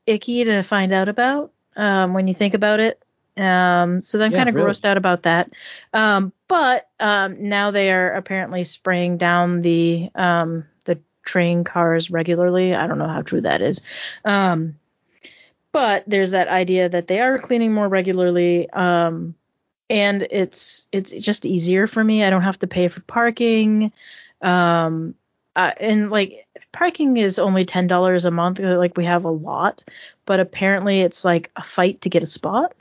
icky 0.06 0.44
to 0.44 0.62
find 0.62 0.92
out 0.92 1.08
about 1.08 1.52
um, 1.76 2.14
when 2.14 2.28
you 2.28 2.34
think 2.34 2.54
about 2.54 2.80
it. 2.80 3.02
Um, 3.36 4.00
so 4.00 4.20
I'm 4.20 4.32
yeah, 4.32 4.38
kind 4.38 4.48
of 4.48 4.54
really. 4.54 4.70
grossed 4.70 4.84
out 4.84 4.96
about 4.96 5.24
that. 5.24 5.50
Um, 5.92 6.32
but 6.48 6.88
now 6.98 7.70
they 7.70 7.92
are 7.92 8.12
apparently 8.12 8.64
spraying 8.64 9.18
down 9.18 9.62
the 9.62 10.10
the 10.14 11.00
train 11.24 11.64
cars 11.64 12.10
regularly. 12.10 12.74
I 12.74 12.86
don't 12.86 12.98
know 12.98 13.08
how 13.08 13.22
true 13.22 13.42
that 13.42 13.62
is. 13.62 13.82
but 15.76 16.04
there's 16.06 16.30
that 16.30 16.48
idea 16.48 16.88
that 16.88 17.06
they 17.06 17.20
are 17.20 17.38
cleaning 17.38 17.74
more 17.74 17.86
regularly. 17.86 18.70
Um, 18.70 19.34
and 19.88 20.26
it's 20.30 20.86
it's 20.92 21.10
just 21.10 21.46
easier 21.46 21.86
for 21.86 22.02
me. 22.02 22.24
I 22.24 22.30
don't 22.30 22.42
have 22.42 22.58
to 22.60 22.66
pay 22.66 22.88
for 22.88 23.00
parking. 23.00 23.92
Um, 24.42 25.14
uh, 25.54 25.72
and 25.80 26.10
like 26.10 26.46
parking 26.72 27.16
is 27.16 27.38
only 27.38 27.64
ten 27.64 27.86
dollars 27.86 28.24
a 28.24 28.30
month. 28.30 28.60
Uh, 28.60 28.76
like 28.78 28.96
we 28.96 29.04
have 29.04 29.24
a 29.24 29.30
lot, 29.30 29.84
but 30.24 30.40
apparently 30.40 31.00
it's 31.00 31.24
like 31.24 31.50
a 31.56 31.62
fight 31.62 32.02
to 32.02 32.10
get 32.10 32.22
a 32.22 32.26
spot. 32.26 32.74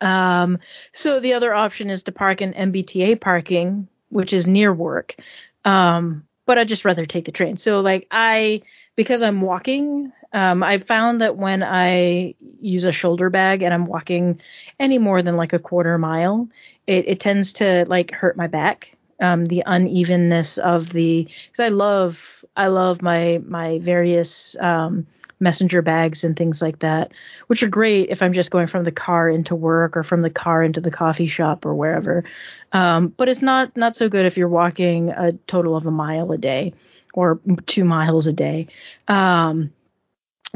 Um, 0.00 0.58
so 0.92 1.20
the 1.20 1.34
other 1.34 1.54
option 1.54 1.90
is 1.90 2.04
to 2.04 2.12
park 2.12 2.42
in 2.42 2.52
MBTA 2.52 3.20
parking, 3.20 3.88
which 4.10 4.32
is 4.32 4.46
near 4.46 4.72
work. 4.72 5.16
Um, 5.64 6.24
but 6.46 6.58
I'd 6.58 6.68
just 6.68 6.84
rather 6.84 7.06
take 7.06 7.24
the 7.24 7.32
train. 7.32 7.56
So 7.56 7.80
like 7.80 8.06
I 8.10 8.62
because 8.96 9.22
I'm 9.22 9.40
walking, 9.40 10.12
um, 10.32 10.62
I've 10.62 10.84
found 10.84 11.20
that 11.20 11.36
when 11.36 11.62
I 11.62 12.34
use 12.60 12.84
a 12.84 12.92
shoulder 12.92 13.30
bag 13.30 13.62
and 13.62 13.74
I'm 13.74 13.86
walking 13.86 14.40
any 14.80 14.98
more 14.98 15.22
than 15.22 15.36
like 15.36 15.52
a 15.52 15.58
quarter 15.58 15.98
mile, 15.98 16.48
it, 16.86 17.08
it 17.08 17.20
tends 17.20 17.54
to 17.54 17.84
like 17.86 18.12
hurt 18.12 18.36
my 18.36 18.46
back. 18.46 18.96
Um, 19.20 19.44
the 19.44 19.62
unevenness 19.64 20.58
of 20.58 20.92
the 20.92 21.28
because 21.46 21.64
I 21.64 21.68
love 21.68 22.44
I 22.56 22.68
love 22.68 23.02
my 23.02 23.40
my 23.46 23.78
various 23.78 24.56
um, 24.58 25.06
messenger 25.38 25.80
bags 25.80 26.24
and 26.24 26.34
things 26.34 26.60
like 26.60 26.80
that, 26.80 27.12
which 27.46 27.62
are 27.62 27.68
great 27.68 28.08
if 28.08 28.20
I'm 28.20 28.32
just 28.32 28.50
going 28.50 28.66
from 28.66 28.82
the 28.82 28.90
car 28.90 29.28
into 29.28 29.54
work 29.54 29.96
or 29.96 30.02
from 30.02 30.22
the 30.22 30.30
car 30.30 30.64
into 30.64 30.80
the 30.80 30.90
coffee 30.90 31.28
shop 31.28 31.66
or 31.66 31.74
wherever. 31.74 32.24
Um, 32.72 33.08
but 33.08 33.28
it's 33.28 33.42
not 33.42 33.76
not 33.76 33.94
so 33.94 34.08
good 34.08 34.26
if 34.26 34.36
you're 34.36 34.48
walking 34.48 35.10
a 35.10 35.32
total 35.46 35.76
of 35.76 35.86
a 35.86 35.90
mile 35.92 36.32
a 36.32 36.38
day 36.38 36.72
or 37.14 37.38
two 37.66 37.84
miles 37.84 38.26
a 38.26 38.32
day. 38.32 38.68
Um, 39.06 39.70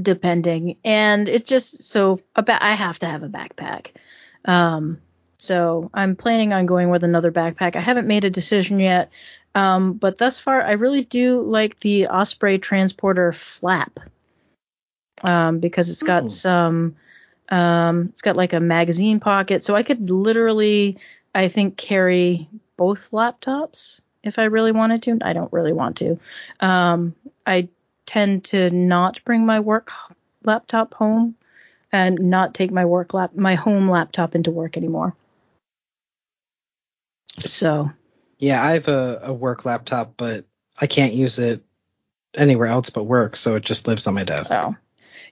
depending. 0.00 0.76
And 0.84 1.28
it's 1.28 1.48
just 1.48 1.84
so 1.84 2.20
about 2.34 2.62
I 2.62 2.72
have 2.72 2.98
to 3.00 3.06
have 3.06 3.22
a 3.22 3.28
backpack. 3.28 3.92
Um, 4.44 5.00
so 5.38 5.90
I'm 5.92 6.16
planning 6.16 6.52
on 6.52 6.66
going 6.66 6.90
with 6.90 7.04
another 7.04 7.32
backpack. 7.32 7.76
I 7.76 7.80
haven't 7.80 8.06
made 8.06 8.24
a 8.24 8.30
decision 8.30 8.78
yet. 8.78 9.10
Um, 9.54 9.94
but 9.94 10.18
thus 10.18 10.38
far, 10.38 10.60
I 10.60 10.72
really 10.72 11.02
do 11.02 11.40
like 11.40 11.80
the 11.80 12.08
Osprey 12.08 12.58
Transporter 12.58 13.32
flap 13.32 13.98
um, 15.22 15.60
because 15.60 15.88
it's 15.88 16.02
got 16.02 16.24
Ooh. 16.24 16.28
some, 16.28 16.96
um, 17.48 18.10
it's 18.10 18.20
got 18.20 18.36
like 18.36 18.52
a 18.52 18.60
magazine 18.60 19.18
pocket, 19.18 19.64
so 19.64 19.74
I 19.74 19.82
could 19.82 20.10
literally, 20.10 20.98
I 21.34 21.48
think, 21.48 21.78
carry 21.78 22.48
both 22.76 23.10
laptops 23.12 24.02
if 24.22 24.38
I 24.38 24.44
really 24.44 24.72
wanted 24.72 25.02
to. 25.04 25.18
I 25.22 25.32
don't 25.32 25.52
really 25.52 25.72
want 25.72 25.96
to. 25.98 26.18
Um, 26.60 27.14
I 27.46 27.68
tend 28.06 28.44
to 28.44 28.70
not 28.70 29.22
bring 29.24 29.44
my 29.44 29.60
work 29.60 29.90
laptop 30.44 30.94
home 30.94 31.34
and 31.92 32.18
not 32.18 32.54
take 32.54 32.70
my 32.70 32.84
work 32.84 33.14
lap 33.14 33.34
my 33.34 33.54
home 33.54 33.90
laptop 33.90 34.34
into 34.34 34.50
work 34.50 34.76
anymore. 34.76 35.14
So 37.38 37.90
yeah, 38.38 38.62
I 38.62 38.72
have 38.72 38.88
a, 38.88 39.20
a 39.24 39.32
work 39.32 39.64
laptop, 39.64 40.14
but 40.16 40.46
I 40.78 40.86
can't 40.86 41.14
use 41.14 41.38
it 41.38 41.62
anywhere 42.34 42.68
else 42.68 42.90
but 42.90 43.04
work, 43.04 43.36
so 43.36 43.54
it 43.56 43.64
just 43.64 43.86
lives 43.86 44.06
on 44.06 44.14
my 44.14 44.24
desk. 44.24 44.52
Oh. 44.52 44.76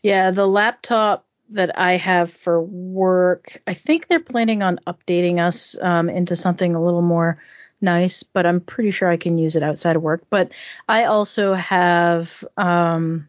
Yeah, 0.02 0.30
the 0.30 0.46
laptop 0.46 1.26
that 1.50 1.78
I 1.78 1.96
have 1.96 2.32
for 2.32 2.60
work, 2.62 3.60
I 3.66 3.74
think 3.74 4.06
they're 4.06 4.20
planning 4.20 4.62
on 4.62 4.80
updating 4.86 5.38
us 5.38 5.78
um, 5.80 6.08
into 6.08 6.36
something 6.36 6.74
a 6.74 6.82
little 6.82 7.02
more 7.02 7.38
nice, 7.80 8.22
but 8.22 8.46
I'm 8.46 8.60
pretty 8.60 8.90
sure 8.90 9.08
I 9.08 9.16
can 9.16 9.38
use 9.38 9.56
it 9.56 9.62
outside 9.62 9.96
of 9.96 10.02
work. 10.02 10.24
But 10.30 10.52
I 10.88 11.04
also 11.04 11.54
have 11.54 12.44
um, 12.56 13.28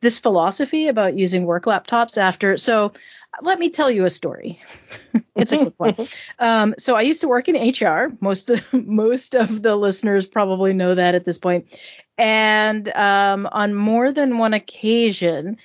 this 0.00 0.18
philosophy 0.18 0.88
about 0.88 1.18
using 1.18 1.44
work 1.44 1.64
laptops 1.64 2.18
after. 2.18 2.56
So 2.56 2.92
let 3.42 3.58
me 3.58 3.70
tell 3.70 3.90
you 3.90 4.04
a 4.04 4.10
story. 4.10 4.62
it's 5.36 5.52
a 5.52 5.58
quick 5.58 5.78
one. 5.78 5.94
Um, 6.40 6.74
so 6.78 6.94
I 6.94 7.02
used 7.02 7.22
to 7.22 7.28
work 7.28 7.48
in 7.48 7.56
HR. 7.56 8.12
Most 8.20 8.50
of, 8.50 8.62
most 8.72 9.34
of 9.34 9.60
the 9.62 9.74
listeners 9.74 10.26
probably 10.26 10.72
know 10.72 10.94
that 10.94 11.14
at 11.14 11.24
this 11.24 11.38
point. 11.38 11.66
And 12.16 12.88
um, 12.90 13.48
on 13.50 13.74
more 13.74 14.12
than 14.12 14.38
one 14.38 14.54
occasion, 14.54 15.56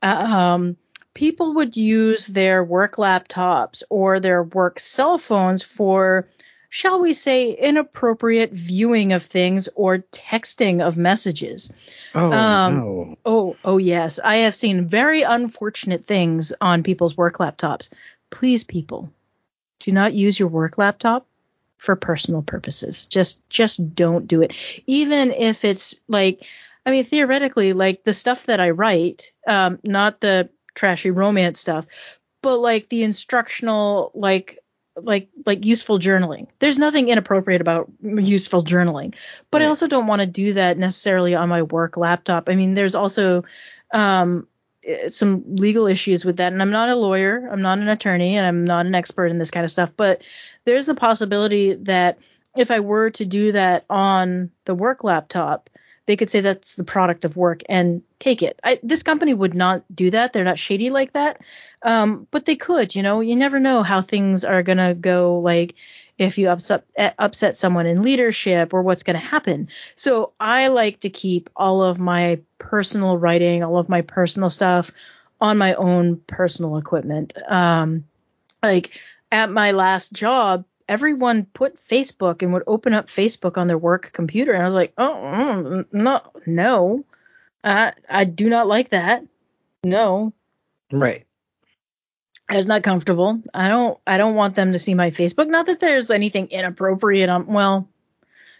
um, 0.00 0.76
people 1.14 1.54
would 1.54 1.76
use 1.76 2.26
their 2.26 2.64
work 2.64 2.96
laptops 2.96 3.82
or 3.90 4.20
their 4.20 4.42
work 4.42 4.80
cell 4.80 5.18
phones 5.18 5.62
for 5.62 6.28
shall 6.74 7.02
we 7.02 7.12
say, 7.12 7.50
inappropriate 7.50 8.50
viewing 8.50 9.12
of 9.12 9.22
things 9.22 9.68
or 9.74 9.98
texting 9.98 10.80
of 10.80 10.96
messages. 10.96 11.70
Oh, 12.14 12.32
um, 12.32 12.74
no. 12.74 13.18
Oh, 13.26 13.56
oh, 13.62 13.76
yes. 13.76 14.18
I 14.18 14.36
have 14.36 14.54
seen 14.54 14.86
very 14.86 15.20
unfortunate 15.20 16.06
things 16.06 16.50
on 16.62 16.82
people's 16.82 17.14
work 17.14 17.36
laptops. 17.36 17.90
Please, 18.30 18.64
people, 18.64 19.12
do 19.80 19.92
not 19.92 20.14
use 20.14 20.38
your 20.38 20.48
work 20.48 20.78
laptop 20.78 21.26
for 21.76 21.94
personal 21.94 22.40
purposes. 22.40 23.04
Just, 23.04 23.46
just 23.50 23.94
don't 23.94 24.26
do 24.26 24.40
it. 24.40 24.54
Even 24.86 25.30
if 25.30 25.66
it's 25.66 26.00
like, 26.08 26.40
I 26.86 26.90
mean, 26.90 27.04
theoretically, 27.04 27.74
like 27.74 28.02
the 28.02 28.14
stuff 28.14 28.46
that 28.46 28.60
I 28.60 28.70
write, 28.70 29.34
um, 29.46 29.78
not 29.84 30.22
the 30.22 30.48
trashy 30.74 31.10
romance 31.10 31.60
stuff, 31.60 31.86
but 32.40 32.56
like 32.56 32.88
the 32.88 33.02
instructional, 33.02 34.10
like 34.14 34.61
like 34.96 35.28
like 35.46 35.64
useful 35.64 35.98
journaling. 35.98 36.48
There's 36.58 36.78
nothing 36.78 37.08
inappropriate 37.08 37.60
about 37.60 37.90
useful 38.02 38.64
journaling, 38.64 39.14
but 39.50 39.60
right. 39.60 39.66
I 39.66 39.68
also 39.68 39.86
don't 39.86 40.06
want 40.06 40.20
to 40.20 40.26
do 40.26 40.54
that 40.54 40.78
necessarily 40.78 41.34
on 41.34 41.48
my 41.48 41.62
work 41.62 41.96
laptop. 41.96 42.48
I 42.48 42.54
mean, 42.54 42.74
there's 42.74 42.94
also 42.94 43.44
um, 43.92 44.46
some 45.06 45.56
legal 45.56 45.86
issues 45.86 46.24
with 46.24 46.38
that, 46.38 46.52
and 46.52 46.60
I'm 46.60 46.70
not 46.70 46.88
a 46.88 46.96
lawyer, 46.96 47.48
I'm 47.50 47.62
not 47.62 47.78
an 47.78 47.88
attorney, 47.88 48.36
and 48.36 48.46
I'm 48.46 48.64
not 48.64 48.86
an 48.86 48.94
expert 48.94 49.26
in 49.26 49.38
this 49.38 49.50
kind 49.50 49.64
of 49.64 49.70
stuff. 49.70 49.92
But 49.96 50.22
there's 50.64 50.88
a 50.88 50.94
possibility 50.94 51.74
that 51.74 52.18
if 52.56 52.70
I 52.70 52.80
were 52.80 53.10
to 53.10 53.24
do 53.24 53.52
that 53.52 53.84
on 53.88 54.50
the 54.64 54.74
work 54.74 55.04
laptop, 55.04 55.70
they 56.12 56.16
could 56.16 56.28
say 56.28 56.42
that's 56.42 56.76
the 56.76 56.84
product 56.84 57.24
of 57.24 57.38
work 57.38 57.62
and 57.70 58.02
take 58.18 58.42
it. 58.42 58.60
I, 58.62 58.78
this 58.82 59.02
company 59.02 59.32
would 59.32 59.54
not 59.54 59.82
do 59.94 60.10
that. 60.10 60.34
They're 60.34 60.44
not 60.44 60.58
shady 60.58 60.90
like 60.90 61.14
that. 61.14 61.40
Um, 61.82 62.26
but 62.30 62.44
they 62.44 62.54
could, 62.54 62.94
you 62.94 63.02
know, 63.02 63.20
you 63.20 63.34
never 63.34 63.58
know 63.58 63.82
how 63.82 64.02
things 64.02 64.44
are 64.44 64.62
going 64.62 64.76
to 64.76 64.92
go. 64.92 65.38
Like 65.38 65.74
if 66.18 66.36
you 66.36 66.50
upset, 66.50 66.84
upset 67.18 67.56
someone 67.56 67.86
in 67.86 68.02
leadership 68.02 68.74
or 68.74 68.82
what's 68.82 69.04
going 69.04 69.18
to 69.18 69.26
happen. 69.26 69.68
So 69.96 70.34
I 70.38 70.68
like 70.68 71.00
to 71.00 71.08
keep 71.08 71.48
all 71.56 71.82
of 71.82 71.98
my 71.98 72.40
personal 72.58 73.16
writing, 73.16 73.64
all 73.64 73.78
of 73.78 73.88
my 73.88 74.02
personal 74.02 74.50
stuff 74.50 74.90
on 75.40 75.56
my 75.56 75.72
own 75.72 76.20
personal 76.26 76.76
equipment. 76.76 77.32
Um, 77.50 78.04
like 78.62 78.90
at 79.30 79.50
my 79.50 79.70
last 79.70 80.12
job, 80.12 80.66
everyone 80.92 81.46
put 81.46 81.82
Facebook 81.88 82.42
and 82.42 82.52
would 82.52 82.64
open 82.66 82.92
up 82.92 83.08
Facebook 83.08 83.56
on 83.56 83.66
their 83.66 83.78
work 83.78 84.12
computer, 84.12 84.52
and 84.52 84.62
I 84.62 84.66
was 84.66 84.74
like, 84.74 84.92
oh, 84.98 85.14
mm, 85.14 85.86
no, 85.90 86.20
no, 86.44 87.04
I 87.64 87.94
I 88.08 88.24
do 88.24 88.50
not 88.50 88.68
like 88.68 88.90
that. 88.90 89.24
No. 89.82 90.34
Right. 90.92 91.24
It's 92.50 92.66
not 92.66 92.82
comfortable. 92.82 93.40
I 93.54 93.68
don't 93.68 93.98
I 94.06 94.18
don't 94.18 94.34
want 94.34 94.54
them 94.54 94.74
to 94.74 94.78
see 94.78 94.94
my 94.94 95.10
Facebook. 95.10 95.48
Not 95.48 95.66
that 95.66 95.80
there's 95.80 96.10
anything 96.10 96.48
inappropriate 96.48 97.30
on 97.30 97.46
well, 97.46 97.88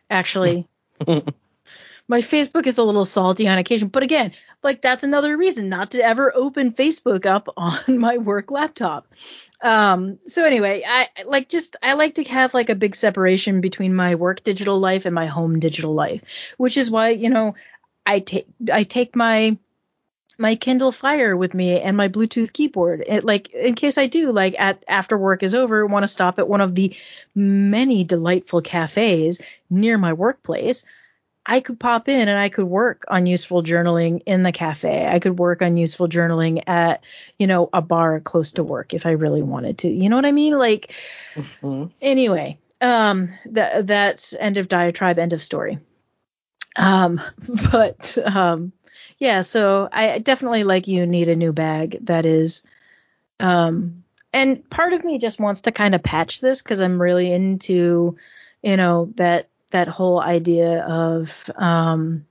actually. 0.09 0.66
my 1.07 2.20
Facebook 2.20 2.66
is 2.66 2.78
a 2.78 2.85
little 2.85 3.05
salty 3.05 3.47
on 3.47 3.59
occasion, 3.59 3.89
but 3.89 4.03
again, 4.03 4.33
like 4.62 4.80
that's 4.80 5.05
another 5.05 5.37
reason 5.37 5.68
not 5.68 5.91
to 5.91 6.03
ever 6.03 6.33
open 6.35 6.72
Facebook 6.72 7.26
up 7.26 7.49
on 7.57 7.99
my 7.99 8.16
work 8.16 8.51
laptop. 8.51 9.07
Um, 9.63 10.19
so 10.27 10.45
anyway, 10.45 10.83
I 10.87 11.09
like 11.25 11.49
just 11.49 11.77
I 11.83 11.95
like 11.95 12.17
to 12.17 12.25
have 12.25 12.53
like 12.53 12.69
a 12.69 12.75
big 12.75 12.97
separation 12.97 13.61
between 13.61 13.95
my 13.95 14.17
work 14.17 14.43
digital 14.43 14.79
life 14.81 15.07
and 15.07 15.15
my 15.15 15.27
home 15.27 15.61
digital 15.61 15.95
life, 15.95 16.23
which 16.57 16.77
is 16.77 16.91
why, 16.91 17.11
you 17.11 17.31
know, 17.31 17.55
I 18.05 18.19
take 18.19 18.47
I 18.73 18.83
take 18.83 19.15
my 19.15 19.57
my 20.39 20.57
Kindle 20.57 20.91
Fire 20.91 21.37
with 21.37 21.55
me 21.55 21.81
and 21.81 21.97
my 21.97 22.09
Bluetooth 22.09 22.53
keyboard. 22.53 23.05
It, 23.07 23.25
like 23.25 23.51
in 23.51 23.75
case 23.75 23.99
I 23.99 24.07
do 24.09 24.33
like 24.33 24.57
at 24.59 24.83
after 24.89 25.17
work 25.17 25.45
is 25.45 25.55
over, 25.55 25.87
want 25.87 26.03
to 26.03 26.09
stop 26.09 26.41
at 26.41 26.49
one 26.49 26.61
of 26.61 26.75
the 26.75 26.97
many 27.35 28.03
delightful 28.03 28.63
cafes 28.63 29.41
near 29.71 29.97
my 29.97 30.13
workplace. 30.13 30.85
I 31.45 31.61
could 31.61 31.80
pop 31.80 32.09
in 32.09 32.28
and 32.28 32.38
I 32.38 32.49
could 32.49 32.66
work 32.66 33.05
on 33.09 33.26
useful 33.26 33.62
journaling 33.62 34.22
in 34.26 34.45
the 34.45 34.53
cafe. 34.53 35.07
I 35.07 35.18
could 35.18 35.38
work 35.38 35.61
on 35.61 35.76
useful 35.76 36.09
journaling 36.09 36.62
at, 36.68 37.03
you 37.38 37.49
know, 37.49 37.68
a 37.72 37.82
bar 37.82 38.20
close 38.20 38.53
to 38.53 38.64
work 38.64 38.95
if 38.95 39.07
I 39.07 39.11
really 39.12 39.43
wanted 39.43 39.78
to. 39.78 39.88
You 39.88 40.09
know 40.09 40.16
what 40.16 40.24
I 40.24 40.32
mean? 40.32 40.57
Like, 40.57 40.95
mm-hmm. 41.34 41.86
anyway, 42.01 42.59
um, 42.80 43.30
that 43.47 43.86
that's 43.86 44.34
end 44.34 44.59
of 44.59 44.68
diatribe, 44.68 45.18
end 45.18 45.32
of 45.32 45.43
story. 45.43 45.78
Um, 46.76 47.20
but 47.72 48.16
um, 48.24 48.72
yeah, 49.18 49.43
so 49.43 49.88
I 49.90 50.18
definitely 50.18 50.64
like 50.64 50.86
you 50.86 51.07
need 51.07 51.28
a 51.28 51.36
new 51.36 51.53
bag 51.53 51.99
that 52.07 52.24
is, 52.24 52.62
um, 53.40 54.05
and 54.32 54.68
part 54.70 54.93
of 54.93 55.05
me 55.05 55.18
just 55.18 55.40
wants 55.40 55.62
to 55.62 55.72
kind 55.72 55.95
of 55.95 56.03
patch 56.03 56.40
this 56.40 56.62
because 56.62 56.80
I'm 56.80 57.03
really 57.03 57.32
into, 57.32 58.16
you 58.62 58.76
know, 58.76 59.12
that 59.16 59.49
that 59.73 59.89
whole 59.89 60.20
idea 60.20 60.85
of 60.85 61.51
um, 61.57 62.27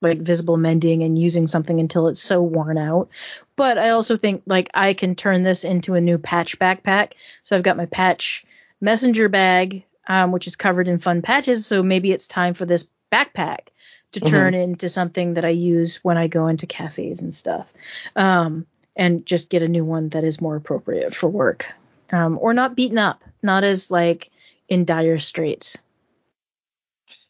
like 0.00 0.20
visible 0.20 0.56
mending 0.56 1.02
and 1.02 1.18
using 1.18 1.46
something 1.46 1.80
until 1.80 2.08
it's 2.08 2.22
so 2.22 2.42
worn 2.42 2.78
out. 2.78 3.08
But 3.56 3.78
I 3.78 3.90
also 3.90 4.16
think 4.16 4.42
like 4.46 4.70
I 4.74 4.94
can 4.94 5.14
turn 5.14 5.42
this 5.42 5.64
into 5.64 5.94
a 5.94 6.00
new 6.00 6.18
patch 6.18 6.58
backpack. 6.58 7.12
So 7.42 7.56
I've 7.56 7.62
got 7.62 7.76
my 7.76 7.86
patch 7.86 8.44
messenger 8.80 9.28
bag, 9.28 9.84
um, 10.06 10.30
which 10.32 10.46
is 10.46 10.56
covered 10.56 10.88
in 10.88 10.98
fun 10.98 11.22
patches. 11.22 11.66
So 11.66 11.82
maybe 11.82 12.12
it's 12.12 12.28
time 12.28 12.54
for 12.54 12.66
this 12.66 12.88
backpack 13.12 13.68
to 14.12 14.20
mm-hmm. 14.20 14.28
turn 14.28 14.54
into 14.54 14.88
something 14.88 15.34
that 15.34 15.44
I 15.44 15.50
use 15.50 15.96
when 16.04 16.18
I 16.18 16.28
go 16.28 16.46
into 16.46 16.66
cafes 16.66 17.22
and 17.22 17.34
stuff. 17.34 17.72
Um, 18.14 18.66
and 18.96 19.26
just 19.26 19.50
get 19.50 19.62
a 19.62 19.68
new 19.68 19.84
one 19.84 20.10
that 20.10 20.22
is 20.22 20.40
more 20.40 20.54
appropriate 20.54 21.14
for 21.14 21.28
work. 21.28 21.72
Um, 22.12 22.38
or 22.40 22.54
not 22.54 22.76
beaten 22.76 22.98
up, 22.98 23.24
not 23.42 23.64
as 23.64 23.90
like 23.90 24.30
in 24.68 24.84
dire 24.84 25.18
straits. 25.18 25.78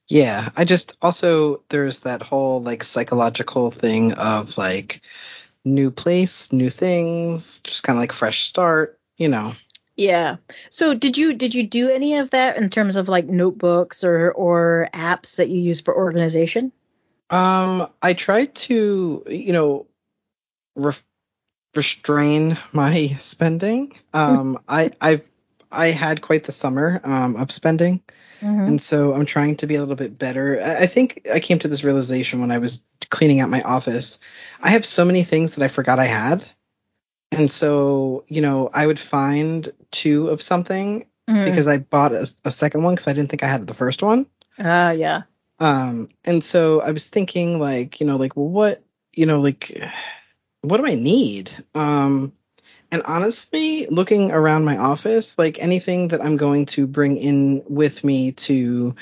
Yeah, 0.08 0.50
I 0.56 0.64
just 0.64 0.96
also 1.00 1.62
there's 1.70 2.00
that 2.00 2.22
whole 2.22 2.62
like 2.62 2.84
psychological 2.84 3.70
thing 3.70 4.12
of 4.12 4.58
like 4.58 5.02
new 5.64 5.90
place, 5.90 6.52
new 6.52 6.70
things, 6.70 7.60
just 7.60 7.82
kind 7.82 7.96
of 7.96 8.00
like 8.00 8.12
fresh 8.12 8.42
start, 8.42 8.98
you 9.16 9.28
know. 9.28 9.54
Yeah. 9.96 10.36
So 10.70 10.94
did 10.94 11.16
you 11.16 11.34
did 11.34 11.54
you 11.54 11.66
do 11.66 11.88
any 11.88 12.16
of 12.16 12.30
that 12.30 12.56
in 12.56 12.68
terms 12.68 12.96
of 12.96 13.08
like 13.08 13.26
notebooks 13.26 14.04
or 14.04 14.32
or 14.32 14.88
apps 14.92 15.36
that 15.36 15.48
you 15.48 15.60
use 15.60 15.80
for 15.80 15.94
organization? 15.94 16.72
Um, 17.30 17.88
I 18.02 18.12
tried 18.12 18.54
to, 18.56 19.24
you 19.28 19.52
know, 19.52 19.86
re- 20.76 20.92
restrain 21.74 22.58
my 22.72 23.16
spending. 23.20 23.96
Um, 24.12 24.58
I 24.68 24.90
I 25.00 25.22
I 25.70 25.86
had 25.88 26.20
quite 26.22 26.44
the 26.44 26.52
summer 26.52 27.00
um, 27.04 27.36
of 27.36 27.50
spending. 27.50 28.02
Mm-hmm. 28.40 28.60
And 28.66 28.82
so 28.82 29.14
I'm 29.14 29.26
trying 29.26 29.56
to 29.56 29.66
be 29.66 29.76
a 29.76 29.80
little 29.80 29.96
bit 29.96 30.18
better. 30.18 30.60
I 30.62 30.86
think 30.86 31.26
I 31.32 31.40
came 31.40 31.58
to 31.60 31.68
this 31.68 31.84
realization 31.84 32.40
when 32.40 32.50
I 32.50 32.58
was 32.58 32.82
cleaning 33.10 33.40
out 33.40 33.48
my 33.48 33.62
office. 33.62 34.18
I 34.62 34.70
have 34.70 34.84
so 34.84 35.04
many 35.04 35.24
things 35.24 35.54
that 35.54 35.64
I 35.64 35.68
forgot 35.68 35.98
I 35.98 36.04
had. 36.04 36.44
And 37.32 37.50
so, 37.50 38.24
you 38.28 38.42
know, 38.42 38.70
I 38.72 38.86
would 38.86 39.00
find 39.00 39.72
two 39.90 40.28
of 40.28 40.42
something 40.42 41.06
mm-hmm. 41.28 41.44
because 41.44 41.66
I 41.66 41.78
bought 41.78 42.12
a, 42.12 42.30
a 42.44 42.50
second 42.50 42.82
one 42.82 42.94
because 42.94 43.08
I 43.08 43.12
didn't 43.12 43.30
think 43.30 43.42
I 43.42 43.48
had 43.48 43.66
the 43.66 43.74
first 43.74 44.02
one. 44.02 44.26
Ah, 44.58 44.88
uh, 44.88 44.90
yeah. 44.92 45.22
Um, 45.58 46.08
and 46.24 46.42
so 46.42 46.80
I 46.80 46.90
was 46.90 47.06
thinking, 47.06 47.58
like, 47.60 48.00
you 48.00 48.06
know, 48.06 48.16
like, 48.16 48.36
well, 48.36 48.48
what, 48.48 48.82
you 49.12 49.26
know, 49.26 49.40
like, 49.40 49.80
what 50.62 50.78
do 50.78 50.86
I 50.86 50.94
need? 50.94 51.50
Um, 51.74 52.32
and 52.94 53.02
honestly, 53.06 53.86
looking 53.86 54.30
around 54.30 54.64
my 54.64 54.78
office, 54.78 55.36
like 55.36 55.58
anything 55.58 56.08
that 56.08 56.24
I'm 56.24 56.36
going 56.36 56.66
to 56.66 56.86
bring 56.86 57.16
in 57.16 57.64
with 57.66 58.04
me 58.04 58.30
to, 58.32 58.94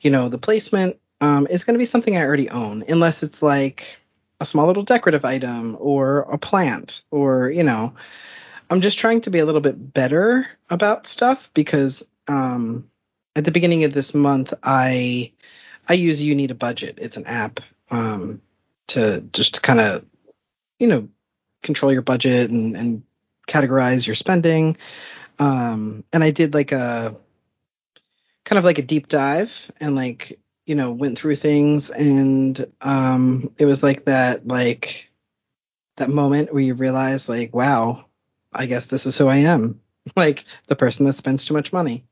you 0.00 0.10
know, 0.10 0.28
the 0.28 0.38
placement, 0.38 1.00
um, 1.20 1.48
is 1.50 1.64
going 1.64 1.74
to 1.74 1.80
be 1.80 1.84
something 1.84 2.16
I 2.16 2.22
already 2.22 2.48
own, 2.48 2.84
unless 2.88 3.24
it's 3.24 3.42
like 3.42 3.98
a 4.40 4.46
small 4.46 4.68
little 4.68 4.84
decorative 4.84 5.24
item 5.24 5.76
or 5.80 6.20
a 6.20 6.38
plant 6.38 7.02
or, 7.10 7.50
you 7.50 7.64
know, 7.64 7.94
I'm 8.70 8.80
just 8.80 8.98
trying 8.98 9.22
to 9.22 9.30
be 9.30 9.40
a 9.40 9.44
little 9.44 9.60
bit 9.60 9.92
better 9.92 10.46
about 10.70 11.08
stuff 11.08 11.50
because, 11.54 12.06
um, 12.28 12.88
at 13.34 13.44
the 13.44 13.50
beginning 13.50 13.82
of 13.82 13.92
this 13.92 14.14
month, 14.14 14.54
I, 14.62 15.32
I 15.88 15.94
use 15.94 16.22
You 16.22 16.36
Need 16.36 16.52
a 16.52 16.54
Budget. 16.54 17.00
It's 17.00 17.16
an 17.16 17.26
app, 17.26 17.58
um, 17.90 18.42
to 18.88 19.22
just 19.32 19.60
kind 19.60 19.80
of, 19.80 20.04
you 20.78 20.86
know, 20.86 21.08
control 21.64 21.92
your 21.92 22.02
budget 22.02 22.50
and, 22.50 22.76
and 22.76 23.02
categorize 23.54 24.06
your 24.06 24.16
spending. 24.16 24.76
Um, 25.38 26.04
and 26.12 26.22
I 26.24 26.30
did 26.30 26.54
like 26.54 26.72
a 26.72 27.16
kind 28.44 28.58
of 28.58 28.64
like 28.64 28.78
a 28.78 28.82
deep 28.82 29.08
dive 29.08 29.70
and 29.80 29.94
like 29.94 30.38
you 30.66 30.74
know 30.74 30.92
went 30.92 31.18
through 31.18 31.36
things 31.36 31.90
and 31.90 32.72
um, 32.80 33.52
it 33.58 33.66
was 33.66 33.82
like 33.82 34.04
that 34.04 34.46
like 34.46 35.10
that 35.96 36.10
moment 36.10 36.52
where 36.52 36.62
you 36.62 36.74
realize 36.74 37.28
like 37.28 37.54
wow 37.54 38.04
I 38.52 38.66
guess 38.66 38.86
this 38.86 39.06
is 39.06 39.16
who 39.16 39.28
I 39.28 39.36
am 39.36 39.80
like 40.16 40.44
the 40.66 40.76
person 40.76 41.06
that 41.06 41.16
spends 41.16 41.44
too 41.44 41.54
much 41.54 41.72
money. 41.72 42.04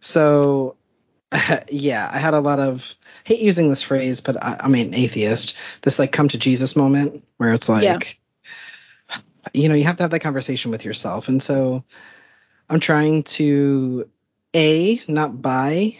So 0.00 0.76
yeah, 1.70 2.10
I 2.12 2.18
had 2.18 2.34
a 2.34 2.40
lot 2.40 2.58
of 2.58 2.94
hate 3.24 3.40
using 3.40 3.68
this 3.68 3.82
phrase, 3.82 4.20
but 4.20 4.42
I, 4.42 4.62
I 4.64 4.68
mean 4.68 4.94
atheist. 4.94 5.56
This 5.82 5.98
like 5.98 6.12
come 6.12 6.28
to 6.28 6.38
Jesus 6.38 6.74
moment 6.74 7.24
where 7.36 7.54
it's 7.54 7.68
like. 7.68 7.84
Yeah 7.84 7.98
you 9.52 9.68
know, 9.68 9.74
you 9.74 9.84
have 9.84 9.96
to 9.96 10.02
have 10.02 10.10
that 10.10 10.20
conversation 10.20 10.70
with 10.70 10.84
yourself. 10.84 11.28
And 11.28 11.42
so 11.42 11.84
I'm 12.68 12.80
trying 12.80 13.24
to 13.24 14.08
A, 14.54 15.02
not 15.08 15.40
buy 15.40 15.98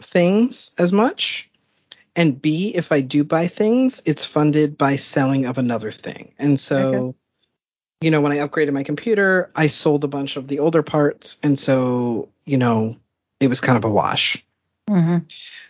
things 0.00 0.70
as 0.78 0.92
much. 0.92 1.50
And 2.16 2.40
B, 2.40 2.74
if 2.74 2.92
I 2.92 3.00
do 3.00 3.24
buy 3.24 3.46
things, 3.46 4.02
it's 4.04 4.24
funded 4.24 4.76
by 4.76 4.96
selling 4.96 5.46
of 5.46 5.58
another 5.58 5.90
thing. 5.90 6.34
And 6.38 6.58
so, 6.58 6.94
okay. 6.94 7.16
you 8.00 8.10
know, 8.10 8.20
when 8.20 8.32
I 8.32 8.38
upgraded 8.38 8.72
my 8.72 8.82
computer, 8.82 9.50
I 9.54 9.68
sold 9.68 10.04
a 10.04 10.08
bunch 10.08 10.36
of 10.36 10.48
the 10.48 10.58
older 10.58 10.82
parts. 10.82 11.38
And 11.42 11.58
so, 11.58 12.30
you 12.44 12.56
know, 12.56 12.98
it 13.38 13.48
was 13.48 13.60
kind 13.60 13.78
of 13.78 13.84
a 13.84 13.90
wash. 13.90 14.44
Mm-hmm. 14.88 15.18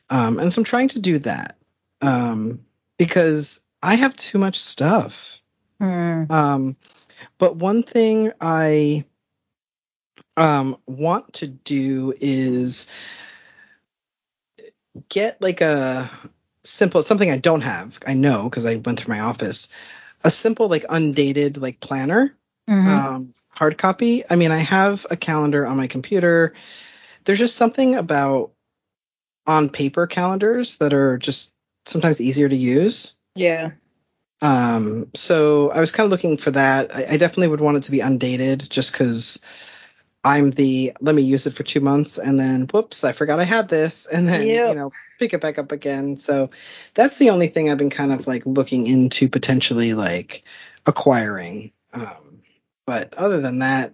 Um, 0.08 0.38
and 0.38 0.52
so 0.52 0.60
I'm 0.60 0.64
trying 0.64 0.88
to 0.88 0.98
do 0.98 1.18
that 1.20 1.56
um, 2.00 2.60
because 2.98 3.60
I 3.82 3.94
have 3.94 4.16
too 4.16 4.38
much 4.38 4.58
stuff. 4.58 5.39
Mm. 5.80 6.30
Um, 6.30 6.76
but 7.38 7.56
one 7.56 7.82
thing 7.82 8.32
I 8.40 9.04
um, 10.36 10.76
want 10.86 11.34
to 11.34 11.46
do 11.46 12.14
is 12.20 12.86
get 15.08 15.40
like 15.40 15.60
a 15.60 16.10
simple 16.64 17.02
something 17.02 17.30
I 17.30 17.38
don't 17.38 17.62
have. 17.62 17.98
I 18.06 18.14
know 18.14 18.44
because 18.44 18.66
I 18.66 18.76
went 18.76 19.00
through 19.00 19.14
my 19.14 19.20
office. 19.20 19.68
A 20.22 20.30
simple 20.30 20.68
like 20.68 20.84
undated 20.88 21.56
like 21.56 21.80
planner, 21.80 22.36
mm-hmm. 22.68 22.88
um, 22.88 23.34
hard 23.48 23.78
copy. 23.78 24.24
I 24.28 24.36
mean, 24.36 24.50
I 24.50 24.58
have 24.58 25.06
a 25.10 25.16
calendar 25.16 25.66
on 25.66 25.76
my 25.76 25.86
computer. 25.86 26.54
There's 27.24 27.38
just 27.38 27.56
something 27.56 27.96
about 27.96 28.52
on 29.46 29.70
paper 29.70 30.06
calendars 30.06 30.76
that 30.76 30.92
are 30.92 31.18
just 31.18 31.52
sometimes 31.86 32.20
easier 32.20 32.48
to 32.48 32.56
use. 32.56 33.18
Yeah. 33.34 33.72
Um, 34.42 35.08
so 35.14 35.70
I 35.70 35.80
was 35.80 35.92
kind 35.92 36.06
of 36.06 36.10
looking 36.10 36.36
for 36.36 36.50
that. 36.52 36.94
I, 36.94 37.04
I 37.10 37.16
definitely 37.16 37.48
would 37.48 37.60
want 37.60 37.76
it 37.78 37.82
to 37.84 37.90
be 37.90 38.00
undated 38.00 38.68
just 38.70 38.92
because 38.92 39.40
I'm 40.24 40.50
the 40.50 40.92
let 41.00 41.14
me 41.14 41.22
use 41.22 41.46
it 41.46 41.54
for 41.54 41.62
two 41.62 41.80
months 41.80 42.18
and 42.18 42.38
then 42.38 42.66
whoops, 42.66 43.04
I 43.04 43.12
forgot 43.12 43.40
I 43.40 43.44
had 43.44 43.68
this 43.68 44.06
and 44.12 44.28
then 44.28 44.46
yep. 44.46 44.68
you 44.68 44.74
know 44.74 44.92
pick 45.18 45.34
it 45.34 45.40
back 45.40 45.58
up 45.58 45.72
again. 45.72 46.16
So 46.16 46.50
that's 46.94 47.18
the 47.18 47.30
only 47.30 47.48
thing 47.48 47.70
I've 47.70 47.78
been 47.78 47.90
kind 47.90 48.12
of 48.12 48.26
like 48.26 48.46
looking 48.46 48.86
into 48.86 49.28
potentially 49.28 49.94
like 49.94 50.44
acquiring. 50.86 51.72
Um, 51.92 52.42
but 52.86 53.14
other 53.14 53.40
than 53.40 53.60
that, 53.60 53.92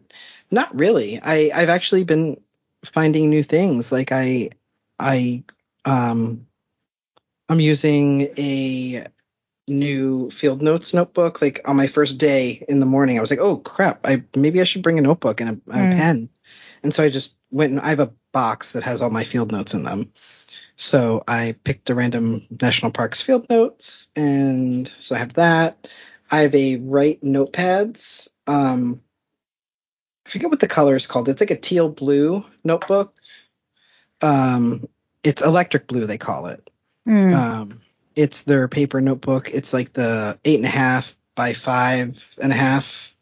not 0.51 0.77
really. 0.79 1.21
I 1.21 1.51
I've 1.55 1.69
actually 1.69 2.05
been 2.05 2.41
finding 2.85 3.31
new 3.31 3.43
things. 3.43 3.91
Like 3.91 4.13
I 4.13 4.51
I 4.99 5.43
um 5.85 6.47
I'm 7.49 7.61
using 7.61 8.33
a 8.39 9.07
new 9.69 10.31
field 10.31 10.63
notes 10.63 10.95
notebook 10.95 11.43
like 11.43 11.61
on 11.65 11.77
my 11.77 11.89
first 11.89 12.19
day 12.19 12.65
in 12.69 12.79
the 12.79 12.87
morning 12.87 13.19
i 13.19 13.21
was 13.21 13.31
like 13.31 13.41
oh 13.41 13.57
crap 13.57 14.07
i 14.07 14.23
maybe 14.37 14.61
i 14.61 14.65
should 14.65 14.83
bring 14.83 14.99
a 14.99 15.03
notebook 15.03 15.41
and 15.41 15.51
a, 15.51 15.53
mm. 15.55 15.93
a 15.93 15.97
pen 15.97 16.29
and 16.83 16.95
so 16.95 17.03
i 17.03 17.09
just 17.09 17.37
went 17.51 17.73
and 17.73 17.81
i 17.81 17.89
have 17.89 18.01
a 18.01 18.13
box 18.33 18.73
that 18.73 18.85
has 18.85 19.03
all 19.03 19.11
my 19.11 19.25
field 19.25 19.51
notes 19.51 19.75
in 19.75 19.83
them 19.83 20.13
So 20.77 21.25
I 21.27 21.57
picked 21.65 21.89
a 21.89 21.95
random 21.95 22.47
national 22.61 22.93
parks 22.93 23.23
field 23.23 23.49
notes, 23.49 24.11
and 24.15 24.91
so 25.01 25.17
I 25.17 25.19
have 25.19 25.35
that. 25.35 25.89
I 26.31 26.41
have 26.41 26.55
a 26.55 26.77
Write 26.77 27.23
notepads. 27.23 28.29
Um, 28.47 29.01
I 30.27 30.31
forget 30.31 30.51
what 30.51 30.61
the 30.61 30.69
color 30.69 30.95
is 30.95 31.07
called. 31.07 31.31
It's 31.31 31.41
like 31.41 31.51
a 31.51 31.57
teal 31.57 31.89
blue 31.89 32.45
notebook. 32.63 33.15
Um, 34.21 34.87
it's 35.25 35.43
electric 35.43 35.87
blue 35.87 36.07
they 36.07 36.19
call 36.19 36.47
it. 36.47 36.69
Mm. 37.09 37.33
Um, 37.33 37.81
it's 38.17 38.43
their 38.43 38.67
paper 38.67 39.01
notebook. 39.01 39.51
It's 39.51 39.73
like 39.73 39.93
the 39.93 40.39
eight 40.45 40.57
and 40.57 40.65
a 40.65 40.69
half 40.71 41.15
by 41.35 41.53
five 41.53 42.25
and 42.43 42.51
a 42.51 42.57
half 42.57 43.15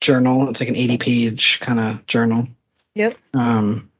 journal. 0.00 0.48
It's 0.50 0.60
like 0.60 0.68
an 0.68 0.76
80 0.76 0.98
page 0.98 1.60
kind 1.60 1.80
of 1.80 2.06
journal. 2.06 2.46
yep. 2.94 3.16
Um, 3.34 3.90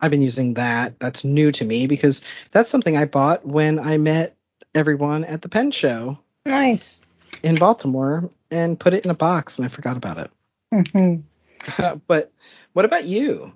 I've 0.00 0.10
been 0.10 0.22
using 0.22 0.54
that. 0.54 0.98
That's 0.98 1.24
new 1.24 1.50
to 1.52 1.64
me 1.64 1.86
because 1.86 2.22
that's 2.50 2.68
something 2.68 2.96
I 2.96 3.06
bought 3.06 3.46
when 3.46 3.78
I 3.78 3.96
met 3.96 4.36
everyone 4.74 5.24
at 5.24 5.40
the 5.40 5.48
pen 5.48 5.70
show 5.70 6.18
Nice. 6.44 7.00
in 7.42 7.54
Baltimore 7.54 8.28
and 8.50 8.78
put 8.78 8.92
it 8.92 9.04
in 9.04 9.10
a 9.10 9.14
box 9.14 9.56
and 9.58 9.64
I 9.64 9.68
forgot 9.68 9.96
about 9.96 10.18
it. 10.18 10.30
Mm-hmm. 10.74 11.94
but 12.06 12.32
what 12.72 12.84
about 12.84 13.04
you? 13.06 13.52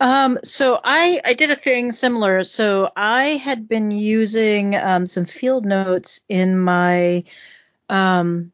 Um, 0.00 0.38
so 0.42 0.80
I 0.82 1.20
I 1.24 1.34
did 1.34 1.50
a 1.50 1.56
thing 1.56 1.92
similar. 1.92 2.42
So 2.44 2.90
I 2.96 3.36
had 3.36 3.68
been 3.68 3.90
using 3.90 4.74
um, 4.74 5.06
some 5.06 5.26
field 5.26 5.66
notes 5.66 6.20
in 6.28 6.58
my 6.58 7.24
um, 7.88 8.52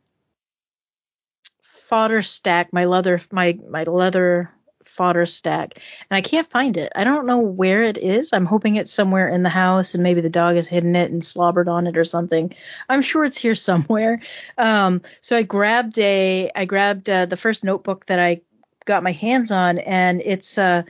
Fodderstack, 1.91 2.73
my 2.73 2.87
leather 2.87 3.21
my 3.31 3.59
my 3.71 3.85
leather 3.85 4.51
Fodderstack, 4.85 5.79
and 6.11 6.17
I 6.17 6.21
can't 6.21 6.51
find 6.51 6.77
it. 6.77 6.91
I 6.97 7.05
don't 7.05 7.27
know 7.27 7.39
where 7.39 7.85
it 7.85 7.97
is. 7.97 8.33
I'm 8.33 8.47
hoping 8.47 8.75
it's 8.75 8.93
somewhere 8.93 9.29
in 9.29 9.45
the 9.45 9.49
house, 9.49 9.95
and 9.95 10.03
maybe 10.03 10.23
the 10.23 10.29
dog 10.29 10.57
has 10.57 10.67
hidden 10.67 10.97
it 10.97 11.13
and 11.13 11.25
slobbered 11.25 11.69
on 11.69 11.87
it 11.87 11.97
or 11.97 12.05
something. 12.05 12.55
I'm 12.89 13.03
sure 13.03 13.25
it's 13.25 13.39
here 13.39 13.55
somewhere. 13.55 14.21
Um, 14.59 15.03
so 15.21 15.37
I 15.37 15.43
grabbed 15.45 15.97
a 16.01 16.51
I 16.57 16.65
grabbed 16.65 17.09
uh, 17.09 17.27
the 17.27 17.37
first 17.37 17.63
notebook 17.63 18.07
that 18.07 18.19
I 18.19 18.41
got 18.85 19.05
my 19.05 19.13
hands 19.13 19.53
on, 19.53 19.79
and 19.79 20.21
it's 20.25 20.59
uh 20.59 20.83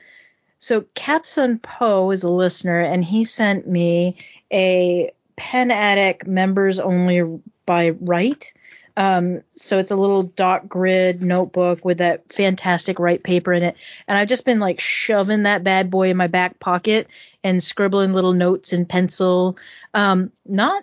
so 0.66 0.80
Capson 0.96 1.62
Poe 1.62 2.10
is 2.10 2.24
a 2.24 2.28
listener, 2.28 2.80
and 2.80 3.04
he 3.04 3.22
sent 3.22 3.68
me 3.68 4.16
a 4.52 5.12
Pen 5.36 5.70
Addict 5.70 6.26
members 6.26 6.80
only 6.80 7.40
by 7.64 7.90
Write. 7.90 8.52
Um, 8.96 9.42
so 9.52 9.78
it's 9.78 9.92
a 9.92 9.96
little 9.96 10.24
dot 10.24 10.68
grid 10.68 11.22
notebook 11.22 11.84
with 11.84 11.98
that 11.98 12.32
fantastic 12.32 12.98
Write 12.98 13.22
paper 13.22 13.52
in 13.52 13.62
it, 13.62 13.76
and 14.08 14.18
I've 14.18 14.26
just 14.26 14.44
been 14.44 14.58
like 14.58 14.80
shoving 14.80 15.44
that 15.44 15.62
bad 15.62 15.88
boy 15.88 16.10
in 16.10 16.16
my 16.16 16.26
back 16.26 16.58
pocket 16.58 17.06
and 17.44 17.62
scribbling 17.62 18.12
little 18.12 18.32
notes 18.32 18.72
in 18.72 18.86
pencil. 18.86 19.56
Um, 19.94 20.32
not 20.44 20.82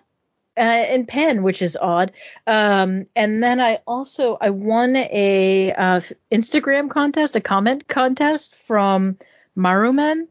uh, 0.57 0.85
in 0.91 1.05
pen, 1.07 1.43
which 1.43 1.61
is 1.61 1.75
odd. 1.75 2.13
Um, 2.47 3.07
and 3.17 3.43
then 3.43 3.59
I 3.59 3.79
also 3.85 4.37
I 4.39 4.51
won 4.51 4.95
a 4.95 5.73
uh, 5.73 5.99
Instagram 6.31 6.89
contest, 6.89 7.35
a 7.35 7.41
comment 7.41 7.85
contest 7.85 8.55
from 8.65 9.17
Maruman. 9.57 10.27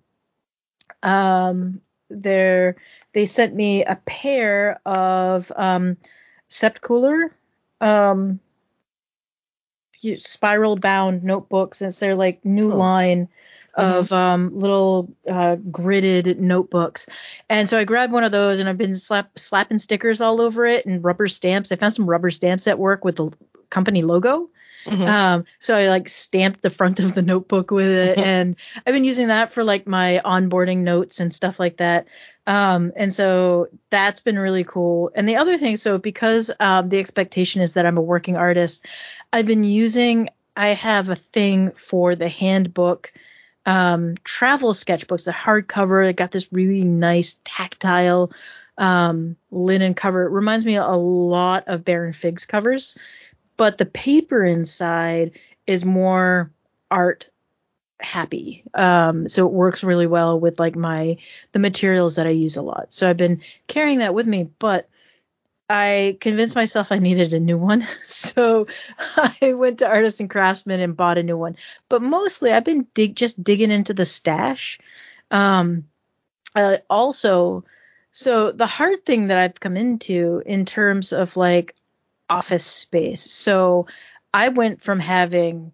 Um, 1.03 1.81
they 2.11 2.75
they 3.14 3.27
sent 3.27 3.55
me 3.55 3.85
a 3.85 3.97
pair 4.07 4.81
of 4.87 5.51
um, 5.57 5.97
Septcouleur 6.51 7.31
um, 7.81 8.41
spiral 10.18 10.77
bound 10.77 11.25
notebooks. 11.25 11.83
It's 11.83 11.99
their 11.99 12.14
like 12.14 12.45
new 12.45 12.73
Oh. 12.73 12.77
line 12.77 13.29
of 13.75 14.12
um, 14.12 14.59
little 14.59 15.14
uh, 15.27 15.57
gridded 15.57 16.37
notebooks. 16.39 17.07
And 17.49 17.68
so 17.68 17.79
I 17.79 17.85
grabbed 17.85 18.12
one 18.12 18.25
of 18.25 18.31
those 18.33 18.59
and 18.59 18.68
I've 18.68 18.77
been 18.77 18.95
slap, 18.95 19.39
slapping 19.39 19.79
stickers 19.79 20.20
all 20.20 20.43
over 20.43 20.66
it 20.66 20.85
and 20.85 21.03
rubber 21.03 21.27
stamps. 21.27 21.73
I 21.73 21.77
found 21.77 21.95
some 21.95 22.09
rubber 22.09 22.31
stamps 22.31 22.66
at 22.66 22.79
work 22.79 23.03
with 23.03 23.16
the 23.16 23.31
company 23.70 24.03
logo. 24.03 24.51
Mhm. 24.87 25.07
Um, 25.07 25.45
so 25.59 25.76
I 25.76 25.89
like 25.89 26.09
stamped 26.09 26.62
the 26.62 26.70
front 26.70 27.01
of 27.01 27.14
the 27.14 27.22
notebook 27.22 27.70
with 27.70 27.89
it, 27.89 28.18
and 28.26 28.57
I've 28.87 28.95
been 28.95 29.05
using 29.05 29.28
that 29.28 29.51
for 29.51 29.64
like 29.64 29.87
my 29.87 30.20
onboarding 30.24 30.78
notes 30.78 31.20
and 31.20 31.33
stuff 31.33 31.61
like 31.61 31.78
that. 31.78 32.07
Um, 32.47 32.93
and 32.97 33.14
so 33.14 33.68
that's 33.91 34.20
been 34.20 34.39
really 34.39 34.64
cool. 34.64 35.11
And 35.14 35.28
the 35.28 35.37
other 35.37 35.59
thing, 35.59 35.76
so 35.76 35.99
because 35.99 36.51
um, 36.59 36.89
the 36.89 36.99
expectation 36.99 37.62
is 37.62 37.74
that 37.74 37.87
I'm 37.87 37.99
a 37.99 38.03
working 38.03 38.37
artist, 38.37 38.85
I've 39.33 39.47
been 39.47 39.64
using. 39.64 40.28
I 40.55 40.68
have 40.68 41.09
a 41.09 41.16
thing 41.16 41.70
for 41.72 42.14
the 42.14 42.28
handbook 42.28 43.12
um, 43.64 44.16
travel 44.24 44.72
sketchbooks, 44.72 45.24
the 45.24 45.33
hardcover. 45.33 46.09
It 46.09 46.16
got 46.16 46.30
this 46.30 46.53
really 46.53 46.85
nice 46.85 47.39
tactile 47.45 48.33
um, 48.78 49.37
linen 49.51 49.95
cover. 49.95 50.24
It 50.24 50.30
reminds 50.30 50.64
me 50.64 50.76
a 50.76 50.87
lot 50.89 51.64
of 51.68 51.85
Baron 51.85 52.12
Figs 52.12 52.45
covers 52.45 52.97
but 53.57 53.78
the 53.78 53.86
paper 53.86 54.44
inside 54.44 55.32
is 55.66 55.84
more 55.84 56.50
art 56.90 57.26
happy. 58.00 58.64
Um 58.74 59.28
so 59.28 59.46
it 59.46 59.53
works 59.53 59.84
really 59.84 60.07
well 60.07 60.38
with 60.38 60.59
like 60.59 60.74
my 60.74 61.18
the 61.53 61.59
materials 61.61 62.16
that 62.16 62.26
i 62.26 62.30
use 62.30 62.57
a 62.57 62.62
lot. 62.62 62.92
So 62.92 63.09
i've 63.09 63.16
been 63.16 63.42
carrying 63.68 63.98
that 63.98 64.14
with 64.14 64.26
me 64.26 64.48
but 64.59 64.88
i 65.70 66.16
convinced 66.20 66.57
myself 66.57 66.90
i 66.90 66.98
needed 66.98 67.32
a 67.32 67.40
new 67.40 67.57
one. 67.59 67.86
So 68.05 68.66
i 69.16 69.53
went 69.53 69.78
to 69.78 69.88
artists 69.88 70.20
and 70.20 70.28
craftsmen 70.30 70.80
and 70.80 70.96
bought 70.96 71.18
a 71.18 71.22
new 71.22 71.36
one. 71.36 71.57
But 71.88 72.03
mostly 72.03 72.53
i've 72.53 72.64
been 72.64 72.86
dig- 72.94 73.16
just 73.16 73.42
digging 73.42 73.70
into 73.70 73.94
the 73.94 74.05
stash. 74.05 74.78
Um 75.30 75.84
uh, 76.55 76.78
also 76.90 77.64
so 78.11 78.53
the 78.53 78.66
hard 78.66 79.07
thing 79.07 79.28
that 79.28 79.38
i've 79.38 79.61
come 79.61 79.76
into 79.76 80.42
in 80.44 80.64
terms 80.66 81.12
of 81.12 81.36
like 81.36 81.74
office 82.33 82.64
space. 82.64 83.20
So 83.20 83.87
I 84.33 84.49
went 84.49 84.83
from 84.83 85.01
having 85.01 85.72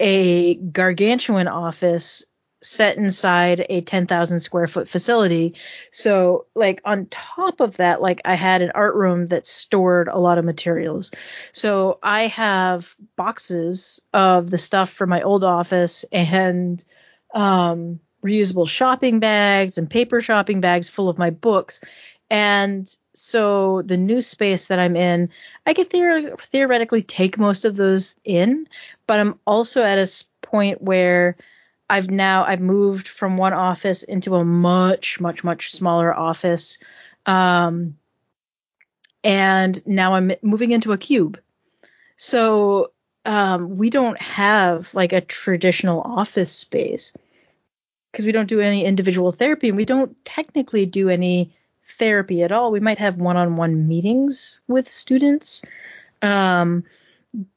a 0.00 0.54
gargantuan 0.54 1.46
office 1.46 2.24
set 2.62 2.98
inside 2.98 3.64
a 3.70 3.80
10,000 3.80 4.40
square 4.40 4.66
foot 4.66 4.88
facility. 4.88 5.54
So 5.92 6.46
like 6.54 6.82
on 6.84 7.06
top 7.06 7.60
of 7.60 7.76
that, 7.78 8.02
like 8.02 8.20
I 8.24 8.34
had 8.34 8.60
an 8.60 8.72
art 8.74 8.94
room 8.94 9.28
that 9.28 9.46
stored 9.46 10.08
a 10.08 10.18
lot 10.18 10.38
of 10.38 10.44
materials. 10.44 11.10
So 11.52 11.98
I 12.02 12.26
have 12.26 12.94
boxes 13.16 14.00
of 14.12 14.50
the 14.50 14.58
stuff 14.58 14.90
from 14.90 15.08
my 15.08 15.22
old 15.22 15.44
office 15.44 16.04
and 16.12 16.84
um, 17.32 18.00
reusable 18.24 18.68
shopping 18.68 19.20
bags 19.20 19.78
and 19.78 19.88
paper 19.88 20.20
shopping 20.20 20.60
bags 20.60 20.88
full 20.88 21.08
of 21.08 21.18
my 21.18 21.30
books. 21.30 21.80
And 22.30 22.94
so 23.12 23.82
the 23.82 23.96
new 23.96 24.22
space 24.22 24.68
that 24.68 24.78
I'm 24.78 24.94
in, 24.94 25.30
I 25.66 25.74
could 25.74 25.90
theor- 25.90 26.40
theoretically 26.40 27.02
take 27.02 27.38
most 27.38 27.64
of 27.64 27.76
those 27.76 28.14
in, 28.24 28.68
but 29.06 29.18
I'm 29.18 29.38
also 29.46 29.82
at 29.82 29.98
a 29.98 30.24
point 30.42 30.80
where 30.80 31.36
I've 31.88 32.08
now 32.08 32.44
I've 32.44 32.60
moved 32.60 33.08
from 33.08 33.36
one 33.36 33.52
office 33.52 34.04
into 34.04 34.36
a 34.36 34.44
much 34.44 35.20
much 35.20 35.42
much 35.42 35.72
smaller 35.72 36.16
office, 36.16 36.78
um, 37.26 37.96
and 39.24 39.84
now 39.86 40.14
I'm 40.14 40.32
moving 40.40 40.70
into 40.70 40.92
a 40.92 40.98
cube. 40.98 41.40
So 42.16 42.92
um, 43.24 43.76
we 43.76 43.90
don't 43.90 44.20
have 44.22 44.94
like 44.94 45.12
a 45.12 45.20
traditional 45.20 46.00
office 46.00 46.52
space 46.52 47.12
because 48.12 48.24
we 48.24 48.32
don't 48.32 48.48
do 48.48 48.60
any 48.60 48.84
individual 48.84 49.32
therapy 49.32 49.68
and 49.68 49.76
we 49.76 49.84
don't 49.84 50.24
technically 50.24 50.86
do 50.86 51.08
any 51.08 51.52
therapy 52.00 52.42
at 52.42 52.50
all. 52.50 52.72
We 52.72 52.80
might 52.80 52.98
have 52.98 53.16
one-on-one 53.16 53.86
meetings 53.86 54.60
with 54.66 54.90
students, 54.90 55.62
um, 56.22 56.82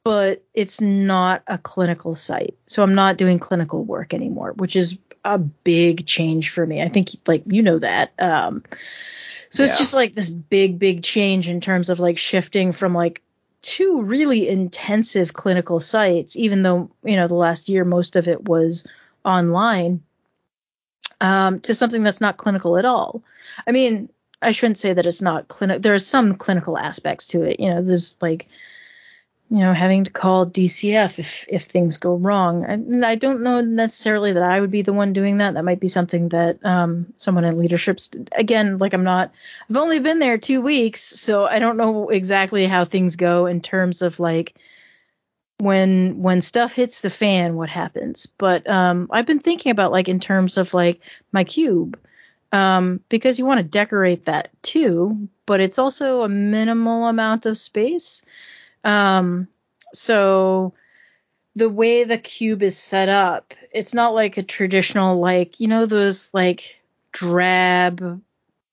but 0.04 0.44
it's 0.54 0.80
not 0.80 1.42
a 1.48 1.58
clinical 1.58 2.14
site. 2.14 2.56
So 2.68 2.84
I'm 2.84 2.94
not 2.94 3.16
doing 3.16 3.40
clinical 3.40 3.82
work 3.82 4.14
anymore, 4.14 4.52
which 4.52 4.76
is 4.76 4.98
a 5.24 5.38
big 5.38 6.06
change 6.06 6.50
for 6.50 6.64
me. 6.64 6.82
I 6.82 6.88
think 6.88 7.08
like 7.26 7.42
you 7.46 7.62
know 7.62 7.80
that. 7.80 8.12
Um, 8.20 8.62
so 9.50 9.62
it's 9.62 9.78
just 9.78 9.94
like 9.94 10.14
this 10.14 10.30
big, 10.30 10.78
big 10.78 11.02
change 11.02 11.48
in 11.48 11.60
terms 11.60 11.88
of 11.88 12.00
like 12.00 12.18
shifting 12.18 12.72
from 12.72 12.92
like 12.92 13.22
two 13.62 14.02
really 14.02 14.48
intensive 14.48 15.32
clinical 15.32 15.80
sites, 15.80 16.36
even 16.36 16.62
though 16.62 16.90
you 17.02 17.16
know 17.16 17.28
the 17.28 17.34
last 17.34 17.68
year 17.68 17.84
most 17.84 18.16
of 18.16 18.28
it 18.28 18.48
was 18.48 18.84
online, 19.24 20.02
um, 21.20 21.60
to 21.60 21.74
something 21.74 22.02
that's 22.02 22.20
not 22.20 22.36
clinical 22.36 22.76
at 22.76 22.84
all. 22.84 23.22
I 23.66 23.72
mean, 23.72 24.10
I 24.44 24.50
shouldn't 24.52 24.78
say 24.78 24.92
that 24.92 25.06
it's 25.06 25.22
not 25.22 25.48
clinical. 25.48 25.80
There 25.80 25.94
are 25.94 25.98
some 25.98 26.36
clinical 26.36 26.78
aspects 26.78 27.28
to 27.28 27.42
it. 27.42 27.60
You 27.60 27.70
know, 27.70 27.82
there's 27.82 28.16
like, 28.20 28.48
you 29.50 29.58
know, 29.58 29.72
having 29.72 30.04
to 30.04 30.10
call 30.10 30.46
DCF 30.46 31.18
if 31.18 31.46
if 31.48 31.64
things 31.64 31.96
go 31.96 32.14
wrong. 32.14 32.64
And 32.64 33.04
I 33.04 33.14
don't 33.14 33.42
know 33.42 33.60
necessarily 33.60 34.32
that 34.32 34.42
I 34.42 34.60
would 34.60 34.70
be 34.70 34.82
the 34.82 34.92
one 34.92 35.12
doing 35.12 35.38
that. 35.38 35.54
That 35.54 35.64
might 35.64 35.80
be 35.80 35.88
something 35.88 36.28
that 36.30 36.64
um, 36.64 37.12
someone 37.16 37.44
in 37.44 37.58
leadership. 37.58 37.98
Again, 38.32 38.78
like 38.78 38.92
I'm 38.92 39.04
not. 39.04 39.32
I've 39.68 39.76
only 39.76 40.00
been 40.00 40.18
there 40.18 40.38
two 40.38 40.60
weeks, 40.60 41.02
so 41.02 41.46
I 41.46 41.58
don't 41.58 41.76
know 41.76 42.08
exactly 42.08 42.66
how 42.66 42.84
things 42.84 43.16
go 43.16 43.46
in 43.46 43.60
terms 43.60 44.02
of 44.02 44.20
like 44.20 44.54
when 45.58 46.22
when 46.22 46.40
stuff 46.40 46.72
hits 46.72 47.00
the 47.00 47.10
fan, 47.10 47.56
what 47.56 47.68
happens. 47.68 48.26
But 48.26 48.68
um, 48.68 49.08
I've 49.10 49.26
been 49.26 49.40
thinking 49.40 49.70
about 49.70 49.92
like 49.92 50.08
in 50.08 50.20
terms 50.20 50.56
of 50.56 50.74
like 50.74 51.00
my 51.32 51.44
cube 51.44 51.98
um, 52.54 53.00
because 53.08 53.36
you 53.36 53.46
want 53.46 53.58
to 53.58 53.64
decorate 53.64 54.26
that 54.26 54.48
too, 54.62 55.28
but 55.44 55.60
it's 55.60 55.80
also 55.80 56.22
a 56.22 56.28
minimal 56.28 57.08
amount 57.08 57.46
of 57.46 57.58
space. 57.58 58.22
Um, 58.84 59.48
so 59.92 60.72
the 61.56 61.68
way 61.68 62.04
the 62.04 62.16
cube 62.16 62.62
is 62.62 62.78
set 62.78 63.08
up, 63.08 63.54
it's 63.72 63.92
not 63.92 64.14
like 64.14 64.36
a 64.36 64.44
traditional 64.44 65.18
like 65.18 65.58
you 65.58 65.66
know 65.66 65.84
those 65.84 66.32
like 66.32 66.80
drab 67.10 68.22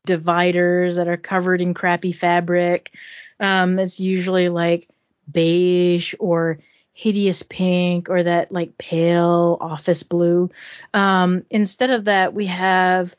dividers 0.06 0.98
that 0.98 1.08
are 1.08 1.18
covered 1.18 1.60
in 1.60 1.74
crappy 1.74 2.12
fabric. 2.12 2.92
Um, 3.40 3.80
it's 3.80 4.00
usually 4.00 4.50
like 4.50 4.88
beige 5.32 6.14
or 6.20 6.60
hideous 6.94 7.42
pink 7.42 8.12
or 8.12 8.22
that 8.22 8.52
like 8.52 8.78
pale 8.78 9.58
office 9.60 10.04
blue. 10.04 10.52
Um, 10.94 11.46
instead 11.50 11.90
of 11.90 12.06
that, 12.06 12.36
we 12.36 12.46
have 12.46 13.16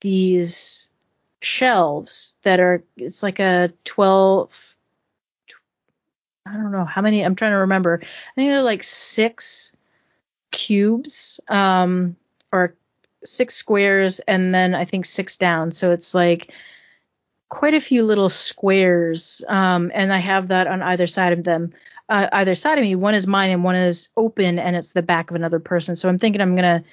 these 0.00 0.88
shelves 1.42 2.36
that 2.42 2.60
are 2.60 2.84
it's 2.96 3.22
like 3.22 3.38
a 3.38 3.72
12 3.84 4.66
I 6.46 6.52
don't 6.52 6.72
know 6.72 6.84
how 6.84 7.02
many 7.02 7.24
I'm 7.24 7.36
trying 7.36 7.52
to 7.52 7.58
remember. 7.58 8.00
I 8.02 8.34
think 8.34 8.50
they're 8.50 8.62
like 8.62 8.82
six 8.82 9.74
cubes 10.50 11.40
um 11.48 12.16
or 12.52 12.74
six 13.24 13.54
squares 13.54 14.18
and 14.20 14.54
then 14.54 14.74
I 14.74 14.84
think 14.84 15.06
six 15.06 15.36
down. 15.36 15.72
So 15.72 15.92
it's 15.92 16.14
like 16.14 16.52
quite 17.48 17.74
a 17.74 17.80
few 17.80 18.04
little 18.04 18.28
squares 18.28 19.42
um 19.48 19.90
and 19.94 20.12
I 20.12 20.18
have 20.18 20.48
that 20.48 20.66
on 20.66 20.82
either 20.82 21.06
side 21.06 21.32
of 21.32 21.44
them. 21.44 21.72
Uh, 22.08 22.28
either 22.32 22.56
side 22.56 22.76
of 22.76 22.82
me, 22.82 22.96
one 22.96 23.14
is 23.14 23.28
mine 23.28 23.50
and 23.50 23.62
one 23.62 23.76
is 23.76 24.08
open 24.16 24.58
and 24.58 24.74
it's 24.74 24.90
the 24.90 25.02
back 25.02 25.30
of 25.30 25.36
another 25.36 25.60
person. 25.60 25.94
So 25.94 26.08
I'm 26.08 26.18
thinking 26.18 26.40
I'm 26.40 26.56
going 26.56 26.82
to 26.82 26.84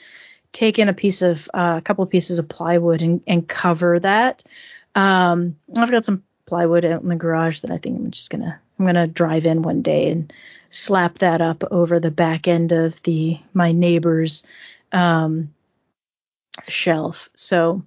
take 0.52 0.80
in 0.80 0.90
a 0.90 0.94
piece 0.94 1.22
of 1.22 1.50
uh, 1.54 1.76
a 1.78 1.82
couple 1.82 2.04
of 2.04 2.10
pieces 2.10 2.40
of 2.40 2.50
plywood 2.50 3.02
and, 3.02 3.22
and 3.28 3.48
cover 3.48 4.00
that. 4.00 4.44
Um, 4.96 5.58
I've 5.78 5.92
got 5.92 6.06
some 6.06 6.24
plywood 6.46 6.86
out 6.86 7.04
in 7.04 7.10
the 7.10 7.16
garage 7.16 7.62
that 7.62 7.72
I 7.72 7.78
think 7.78 8.00
I'm 8.00 8.12
just 8.12 8.32
gonna 8.32 8.60
I'm 8.80 8.86
gonna 8.86 9.08
drive 9.08 9.46
in 9.46 9.62
one 9.62 9.82
day 9.82 10.10
and 10.10 10.34
slap 10.70 11.20
that 11.20 11.42
up 11.42 11.64
over 11.70 12.00
the 12.00 12.12
back 12.12 12.48
end 12.48 12.72
of 12.72 13.02
the 13.04 13.40
my 13.54 13.72
neighbor's 13.72 14.44
um, 14.92 15.54
shelf. 16.68 17.30
So 17.36 17.84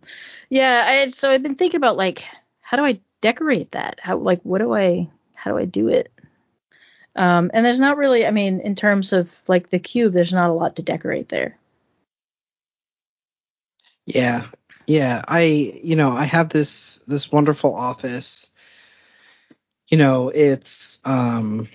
yeah, 0.49 0.85
I 0.87 1.09
so 1.09 1.31
I've 1.31 1.43
been 1.43 1.57
thinking 1.57 1.79
about 1.79 1.97
like 1.97 2.25
how 2.61 2.77
do 2.77 2.85
I 2.85 3.01
decorate 3.21 3.73
that? 3.73 3.99
How 4.01 4.17
like 4.19 4.41
what 4.43 4.59
do 4.59 4.73
I 4.73 5.09
how 5.35 5.51
do 5.51 5.59
I 5.59 5.65
do 5.65 5.89
it? 5.89 6.13
Um, 7.17 7.51
and 7.53 7.67
there's 7.67 7.81
not 7.81 7.97
really 7.97 8.25
I 8.25 8.31
mean 8.31 8.61
in 8.61 8.77
terms 8.77 9.13
of 9.13 9.29
like 9.49 9.69
the 9.71 9.79
cube, 9.79 10.13
there's 10.13 10.33
not 10.33 10.51
a 10.51 10.55
lot 10.55 10.77
to 10.77 10.83
decorate 10.83 11.29
there. 11.29 11.57
Yeah. 14.15 14.47
Yeah, 14.91 15.23
I 15.29 15.43
you 15.85 15.95
know, 15.95 16.17
I 16.17 16.25
have 16.25 16.49
this 16.49 16.97
this 17.07 17.31
wonderful 17.31 17.77
office. 17.77 18.51
You 19.87 19.99
know, 19.99 20.31
it's 20.31 21.01
um 21.05 21.69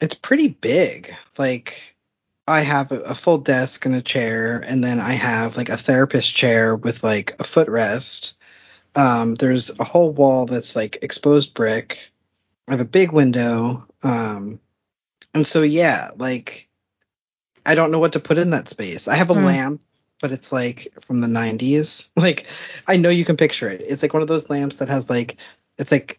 it's 0.00 0.16
pretty 0.16 0.48
big. 0.48 1.14
Like 1.38 1.94
I 2.48 2.62
have 2.62 2.90
a, 2.90 3.00
a 3.00 3.14
full 3.14 3.38
desk 3.38 3.86
and 3.86 3.94
a 3.94 4.02
chair 4.02 4.58
and 4.58 4.82
then 4.82 4.98
I 4.98 5.12
have 5.12 5.56
like 5.56 5.68
a 5.68 5.76
therapist 5.76 6.34
chair 6.34 6.74
with 6.74 7.04
like 7.04 7.36
a 7.38 7.44
footrest. 7.44 8.34
Um 8.96 9.36
there's 9.36 9.70
a 9.78 9.84
whole 9.84 10.10
wall 10.12 10.46
that's 10.46 10.74
like 10.74 10.98
exposed 11.02 11.54
brick. 11.54 12.10
I 12.66 12.72
have 12.72 12.80
a 12.80 12.84
big 12.84 13.12
window. 13.12 13.86
Um 14.02 14.58
and 15.32 15.46
so 15.46 15.62
yeah, 15.62 16.10
like 16.16 16.68
I 17.64 17.76
don't 17.76 17.92
know 17.92 18.00
what 18.00 18.14
to 18.14 18.20
put 18.20 18.38
in 18.38 18.50
that 18.50 18.68
space. 18.68 19.06
I 19.06 19.14
have 19.14 19.30
a 19.30 19.34
mm. 19.34 19.44
lamp 19.44 19.82
but 20.24 20.32
it's 20.32 20.50
like 20.50 20.90
from 21.02 21.20
the 21.20 21.26
90s. 21.26 22.08
Like 22.16 22.46
I 22.88 22.96
know 22.96 23.10
you 23.10 23.26
can 23.26 23.36
picture 23.36 23.68
it. 23.68 23.82
It's 23.82 24.00
like 24.00 24.14
one 24.14 24.22
of 24.22 24.28
those 24.28 24.48
lamps 24.48 24.76
that 24.76 24.88
has 24.88 25.10
like 25.10 25.36
it's 25.76 25.92
like 25.92 26.18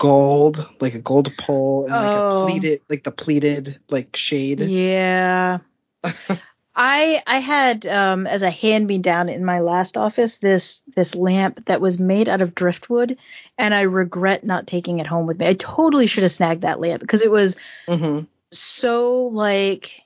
gold, 0.00 0.66
like 0.80 0.94
a 0.94 0.98
gold 0.98 1.32
pole 1.38 1.84
and 1.84 1.92
like 1.92 2.18
oh. 2.18 2.42
a 2.42 2.46
pleated 2.48 2.80
like 2.88 3.04
the 3.04 3.12
pleated 3.12 3.78
like 3.88 4.16
shade. 4.16 4.58
Yeah. 4.58 5.58
I 6.74 7.22
I 7.24 7.36
had 7.38 7.86
um 7.86 8.26
as 8.26 8.42
a 8.42 8.50
hand 8.50 8.88
me 8.88 8.98
down 8.98 9.28
in 9.28 9.44
my 9.44 9.60
last 9.60 9.96
office 9.96 10.38
this 10.38 10.82
this 10.96 11.14
lamp 11.14 11.66
that 11.66 11.80
was 11.80 12.00
made 12.00 12.28
out 12.28 12.42
of 12.42 12.56
driftwood 12.56 13.18
and 13.56 13.72
I 13.72 13.82
regret 13.82 14.42
not 14.42 14.66
taking 14.66 14.98
it 14.98 15.06
home 15.06 15.28
with 15.28 15.38
me. 15.38 15.46
I 15.46 15.54
totally 15.54 16.08
should 16.08 16.24
have 16.24 16.32
snagged 16.32 16.62
that 16.62 16.80
lamp 16.80 17.00
because 17.00 17.22
it 17.22 17.30
was 17.30 17.56
mm-hmm. 17.86 18.24
so 18.50 19.26
like 19.26 20.02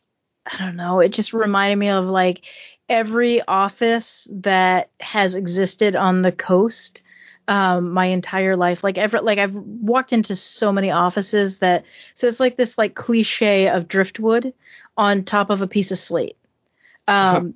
I 0.46 0.58
don't 0.58 0.76
know, 0.76 1.00
it 1.00 1.08
just 1.08 1.32
reminded 1.32 1.76
me 1.76 1.88
of 1.88 2.06
like 2.06 2.42
every 2.88 3.42
office 3.42 4.28
that 4.30 4.90
has 5.00 5.34
existed 5.34 5.96
on 5.96 6.22
the 6.22 6.32
coast 6.32 7.02
um, 7.48 7.92
my 7.92 8.06
entire 8.06 8.56
life. 8.56 8.82
Like 8.82 8.98
ever, 8.98 9.20
like 9.20 9.38
I've 9.38 9.54
walked 9.54 10.12
into 10.12 10.34
so 10.34 10.72
many 10.72 10.90
offices 10.90 11.60
that 11.60 11.84
so 12.14 12.26
it's 12.26 12.40
like 12.40 12.56
this 12.56 12.78
like 12.78 12.94
cliche 12.94 13.68
of 13.68 13.88
driftwood 13.88 14.52
on 14.96 15.24
top 15.24 15.50
of 15.50 15.62
a 15.62 15.66
piece 15.66 15.92
of 15.92 15.98
slate. 15.98 16.36
Um, 17.08 17.36
uh-huh. 17.36 17.48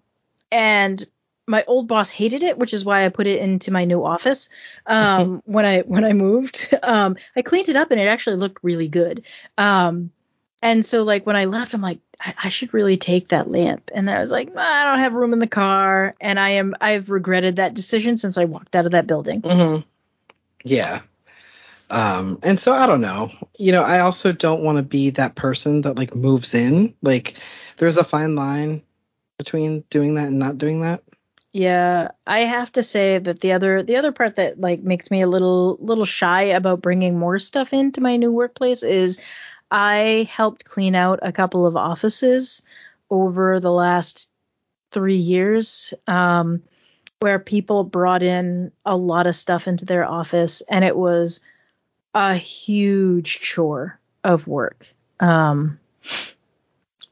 and 0.52 1.08
my 1.46 1.64
old 1.66 1.88
boss 1.88 2.08
hated 2.08 2.44
it, 2.44 2.56
which 2.56 2.72
is 2.72 2.84
why 2.84 3.04
I 3.04 3.08
put 3.08 3.26
it 3.26 3.40
into 3.40 3.72
my 3.72 3.84
new 3.84 4.04
office. 4.04 4.48
Um, 4.86 5.42
when 5.46 5.64
I 5.64 5.80
when 5.80 6.04
I 6.04 6.12
moved, 6.12 6.72
um, 6.82 7.16
I 7.34 7.42
cleaned 7.42 7.68
it 7.68 7.76
up 7.76 7.90
and 7.90 8.00
it 8.00 8.06
actually 8.06 8.36
looked 8.36 8.62
really 8.62 8.88
good. 8.88 9.24
Um, 9.58 10.12
and 10.62 10.84
so 10.84 11.02
like 11.02 11.26
when 11.26 11.36
I 11.36 11.46
left, 11.46 11.74
I'm 11.74 11.80
like, 11.80 12.00
I, 12.20 12.34
I, 12.44 12.48
should 12.50 12.74
really 12.74 12.96
take 12.96 13.28
that 13.28 13.50
lamp. 13.50 13.90
And 13.94 14.06
then 14.06 14.16
I 14.16 14.20
was 14.20 14.30
like, 14.30 14.54
I 14.54 14.84
don't 14.84 14.98
have 14.98 15.14
room 15.14 15.32
in 15.32 15.38
the 15.38 15.46
car, 15.46 16.14
and 16.20 16.38
I 16.38 16.50
am 16.50 16.74
I've 16.80 17.10
regretted 17.10 17.56
that 17.56 17.74
decision 17.74 18.18
since 18.18 18.36
I 18.36 18.44
walked 18.44 18.76
out 18.76 18.86
of 18.86 18.92
that 18.92 19.06
building. 19.06 19.42
Mm-hmm. 19.42 19.82
Yeah. 20.64 21.00
Um, 21.88 22.38
and 22.42 22.60
so 22.60 22.72
I 22.72 22.86
don't 22.86 23.00
know. 23.00 23.32
You 23.58 23.72
know, 23.72 23.82
I 23.82 24.00
also 24.00 24.32
don't 24.32 24.62
want 24.62 24.76
to 24.76 24.82
be 24.82 25.10
that 25.10 25.34
person 25.34 25.82
that 25.82 25.96
like 25.96 26.14
moves 26.14 26.54
in. 26.54 26.94
Like, 27.02 27.34
there's 27.78 27.96
a 27.96 28.04
fine 28.04 28.34
line 28.36 28.82
between 29.38 29.84
doing 29.90 30.14
that 30.14 30.28
and 30.28 30.38
not 30.38 30.58
doing 30.58 30.82
that. 30.82 31.02
Yeah, 31.52 32.08
I 32.26 32.40
have 32.40 32.70
to 32.72 32.82
say 32.84 33.18
that 33.18 33.40
the 33.40 33.52
other 33.52 33.82
the 33.82 33.96
other 33.96 34.12
part 34.12 34.36
that 34.36 34.60
like 34.60 34.82
makes 34.82 35.10
me 35.10 35.22
a 35.22 35.26
little 35.26 35.78
little 35.80 36.04
shy 36.04 36.42
about 36.42 36.80
bringing 36.80 37.18
more 37.18 37.40
stuff 37.40 37.72
into 37.72 38.00
my 38.00 38.16
new 38.18 38.30
workplace 38.30 38.84
is 38.84 39.18
I 39.70 40.28
helped 40.30 40.64
clean 40.64 40.94
out 40.94 41.20
a 41.22 41.32
couple 41.32 41.66
of 41.66 41.76
offices 41.76 42.62
over 43.08 43.60
the 43.60 43.70
last 43.70 44.28
three 44.90 45.16
years 45.16 45.94
um, 46.06 46.62
where 47.20 47.38
people 47.38 47.84
brought 47.84 48.22
in 48.22 48.72
a 48.84 48.96
lot 48.96 49.26
of 49.26 49.36
stuff 49.36 49.68
into 49.68 49.84
their 49.84 50.04
office, 50.04 50.62
and 50.62 50.84
it 50.84 50.96
was 50.96 51.40
a 52.14 52.34
huge 52.34 53.40
chore 53.40 54.00
of 54.24 54.46
work. 54.46 54.86
Um, 55.20 55.78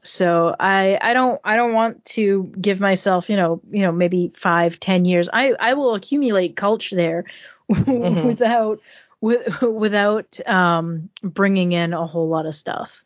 so 0.01 0.55
I 0.59 0.97
I 1.01 1.13
don't 1.13 1.39
I 1.43 1.55
don't 1.55 1.73
want 1.73 2.03
to 2.05 2.51
give 2.59 2.79
myself 2.79 3.29
you 3.29 3.35
know 3.35 3.61
you 3.71 3.81
know 3.81 3.91
maybe 3.91 4.31
five 4.35 4.79
ten 4.79 5.05
years. 5.05 5.29
I 5.31 5.53
I 5.59 5.73
will 5.73 5.95
accumulate 5.95 6.55
culture 6.55 6.95
there 6.95 7.25
mm-hmm. 7.71 8.27
without 8.27 8.81
with, 9.21 9.61
without 9.61 10.39
um, 10.47 11.09
bringing 11.21 11.71
in 11.71 11.93
a 11.93 12.05
whole 12.05 12.29
lot 12.29 12.45
of 12.45 12.55
stuff. 12.55 13.03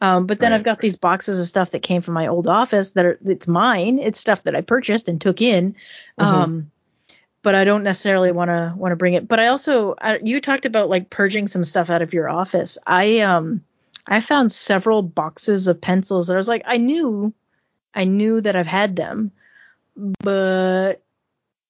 Um, 0.00 0.26
but 0.26 0.38
then 0.38 0.52
right. 0.52 0.58
I've 0.58 0.64
got 0.64 0.80
these 0.80 0.96
boxes 0.96 1.40
of 1.40 1.46
stuff 1.46 1.70
that 1.70 1.80
came 1.80 2.02
from 2.02 2.14
my 2.14 2.26
old 2.26 2.46
office 2.46 2.90
that 2.92 3.06
are 3.06 3.18
it's 3.24 3.48
mine. 3.48 3.98
It's 3.98 4.20
stuff 4.20 4.42
that 4.42 4.54
I 4.54 4.60
purchased 4.60 5.08
and 5.08 5.20
took 5.20 5.40
in. 5.40 5.74
Mm-hmm. 6.18 6.22
Um, 6.22 6.70
but 7.42 7.54
I 7.54 7.64
don't 7.64 7.84
necessarily 7.84 8.32
want 8.32 8.50
to 8.50 8.74
want 8.76 8.92
to 8.92 8.96
bring 8.96 9.14
it. 9.14 9.26
But 9.26 9.40
I 9.40 9.46
also 9.46 9.94
I, 10.00 10.18
you 10.22 10.40
talked 10.40 10.66
about 10.66 10.90
like 10.90 11.08
purging 11.08 11.48
some 11.48 11.64
stuff 11.64 11.88
out 11.90 12.02
of 12.02 12.12
your 12.12 12.28
office. 12.28 12.76
I 12.86 13.20
um 13.20 13.64
I 14.06 14.20
found 14.20 14.52
several 14.52 15.00
boxes 15.00 15.66
of 15.68 15.80
pencils 15.80 16.26
that 16.26 16.34
I 16.34 16.36
was 16.36 16.48
like 16.48 16.64
I 16.66 16.76
knew 16.76 17.32
I 17.94 18.04
knew 18.04 18.40
that 18.42 18.56
I've 18.56 18.66
had 18.66 18.96
them, 18.96 19.30
but 19.96 21.02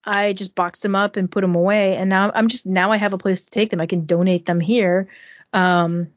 I 0.06 0.32
just 0.32 0.54
boxed 0.54 0.82
them 0.82 0.94
up 0.94 1.16
and 1.16 1.30
put 1.30 1.40
them 1.40 1.56
away, 1.56 1.96
and 1.96 2.08
now 2.08 2.30
I'm 2.32 2.48
just 2.48 2.64
now 2.64 2.92
I 2.92 2.96
have 2.96 3.12
a 3.12 3.18
place 3.18 3.42
to 3.42 3.50
take 3.50 3.70
them. 3.70 3.80
I 3.80 3.86
can 3.86 4.06
donate 4.06 4.46
them 4.46 4.60
here, 4.60 5.08
um, 5.52 6.08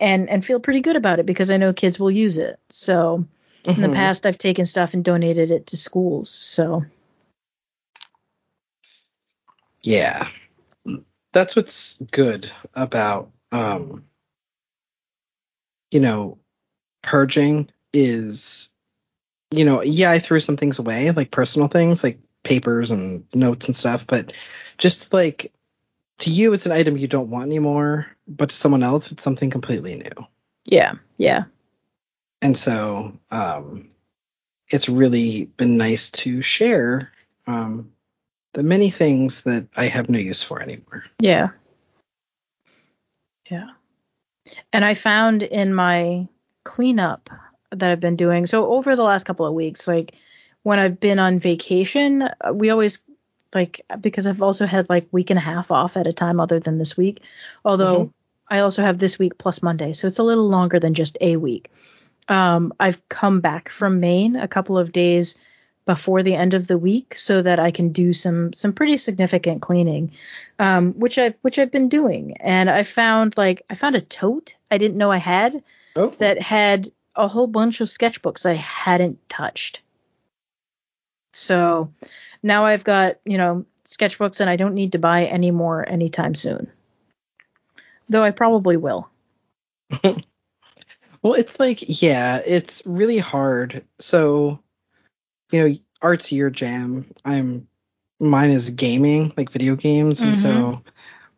and 0.00 0.30
and 0.30 0.44
feel 0.44 0.60
pretty 0.60 0.80
good 0.80 0.96
about 0.96 1.18
it 1.18 1.26
because 1.26 1.50
I 1.50 1.56
know 1.56 1.72
kids 1.72 1.98
will 1.98 2.10
use 2.10 2.38
it. 2.38 2.60
So 2.70 3.26
mm-hmm. 3.64 3.70
in 3.70 3.80
the 3.80 3.88
mm-hmm. 3.88 3.96
past, 3.96 4.26
I've 4.26 4.38
taken 4.38 4.64
stuff 4.64 4.94
and 4.94 5.04
donated 5.04 5.50
it 5.50 5.66
to 5.68 5.76
schools. 5.76 6.30
So 6.30 6.84
yeah, 9.82 10.28
that's 11.32 11.56
what's 11.56 11.98
good 12.12 12.50
about 12.74 13.32
um, 13.50 14.04
you 15.90 16.00
know 16.00 16.38
purging 17.02 17.70
is 17.92 18.70
you 19.50 19.64
know 19.64 19.82
yeah 19.82 20.12
I 20.12 20.20
threw 20.20 20.38
some 20.40 20.56
things 20.56 20.78
away 20.78 21.10
like 21.10 21.30
personal 21.30 21.68
things 21.68 22.04
like 22.04 22.20
papers 22.42 22.90
and 22.90 23.24
notes 23.34 23.66
and 23.66 23.76
stuff, 23.76 24.06
but 24.06 24.32
just 24.78 25.12
like 25.12 25.52
to 26.18 26.30
you, 26.30 26.52
it's 26.52 26.66
an 26.66 26.72
item 26.72 26.96
you 26.96 27.08
don't 27.08 27.30
want 27.30 27.46
anymore, 27.46 28.06
but 28.28 28.50
to 28.50 28.56
someone 28.56 28.82
else, 28.82 29.12
it's 29.12 29.22
something 29.22 29.50
completely 29.50 29.96
new. 29.96 30.26
Yeah, 30.64 30.94
yeah. 31.16 31.44
And 32.40 32.56
so, 32.56 33.18
um, 33.30 33.90
it's 34.68 34.88
really 34.88 35.44
been 35.44 35.76
nice 35.76 36.10
to 36.10 36.42
share, 36.42 37.12
um, 37.46 37.92
the 38.52 38.62
many 38.62 38.90
things 38.90 39.42
that 39.42 39.68
I 39.76 39.86
have 39.86 40.08
no 40.08 40.18
use 40.18 40.42
for 40.42 40.60
anymore. 40.60 41.04
Yeah. 41.18 41.48
Yeah. 43.50 43.68
And 44.72 44.84
I 44.84 44.94
found 44.94 45.42
in 45.42 45.72
my 45.74 46.28
cleanup 46.64 47.30
that 47.70 47.90
I've 47.90 48.00
been 48.00 48.16
doing, 48.16 48.46
so 48.46 48.72
over 48.72 48.96
the 48.96 49.02
last 49.02 49.24
couple 49.24 49.46
of 49.46 49.54
weeks, 49.54 49.88
like 49.88 50.14
when 50.62 50.78
I've 50.78 51.00
been 51.00 51.18
on 51.18 51.38
vacation, 51.38 52.22
uh, 52.22 52.52
we 52.52 52.70
always 52.70 53.00
like 53.54 53.82
because 54.00 54.26
I've 54.26 54.42
also 54.42 54.66
had 54.66 54.88
like 54.88 55.08
week 55.12 55.30
and 55.30 55.38
a 55.38 55.42
half 55.42 55.70
off 55.70 55.96
at 55.96 56.06
a 56.06 56.12
time 56.12 56.40
other 56.40 56.60
than 56.60 56.78
this 56.78 56.96
week. 56.96 57.22
Although 57.64 58.06
mm-hmm. 58.06 58.54
I 58.54 58.60
also 58.60 58.82
have 58.82 58.98
this 58.98 59.18
week 59.18 59.38
plus 59.38 59.62
Monday, 59.62 59.92
so 59.92 60.06
it's 60.06 60.18
a 60.18 60.24
little 60.24 60.48
longer 60.48 60.78
than 60.78 60.94
just 60.94 61.18
a 61.20 61.36
week. 61.36 61.70
Um, 62.28 62.72
I've 62.78 63.06
come 63.08 63.40
back 63.40 63.68
from 63.68 64.00
Maine 64.00 64.36
a 64.36 64.48
couple 64.48 64.78
of 64.78 64.92
days 64.92 65.36
before 65.84 66.22
the 66.22 66.34
end 66.34 66.54
of 66.54 66.68
the 66.68 66.78
week 66.78 67.16
so 67.16 67.42
that 67.42 67.58
I 67.58 67.72
can 67.72 67.90
do 67.90 68.12
some 68.12 68.52
some 68.52 68.72
pretty 68.72 68.96
significant 68.96 69.62
cleaning, 69.62 70.12
um, 70.58 70.92
which 70.92 71.18
I 71.18 71.34
which 71.42 71.58
I've 71.58 71.72
been 71.72 71.88
doing. 71.88 72.36
And 72.38 72.70
I 72.70 72.84
found 72.84 73.36
like 73.36 73.62
I 73.68 73.74
found 73.74 73.96
a 73.96 74.00
tote 74.00 74.54
I 74.70 74.78
didn't 74.78 74.96
know 74.96 75.10
I 75.10 75.18
had 75.18 75.62
oh. 75.96 76.10
that 76.18 76.40
had 76.40 76.90
a 77.16 77.28
whole 77.28 77.48
bunch 77.48 77.80
of 77.80 77.88
sketchbooks 77.88 78.46
I 78.46 78.54
hadn't 78.54 79.28
touched. 79.28 79.82
So 81.32 81.92
now 82.42 82.64
I've 82.64 82.84
got 82.84 83.18
you 83.24 83.38
know 83.38 83.64
sketchbooks 83.84 84.40
and 84.40 84.48
I 84.48 84.56
don't 84.56 84.74
need 84.74 84.92
to 84.92 84.98
buy 84.98 85.24
any 85.24 85.50
more 85.50 85.88
anytime 85.88 86.34
soon. 86.34 86.70
Though 88.08 88.22
I 88.22 88.30
probably 88.30 88.76
will. 88.76 89.08
well, 91.22 91.34
it's 91.34 91.58
like 91.58 92.02
yeah, 92.02 92.40
it's 92.44 92.82
really 92.84 93.18
hard. 93.18 93.84
So 93.98 94.60
you 95.50 95.68
know, 95.68 95.76
art's 96.00 96.32
your 96.32 96.50
jam. 96.50 97.06
I'm 97.24 97.68
mine 98.20 98.50
is 98.50 98.70
gaming, 98.70 99.32
like 99.36 99.50
video 99.50 99.76
games, 99.76 100.22
and 100.22 100.32
mm-hmm. 100.32 100.42
so 100.42 100.82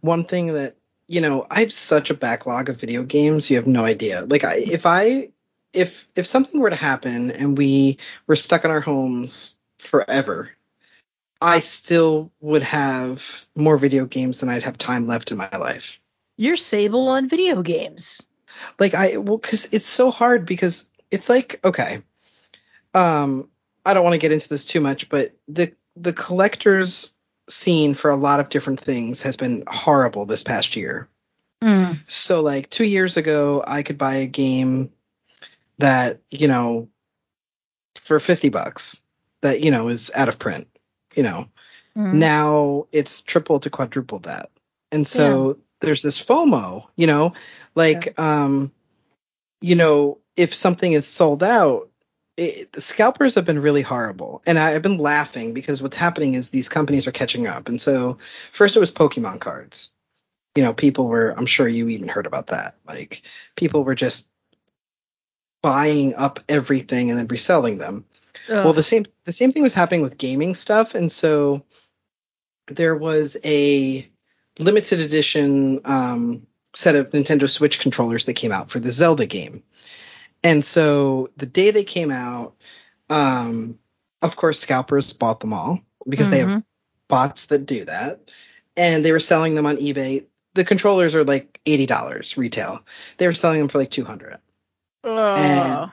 one 0.01 0.25
thing 0.25 0.55
that 0.55 0.77
you 1.07 1.21
know, 1.21 1.47
I 1.51 1.61
have 1.61 1.73
such 1.73 2.11
a 2.11 2.15
backlog 2.15 2.69
of 2.69 2.81
video 2.81 3.03
games. 3.03 3.51
You 3.51 3.57
have 3.57 3.67
no 3.67 3.85
idea. 3.85 4.25
Like, 4.25 4.45
I, 4.45 4.57
if 4.57 4.87
I 4.87 5.31
if 5.73 6.07
if 6.15 6.27
something 6.27 6.61
were 6.61 6.71
to 6.71 6.77
happen 6.77 7.31
and 7.31 7.59
we 7.59 7.99
were 8.27 8.37
stuck 8.37 8.65
in 8.65 8.71
our 8.71 8.81
homes 8.81 9.57
forever, 9.85 10.51
I 11.41 11.61
still 11.61 12.33
would 12.41 12.63
have 12.63 13.45
more 13.55 13.77
video 13.77 14.07
games 14.07 14.41
than 14.41 14.49
I'd 14.49 14.63
have 14.63 14.79
time 14.79 15.07
left 15.07 15.31
in 15.31 15.39
my 15.39 15.51
life. 15.59 16.01
You're 16.37 16.57
Sable 16.57 17.09
on 17.09 17.29
video 17.29 17.63
games. 17.63 18.23
Like 18.79 18.95
I 18.95 19.19
well, 19.19 19.39
because 19.39 19.69
it's 19.73 19.87
so 19.87 20.11
hard 20.11 20.47
because 20.47 20.89
it's 21.11 21.29
like 21.29 21.61
okay, 21.65 22.03
um, 22.95 23.49
I 23.85 23.95
don't 23.95 24.05
want 24.05 24.15
to 24.15 24.19
get 24.19 24.33
into 24.33 24.49
this 24.49 24.65
too 24.65 24.81
much, 24.81 25.09
but 25.09 25.33
the 25.49 25.73
the 25.97 26.13
collectors 26.13 27.13
scene 27.49 27.95
for 27.95 28.11
a 28.11 28.17
lot 28.17 28.41
of 28.41 28.49
different 28.49 28.81
things 28.81 29.23
has 29.23 29.37
been 29.37 29.65
horrible 29.67 30.27
this 30.27 30.43
past 30.43 30.77
year. 30.77 31.09
Mm. 31.63 32.01
So 32.07 32.41
like 32.41 32.71
2 32.71 32.85
years 32.85 33.17
ago 33.17 33.63
I 33.67 33.83
could 33.83 33.99
buy 33.99 34.17
a 34.17 34.27
game 34.27 34.93
that, 35.79 36.21
you 36.31 36.49
know, 36.49 36.89
for 38.01 38.19
50 38.19 38.49
bucks 38.49 39.04
that, 39.45 39.61
you 39.61 39.71
know, 39.71 39.89
is 39.89 40.11
out 40.15 40.29
of 40.29 40.39
print, 40.39 40.67
you 41.15 41.23
know. 41.23 41.49
Mm. 41.97 42.15
Now 42.15 42.87
it's 42.93 43.23
triple 43.23 43.61
to 43.61 43.71
quadruple 43.71 44.19
that. 44.21 44.51
And 44.91 45.07
so 45.07 45.49
yeah. 45.49 45.55
there's 45.81 46.03
this 46.03 46.23
FOMO, 46.23 46.87
you 46.97 47.07
know, 47.07 47.35
like 47.75 48.15
yeah. 48.19 48.45
um 48.45 48.73
you 49.61 49.77
know, 49.77 50.19
if 50.37 50.55
something 50.55 50.93
is 50.93 51.07
sold 51.07 51.43
out, 51.43 51.89
it, 52.37 52.73
the 52.73 52.81
scalpers 52.81 53.37
have 53.37 53.45
been 53.45 53.61
really 53.61 53.83
horrible, 53.83 54.43
and 54.45 54.59
I, 54.59 54.73
have 54.73 54.83
been 54.83 54.99
laughing 54.99 55.55
because 55.55 55.81
what's 55.81 55.97
happening 55.97 56.35
is 56.35 56.51
these 56.51 56.69
companies 56.69 57.07
are 57.07 57.13
catching 57.13 57.47
up. 57.47 57.69
And 57.69 57.81
so 57.81 58.19
first 58.53 58.77
it 58.77 58.81
was 58.81 58.91
Pokemon 58.91 59.41
cards. 59.41 59.91
You 60.55 60.63
know, 60.63 60.75
people 60.75 61.07
were. 61.07 61.31
I'm 61.31 61.47
sure 61.47 61.67
you 61.67 61.89
even 61.89 62.09
heard 62.09 62.27
about 62.27 62.49
that. 62.49 62.77
Like 62.87 63.23
people 63.57 63.85
were 63.85 63.95
just 63.95 64.29
buying 65.63 66.15
up 66.15 66.41
everything 66.47 67.09
and 67.09 67.19
then 67.19 67.27
reselling 67.29 67.79
them. 67.79 68.05
Ugh. 68.49 68.65
Well, 68.65 68.73
the 68.73 68.83
same 68.83 69.05
the 69.25 69.33
same 69.33 69.53
thing 69.53 69.63
was 69.63 69.75
happening 69.75 70.03
with 70.03 70.19
gaming 70.19 70.55
stuff, 70.55 70.95
and 70.95 71.11
so 71.11 71.65
there 72.69 72.95
was 72.95 73.37
a 73.45 74.09
limited 74.59 75.01
edition 75.01 75.81
um, 75.85 76.47
set 76.75 76.97
of 76.97 77.11
Nintendo 77.11 77.49
Switch 77.49 77.81
controllers 77.81 78.25
that 78.25 78.35
came 78.35 78.53
out 78.53 78.71
for 78.71 78.81
the 78.81 78.93
Zelda 78.93 79.27
game. 79.27 79.63
And 80.43 80.65
so 80.65 81.31
the 81.37 81.47
day 81.47 81.71
they 81.71 81.85
came 81.85 82.11
out, 82.11 82.55
um, 83.09 83.79
of 84.21 84.37
course, 84.37 84.61
scalpers 84.61 85.13
bought 85.13 85.41
them 85.41 85.53
all 85.53 85.81
because 86.09 86.27
mm-hmm. 86.27 86.33
they 86.33 86.39
have 86.41 86.49
mm-hmm. 86.49 86.59
bots 87.09 87.47
that 87.47 87.67
do 87.67 87.85
that. 87.87 88.21
And 88.77 89.05
they 89.05 89.13
were 89.13 89.21
selling 89.21 89.55
them 89.55 89.67
on 89.67 89.77
eBay. 89.77 90.27
The 90.55 90.65
controllers 90.65 91.15
are 91.15 91.25
like 91.25 91.61
$80 91.65 92.37
retail. 92.37 92.81
They 93.19 93.27
were 93.27 93.35
selling 93.35 93.61
them 93.61 93.69
for 93.69 93.79
like 93.79 93.91
200 93.91 94.39
And, 95.85 95.93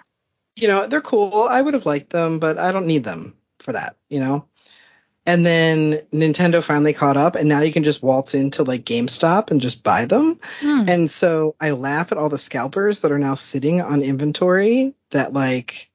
you 0.56 0.68
know, 0.68 0.88
they're 0.88 1.02
cool. 1.02 1.43
I 1.43 1.62
would 1.62 1.74
have 1.74 1.86
liked 1.86 2.10
them, 2.10 2.39
but 2.39 2.58
I 2.58 2.72
don't 2.72 2.88
need 2.88 3.04
them 3.04 3.36
for 3.60 3.74
that, 3.74 3.95
you 4.10 4.20
know? 4.20 4.45
And 5.26 5.45
then 5.45 6.02
Nintendo 6.12 6.64
finally 6.64 6.93
caught 6.93 7.16
up, 7.16 7.36
and 7.36 7.47
now 7.47 7.62
you 7.62 7.72
can 7.72 7.84
just 7.84 8.02
waltz 8.02 8.34
into 8.34 8.64
like 8.64 8.84
GameStop 8.84 9.52
and 9.52 9.62
just 9.62 9.84
buy 9.84 10.06
them. 10.06 10.39
Hmm. 10.60 10.86
And 10.88 11.12
so 11.12 11.56
I 11.60 11.72
laugh 11.72 12.12
at 12.12 12.18
all 12.18 12.30
the 12.30 12.39
scalpers 12.39 13.02
that 13.02 13.12
are 13.12 13.20
now 13.20 13.36
sitting 13.36 13.82
on 13.82 14.02
inventory 14.02 14.95
that 15.12 15.32
like 15.32 15.91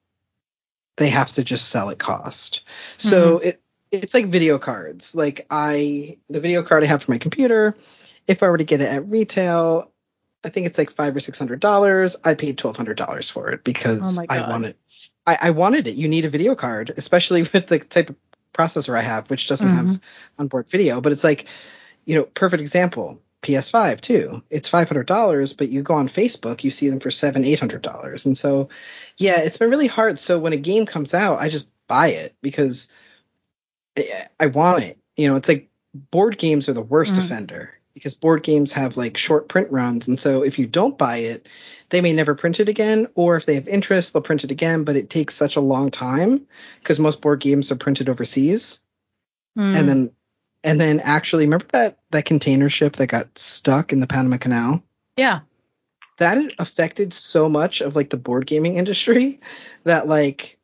they 0.97 1.09
have 1.09 1.33
to 1.33 1.45
just 1.45 1.69
sell 1.69 1.91
at 1.91 1.99
cost. 1.99 2.63
Mm-hmm. 2.99 3.09
So 3.09 3.39
it 3.39 3.63
it's 3.91 4.15
like 4.15 4.27
video 4.27 4.59
cards. 4.59 5.15
Like 5.15 5.47
I 5.51 6.19
the 6.29 6.41
video 6.41 6.63
card 6.63 6.85
I 6.85 6.87
have 6.87 7.03
for 7.03 7.11
my 7.11 7.19
computer, 7.19 7.77
if 8.29 8.45
I 8.45 8.49
were 8.49 8.59
to 8.59 8.65
get 8.65 8.81
it 8.81 8.91
at 8.91 9.09
retail, 9.09 9.91
I 10.47 10.49
think 10.49 10.67
it's 10.67 10.79
like 10.79 10.93
five 10.93 11.15
or 11.17 11.21
six 11.21 11.39
hundred 11.39 11.59
dollars. 11.61 12.17
I 12.25 12.35
paid 12.35 12.57
twelve 12.57 12.77
hundred 12.77 12.97
dollars 12.97 13.29
for 13.29 13.51
it 13.51 13.65
because 13.65 14.17
oh 14.17 14.25
I 14.31 14.49
wanted 14.49 14.77
I, 15.27 15.39
I 15.43 15.51
wanted 15.51 15.89
it. 15.89 15.97
You 15.97 16.07
need 16.07 16.25
a 16.25 16.31
video 16.31 16.55
card, 16.55 16.95
especially 16.97 17.43
with 17.53 17.67
the 17.67 17.81
type 17.81 18.11
of 18.11 18.17
processor 18.55 18.97
I 18.97 19.03
have, 19.03 19.29
which 19.29 19.49
doesn't 19.49 19.69
mm-hmm. 19.69 19.89
have 19.89 20.01
onboard 20.39 20.69
video. 20.69 21.01
But 21.01 21.13
it's 21.13 21.25
like, 21.25 21.47
you 22.05 22.15
know, 22.15 22.25
perfect 22.25 22.61
example. 22.61 23.21
PS5 23.43 24.01
too. 24.01 24.43
It's 24.51 24.69
five 24.69 24.89
hundred 24.89 25.07
dollars, 25.07 25.53
but 25.53 25.69
you 25.69 25.83
go 25.83 25.95
on 25.95 26.09
Facebook, 26.09 26.65
you 26.65 26.71
see 26.71 26.89
them 26.89 27.01
for 27.01 27.11
seven, 27.11 27.45
eight 27.45 27.61
hundred 27.61 27.83
dollars. 27.83 28.25
And 28.27 28.37
so, 28.37 28.69
yeah, 29.19 29.41
it's 29.41 29.57
been 29.57 29.71
really 29.71 29.87
hard. 29.87 30.19
So 30.19 30.39
when 30.39 30.53
a 30.53 30.57
game 30.57 30.87
comes 30.87 31.13
out, 31.13 31.41
I 31.41 31.49
just 31.49 31.69
buy 31.87 32.09
it 32.09 32.35
because 32.41 32.93
I 34.41 34.47
want 34.47 34.85
it. 34.85 34.99
You 35.17 35.29
know, 35.29 35.37
it's 35.37 35.49
like 35.49 35.71
board 35.95 36.39
games 36.39 36.69
are 36.69 36.73
the 36.73 36.83
worst 36.83 37.13
mm-hmm. 37.13 37.23
offender 37.23 37.76
because 37.97 38.15
board 38.15 38.43
games 38.43 38.73
have 38.75 38.99
like 38.99 39.17
short 39.17 39.49
print 39.49 39.73
runs, 39.73 40.07
and 40.07 40.21
so 40.21 40.45
if 40.45 40.59
you 40.59 40.67
don't 40.67 40.99
buy 40.99 41.17
it, 41.17 41.49
they 41.89 42.03
may 42.03 42.13
never 42.13 42.35
print 42.35 42.61
it 42.61 42.69
again, 42.69 43.07
or 43.15 43.37
if 43.37 43.47
they 43.47 43.55
have 43.55 43.67
interest, 43.67 44.13
they'll 44.13 44.23
print 44.23 44.45
it 44.45 44.51
again, 44.51 44.85
but 44.85 44.97
it 44.97 45.09
takes 45.09 45.35
such 45.35 45.57
a 45.57 45.61
long 45.61 45.91
time 45.91 46.47
because 46.81 46.99
most 46.99 47.21
board 47.23 47.41
games 47.41 47.73
are 47.73 47.77
printed 47.77 48.09
overseas. 48.09 48.81
Mm. 49.57 49.77
And 49.77 49.89
then 49.89 50.11
and 50.63 50.81
then 50.81 51.01
actually 51.01 51.45
remember 51.45 51.67
that 51.73 51.99
that 52.11 52.27
container 52.27 52.69
ship 52.69 52.97
that 52.97 53.07
got 53.07 53.39
stuck 53.39 53.93
in 53.93 54.01
the 54.01 54.07
Panama 54.07 54.37
Canal? 54.37 54.83
Yeah. 55.17 55.41
That 56.19 56.39
affected 56.59 57.13
so 57.13 57.49
much 57.49 57.81
of 57.81 57.97
like 57.97 58.11
the 58.11 58.17
board 58.17 58.47
gaming 58.47 58.77
industry 58.77 59.41
that 59.85 60.09
like 60.09 60.59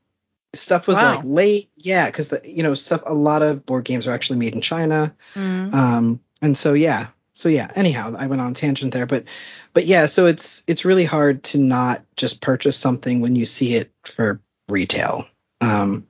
stuff 0.55 0.87
was 0.87 0.97
wow. 0.97 1.17
like 1.17 1.25
late. 1.25 1.71
Yeah, 1.77 2.07
because 2.07 2.29
the 2.29 2.41
you 2.45 2.63
know 2.63 2.75
stuff 2.75 3.03
a 3.07 3.15
lot 3.15 3.43
of 3.43 3.65
board 3.65 3.85
games 3.85 4.07
are 4.07 4.13
actually 4.13 4.39
made 4.39 4.55
in 4.55 4.61
China. 4.61 5.15
Mm. 5.35 5.73
Um, 5.73 6.21
and 6.41 6.57
so 6.57 6.73
yeah, 6.73 7.09
so 7.35 7.49
yeah. 7.49 7.71
Anyhow, 7.75 8.15
I 8.19 8.27
went 8.27 8.43
on 8.43 8.53
a 8.53 8.55
tangent 8.55 8.93
there, 8.93 9.07
but 9.07 9.25
but 9.73 9.87
yeah, 9.87 10.07
so 10.07 10.27
it's 10.27 10.63
it's 10.67 10.85
really 10.85 11.05
hard 11.05 11.45
to 11.45 11.59
not 11.59 12.03
just 12.17 12.41
purchase 12.41 12.77
something 12.77 13.21
when 13.21 13.37
you 13.37 13.47
see 13.47 13.75
it 13.75 13.91
for 14.05 14.41
retail. 14.69 15.27
Um, 15.61 16.07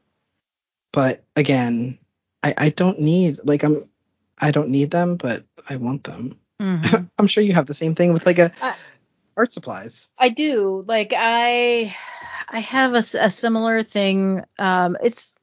but 0.92 1.24
again, 1.36 1.98
I, 2.42 2.54
I 2.56 2.68
don't 2.70 3.00
need 3.00 3.40
like 3.44 3.62
I'm 3.62 3.88
I 4.40 4.50
don't 4.50 4.70
need 4.70 4.90
them, 4.90 5.16
but 5.16 5.44
I 5.68 5.76
want 5.76 6.04
them. 6.04 6.38
Mm-hmm. 6.60 7.04
I'm 7.18 7.26
sure 7.26 7.42
you 7.42 7.54
have 7.54 7.66
the 7.66 7.74
same 7.74 7.94
thing 7.94 8.12
with 8.12 8.26
like 8.26 8.38
a 8.38 8.52
I, 8.60 8.74
art 9.36 9.52
supplies. 9.52 10.10
I 10.18 10.28
do. 10.28 10.84
Like 10.86 11.12
I 11.16 11.94
I 12.48 12.60
have 12.60 12.94
a, 12.94 13.02
a 13.20 13.30
similar 13.30 13.84
thing. 13.84 14.42
Um, 14.58 14.96
it's 15.02 15.36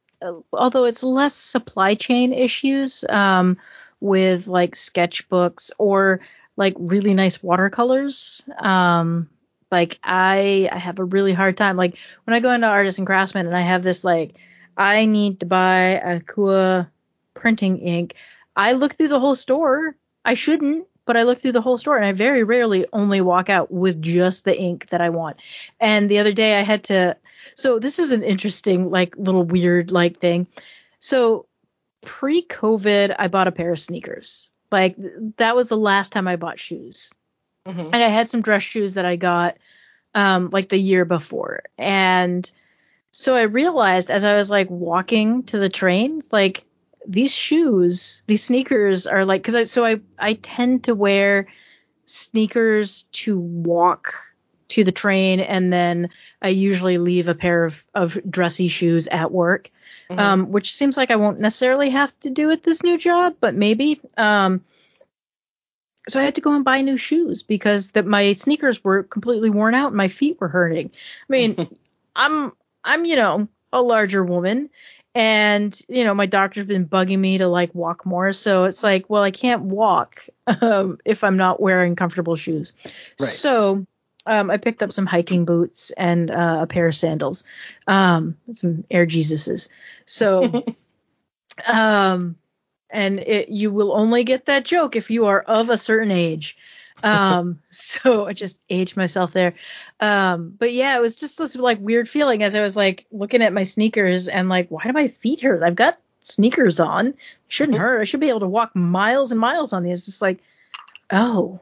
although 0.52 0.84
it's 0.84 1.02
less 1.02 1.34
supply 1.34 1.94
chain 1.94 2.34
issues 2.34 3.04
um, 3.08 3.56
with 4.00 4.46
like 4.46 4.74
sketchbooks 4.74 5.70
or 5.78 6.20
like 6.56 6.74
really 6.78 7.14
nice 7.14 7.42
watercolors. 7.42 8.42
Um, 8.58 9.28
like 9.70 9.98
I 10.02 10.68
I 10.70 10.78
have 10.78 10.98
a 10.98 11.04
really 11.04 11.32
hard 11.32 11.56
time. 11.56 11.76
Like 11.76 11.96
when 12.24 12.34
I 12.34 12.40
go 12.40 12.52
into 12.52 12.66
artists 12.66 12.98
and 12.98 13.06
craftsmen 13.06 13.46
and 13.46 13.56
I 13.56 13.62
have 13.62 13.82
this 13.82 14.04
like 14.04 14.34
I 14.76 15.04
need 15.04 15.40
to 15.40 15.46
buy 15.46 16.00
a 16.02 16.20
Akua 16.20 16.88
printing 17.34 17.78
ink. 17.78 18.14
I 18.56 18.72
look 18.72 18.94
through 18.94 19.08
the 19.08 19.20
whole 19.20 19.34
store. 19.34 19.94
I 20.24 20.34
shouldn't, 20.34 20.86
but 21.06 21.16
I 21.16 21.22
look 21.22 21.40
through 21.40 21.52
the 21.52 21.62
whole 21.62 21.78
store 21.78 21.96
and 21.96 22.04
I 22.04 22.12
very 22.12 22.44
rarely 22.44 22.86
only 22.92 23.20
walk 23.20 23.48
out 23.48 23.70
with 23.70 24.02
just 24.02 24.44
the 24.44 24.58
ink 24.58 24.88
that 24.90 25.00
I 25.00 25.10
want. 25.10 25.38
And 25.78 26.10
the 26.10 26.18
other 26.18 26.32
day 26.32 26.58
I 26.58 26.62
had 26.62 26.84
to 26.84 27.16
so 27.54 27.78
this 27.78 27.98
is 27.98 28.12
an 28.12 28.22
interesting 28.22 28.90
like 28.90 29.16
little 29.16 29.44
weird 29.44 29.90
like 29.90 30.18
thing. 30.18 30.46
So 30.98 31.46
pre-COVID, 32.02 33.14
I 33.18 33.28
bought 33.28 33.48
a 33.48 33.52
pair 33.52 33.72
of 33.72 33.80
sneakers. 33.80 34.50
Like 34.70 34.96
that 35.36 35.56
was 35.56 35.68
the 35.68 35.76
last 35.76 36.12
time 36.12 36.28
I 36.28 36.36
bought 36.36 36.58
shoes. 36.58 37.10
Mhm. 37.66 37.90
And 37.92 38.02
I 38.02 38.08
had 38.08 38.28
some 38.28 38.42
dress 38.42 38.62
shoes 38.62 38.94
that 38.94 39.04
I 39.04 39.16
got 39.16 39.58
um 40.14 40.50
like 40.52 40.68
the 40.68 40.78
year 40.78 41.04
before. 41.04 41.64
And 41.76 42.50
so 43.10 43.34
I 43.34 43.42
realized 43.42 44.10
as 44.10 44.24
I 44.24 44.36
was 44.36 44.50
like 44.50 44.70
walking 44.70 45.42
to 45.44 45.58
the 45.58 45.68
train, 45.68 46.22
like 46.32 46.64
these 47.06 47.32
shoes, 47.32 48.22
these 48.26 48.44
sneakers 48.44 49.06
are 49.06 49.24
like 49.24 49.42
cuz 49.42 49.54
I 49.54 49.64
so 49.64 49.84
I 49.84 50.00
I 50.18 50.34
tend 50.34 50.84
to 50.84 50.94
wear 50.94 51.48
sneakers 52.06 53.04
to 53.12 53.38
walk 53.38 54.14
to 54.68 54.84
the 54.84 54.92
train 54.92 55.40
and 55.40 55.72
then 55.72 56.10
I 56.40 56.48
usually 56.48 56.98
leave 56.98 57.28
a 57.28 57.34
pair 57.34 57.64
of 57.64 57.84
of 57.94 58.18
dressy 58.28 58.68
shoes 58.68 59.08
at 59.08 59.32
work 59.32 59.70
Mhm. 60.10 60.18
um, 60.18 60.52
which 60.52 60.74
seems 60.74 60.96
like 60.96 61.10
I 61.10 61.16
won't 61.16 61.40
necessarily 61.40 61.90
have 61.90 62.18
to 62.20 62.30
do 62.30 62.50
at 62.50 62.62
this 62.62 62.82
new 62.82 62.98
job, 62.98 63.36
but 63.40 63.54
maybe. 63.54 64.00
Um, 64.16 64.64
so 66.08 66.18
I 66.18 66.24
had 66.24 66.34
to 66.36 66.40
go 66.40 66.54
and 66.54 66.64
buy 66.64 66.82
new 66.82 66.96
shoes 66.96 67.42
because 67.42 67.92
that 67.92 68.06
my 68.06 68.32
sneakers 68.32 68.82
were 68.82 69.04
completely 69.04 69.50
worn 69.50 69.74
out 69.74 69.88
and 69.88 69.96
my 69.96 70.08
feet 70.08 70.40
were 70.40 70.48
hurting. 70.48 70.90
I 71.28 71.32
mean, 71.32 71.56
I'm 72.16 72.52
I'm 72.84 73.04
you 73.04 73.16
know 73.16 73.48
a 73.72 73.80
larger 73.80 74.24
woman, 74.24 74.70
and 75.14 75.78
you 75.88 76.04
know 76.04 76.14
my 76.14 76.26
doctor's 76.26 76.66
been 76.66 76.88
bugging 76.88 77.18
me 77.18 77.38
to 77.38 77.46
like 77.46 77.72
walk 77.74 78.04
more, 78.04 78.32
so 78.32 78.64
it's 78.64 78.82
like 78.82 79.08
well 79.08 79.22
I 79.22 79.30
can't 79.30 79.62
walk 79.62 80.26
um, 80.46 80.98
if 81.04 81.22
I'm 81.22 81.36
not 81.36 81.60
wearing 81.60 81.94
comfortable 81.94 82.34
shoes. 82.34 82.72
Right. 82.84 83.28
So 83.28 83.86
um, 84.26 84.50
I 84.50 84.58
picked 84.58 84.82
up 84.82 84.92
some 84.92 85.06
hiking 85.06 85.44
boots 85.44 85.90
and 85.90 86.30
uh, 86.30 86.58
a 86.62 86.66
pair 86.66 86.86
of 86.86 86.96
sandals, 86.96 87.44
um, 87.86 88.36
some 88.52 88.84
Air 88.90 89.06
Jesuses. 89.06 89.68
So, 90.04 90.64
um, 91.66 92.36
and 92.90 93.20
it, 93.20 93.48
you 93.48 93.70
will 93.70 93.92
only 93.92 94.24
get 94.24 94.46
that 94.46 94.64
joke 94.64 94.96
if 94.96 95.10
you 95.10 95.26
are 95.26 95.40
of 95.40 95.70
a 95.70 95.78
certain 95.78 96.10
age. 96.10 96.56
Um, 97.02 97.60
so 97.70 98.26
I 98.26 98.34
just 98.34 98.58
aged 98.68 98.96
myself 98.96 99.32
there. 99.32 99.54
Um, 100.00 100.54
but 100.58 100.72
yeah, 100.72 100.96
it 100.96 101.00
was 101.00 101.16
just 101.16 101.38
this 101.38 101.56
like 101.56 101.78
weird 101.80 102.08
feeling 102.08 102.42
as 102.42 102.54
I 102.54 102.60
was 102.60 102.76
like 102.76 103.06
looking 103.10 103.42
at 103.42 103.52
my 103.52 103.62
sneakers 103.62 104.28
and 104.28 104.48
like, 104.48 104.68
why 104.68 104.84
do 104.84 104.92
my 104.92 105.08
feet 105.08 105.40
hurt? 105.40 105.62
I've 105.62 105.76
got 105.76 105.98
sneakers 106.22 106.78
on. 106.78 107.14
Shouldn't 107.48 107.78
hurt. 107.78 108.00
I 108.00 108.04
should 108.04 108.20
be 108.20 108.28
able 108.28 108.40
to 108.40 108.48
walk 108.48 108.76
miles 108.76 109.30
and 109.30 109.40
miles 109.40 109.72
on 109.72 109.82
these. 109.82 110.00
It's 110.00 110.06
just 110.06 110.22
like, 110.22 110.40
oh, 111.10 111.60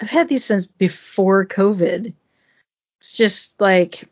I've 0.00 0.10
had 0.10 0.28
these 0.28 0.44
since 0.44 0.66
before 0.66 1.46
COVID. 1.46 2.12
It's 2.98 3.12
just 3.12 3.60
like, 3.60 4.08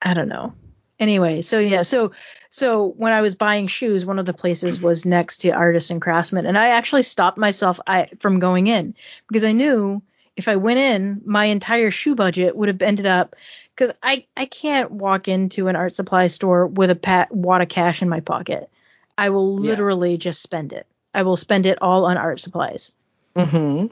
I 0.00 0.14
don't 0.14 0.28
know. 0.28 0.54
Anyway, 1.00 1.40
so 1.40 1.58
yeah, 1.58 1.82
so 1.82 2.12
so 2.50 2.86
when 2.86 3.12
I 3.12 3.20
was 3.20 3.34
buying 3.34 3.66
shoes, 3.66 4.06
one 4.06 4.20
of 4.20 4.26
the 4.26 4.32
places 4.32 4.80
was 4.80 5.04
next 5.04 5.38
to 5.38 5.50
Artists 5.50 5.90
and 5.90 6.00
Craftsmen, 6.00 6.46
and 6.46 6.56
I 6.56 6.68
actually 6.68 7.02
stopped 7.02 7.36
myself 7.36 7.80
I, 7.86 8.08
from 8.20 8.38
going 8.38 8.68
in 8.68 8.94
because 9.26 9.42
I 9.42 9.52
knew 9.52 10.02
if 10.36 10.46
I 10.46 10.56
went 10.56 10.78
in, 10.78 11.20
my 11.24 11.46
entire 11.46 11.90
shoe 11.90 12.14
budget 12.14 12.54
would 12.54 12.68
have 12.68 12.80
ended 12.80 13.06
up 13.06 13.34
because 13.74 13.94
I 14.02 14.26
I 14.36 14.46
can't 14.46 14.92
walk 14.92 15.26
into 15.26 15.66
an 15.66 15.74
art 15.74 15.94
supply 15.94 16.28
store 16.28 16.68
with 16.68 16.90
a 16.90 16.94
pat, 16.94 17.32
wad 17.34 17.60
of 17.60 17.68
cash 17.68 18.00
in 18.00 18.08
my 18.08 18.20
pocket. 18.20 18.70
I 19.18 19.30
will 19.30 19.58
Yeah. 19.60 19.70
literally 19.70 20.16
just 20.16 20.42
spend 20.42 20.72
it. 20.72 20.86
I 21.12 21.22
will 21.22 21.36
spend 21.36 21.66
it 21.66 21.82
all 21.82 22.04
on 22.06 22.16
art 22.16 22.38
supplies. 22.40 22.92
Mhm. 23.34 23.90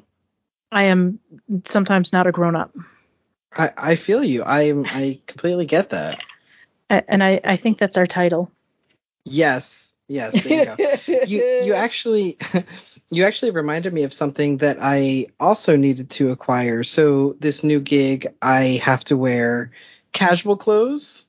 I 0.73 0.85
am 0.85 1.21
sometimes 1.65 2.13
not 2.13 2.27
a 2.27 2.33
grown 2.33 2.57
up. 2.57 2.75
I 3.57 3.73
I 3.77 3.97
feel 3.97 4.25
you. 4.25 4.43
I 4.43 4.73
I 4.87 5.21
completely 5.27 5.67
get 5.67 5.91
that. 5.91 6.21
And 6.89 7.23
I, 7.23 7.41
I 7.45 7.57
think 7.57 7.79
that's 7.79 7.97
our 7.97 8.07
title. 8.07 8.51
Yes. 9.25 9.93
Yes. 10.09 10.33
There 10.43 10.59
you 10.59 10.65
go. 10.65 11.25
you 11.27 11.59
you 11.63 11.75
actually 11.75 12.39
you 13.11 13.25
actually 13.25 13.51
reminded 13.51 13.93
me 13.93 14.05
of 14.05 14.13
something 14.13 14.59
that 14.59 14.79
I 14.81 15.27
also 15.39 15.77
needed 15.77 16.11
to 16.11 16.31
acquire. 16.31 16.83
So 16.83 17.37
this 17.39 17.63
new 17.63 17.81
gig, 17.81 18.29
I 18.41 18.81
have 18.83 19.05
to 19.05 19.17
wear 19.17 19.73
casual 20.13 20.57
clothes, 20.57 21.27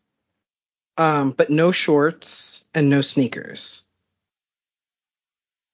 um, 0.97 1.31
but 1.31 1.49
no 1.49 1.71
shorts 1.71 2.65
and 2.73 2.89
no 2.89 3.01
sneakers. 3.01 3.83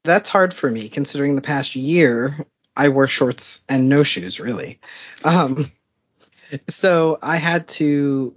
That's 0.04 0.30
hard 0.30 0.54
for 0.54 0.70
me 0.70 0.90
considering 0.90 1.36
the 1.36 1.42
past 1.42 1.76
year 1.76 2.46
I 2.80 2.88
wore 2.88 3.10
shorts 3.10 3.62
and 3.68 3.90
no 3.90 4.04
shoes 4.04 4.40
really. 4.40 4.80
Um, 5.26 5.70
so 6.70 7.20
I 7.22 7.36
had 7.36 7.68
to 7.80 8.34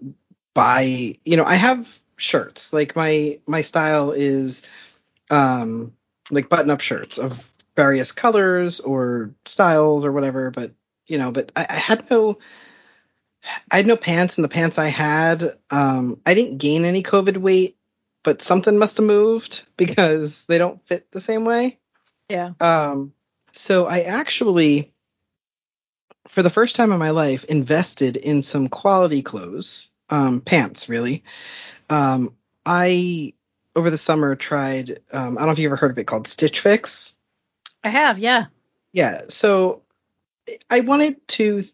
buy, 0.53 1.17
you 1.25 1.37
know, 1.37 1.45
I 1.45 1.55
have 1.55 1.89
shirts. 2.17 2.73
Like 2.73 2.97
my 2.97 3.39
my 3.47 3.63
style 3.63 4.11
is 4.11 4.67
um 5.31 5.93
like 6.29 6.49
button 6.49 6.71
up 6.71 6.81
shirts 6.81 7.19
of 7.19 7.55
various 7.77 8.11
colors 8.11 8.81
or 8.81 9.31
styles 9.45 10.05
or 10.05 10.11
whatever, 10.11 10.51
but 10.51 10.73
you 11.07 11.19
know, 11.19 11.31
but 11.31 11.53
I, 11.55 11.67
I 11.69 11.77
had 11.77 12.11
no 12.11 12.39
I 13.71 13.77
had 13.77 13.87
no 13.87 13.97
pants 13.97 14.39
and 14.39 14.45
the 14.45 14.49
pants 14.49 14.77
I 14.77 14.89
had, 14.89 15.57
um 15.71 16.21
I 16.27 16.35
didn't 16.35 16.59
gain 16.59 16.85
any 16.85 17.05
COVID 17.05 17.37
weight, 17.37 17.77
but 18.25 18.43
something 18.43 18.77
must 18.77 18.97
have 18.97 19.07
moved 19.07 19.67
because 19.77 20.47
they 20.47 20.59
don't 20.59 20.85
fit 20.89 21.13
the 21.13 21.21
same 21.21 21.45
way. 21.45 21.79
yeah. 22.29 22.55
Um, 22.61 23.13
so 23.53 23.87
I 23.87 24.01
actually, 24.01 24.93
for 26.29 26.43
the 26.43 26.51
first 26.51 26.77
time 26.77 26.93
in 26.93 26.99
my 26.99 27.11
life, 27.11 27.45
invested 27.45 28.17
in 28.17 28.43
some 28.43 28.69
quality 28.69 29.23
clothes, 29.23 29.91
um, 30.11 30.41
pants 30.41 30.89
really. 30.89 31.25
Um, 31.89 32.35
I 32.65 33.35
over 33.75 33.91
the 33.91 33.99
summer 33.99 34.35
tried. 34.35 35.01
Um, 35.13 35.37
I 35.37 35.41
don't 35.41 35.47
know 35.47 35.53
if 35.53 35.59
you 35.59 35.69
ever 35.69 35.77
heard 35.77 35.93
of 35.93 35.99
it 35.99 36.07
called 36.07 36.27
Stitch 36.27 36.61
Fix. 36.61 37.15
I 37.83 37.89
have, 37.89 38.19
yeah. 38.19 38.47
Yeah, 38.93 39.23
so 39.29 39.83
I 40.71 40.81
wanted 40.81 41.27
to 41.29 41.65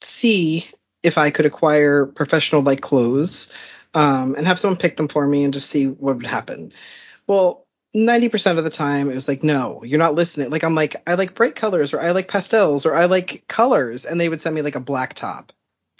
see 0.00 0.68
if 1.02 1.18
I 1.18 1.30
could 1.30 1.46
acquire 1.46 2.06
professional 2.06 2.62
like 2.62 2.80
clothes 2.80 3.52
um, 3.94 4.34
and 4.34 4.46
have 4.46 4.58
someone 4.58 4.78
pick 4.78 4.96
them 4.96 5.08
for 5.08 5.26
me 5.26 5.44
and 5.44 5.52
just 5.52 5.70
see 5.70 5.86
what 5.86 6.16
would 6.16 6.26
happen. 6.26 6.72
Well, 7.26 7.66
90% 7.94 8.58
of 8.58 8.64
the 8.64 8.70
time 8.70 9.10
it 9.10 9.14
was 9.14 9.28
like, 9.28 9.42
no, 9.42 9.82
you're 9.82 9.98
not 9.98 10.14
listening. 10.14 10.50
Like, 10.50 10.64
I'm 10.64 10.74
like, 10.74 10.96
I 11.08 11.14
like 11.14 11.34
bright 11.34 11.56
colors 11.56 11.92
or 11.94 12.00
I 12.00 12.10
like 12.10 12.28
pastels 12.28 12.86
or 12.86 12.94
I 12.94 13.06
like 13.06 13.44
colors. 13.48 14.04
And 14.04 14.20
they 14.20 14.28
would 14.28 14.40
send 14.40 14.54
me 14.54 14.62
like 14.62 14.74
a 14.76 14.80
black 14.80 15.14
top. 15.14 15.52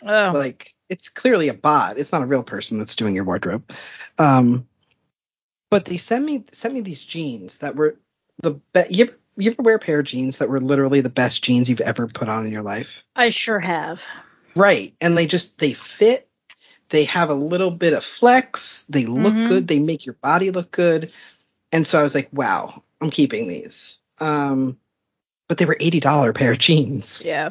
Oh, 0.04 0.32
Like, 0.34 0.74
it's 0.88 1.08
clearly 1.08 1.48
a 1.48 1.54
bot. 1.54 1.98
It's 1.98 2.12
not 2.12 2.22
a 2.22 2.26
real 2.26 2.42
person 2.42 2.78
that's 2.78 2.96
doing 2.96 3.14
your 3.14 3.24
wardrobe. 3.24 3.72
Um, 4.18 4.66
but 5.70 5.84
they 5.84 5.98
sent 5.98 6.24
me 6.24 6.44
sent 6.52 6.72
me 6.74 6.80
these 6.80 7.02
jeans 7.02 7.58
that 7.58 7.76
were 7.76 7.96
the 8.42 8.52
best. 8.72 8.90
You, 8.90 9.04
ever- 9.04 9.18
you 9.36 9.50
ever 9.50 9.62
wear 9.62 9.74
a 9.76 9.78
pair 9.78 10.00
of 10.00 10.06
jeans 10.06 10.38
that 10.38 10.48
were 10.48 10.60
literally 10.60 11.00
the 11.00 11.10
best 11.10 11.44
jeans 11.44 11.68
you've 11.68 11.80
ever 11.80 12.06
put 12.06 12.28
on 12.28 12.46
in 12.46 12.52
your 12.52 12.62
life? 12.62 13.04
I 13.14 13.30
sure 13.30 13.60
have. 13.60 14.04
Right. 14.56 14.94
And 15.00 15.16
they 15.16 15.26
just 15.26 15.58
they 15.58 15.74
fit. 15.74 16.28
They 16.88 17.04
have 17.04 17.28
a 17.28 17.34
little 17.34 17.70
bit 17.70 17.92
of 17.92 18.02
flex. 18.02 18.84
They 18.88 19.04
look 19.04 19.34
Mhm. 19.34 19.46
good. 19.48 19.68
They 19.68 19.78
make 19.78 20.06
your 20.06 20.14
body 20.14 20.50
look 20.50 20.70
good. 20.70 21.12
And 21.72 21.86
so 21.86 21.98
I 21.98 22.02
was 22.02 22.14
like, 22.14 22.28
wow, 22.32 22.82
I'm 23.00 23.10
keeping 23.10 23.48
these. 23.48 23.98
Um, 24.18 24.78
but 25.48 25.58
they 25.58 25.64
were 25.64 25.76
eighty 25.80 26.00
dollar 26.00 26.32
pair 26.32 26.52
of 26.52 26.58
jeans. 26.58 27.22
Yeah. 27.24 27.50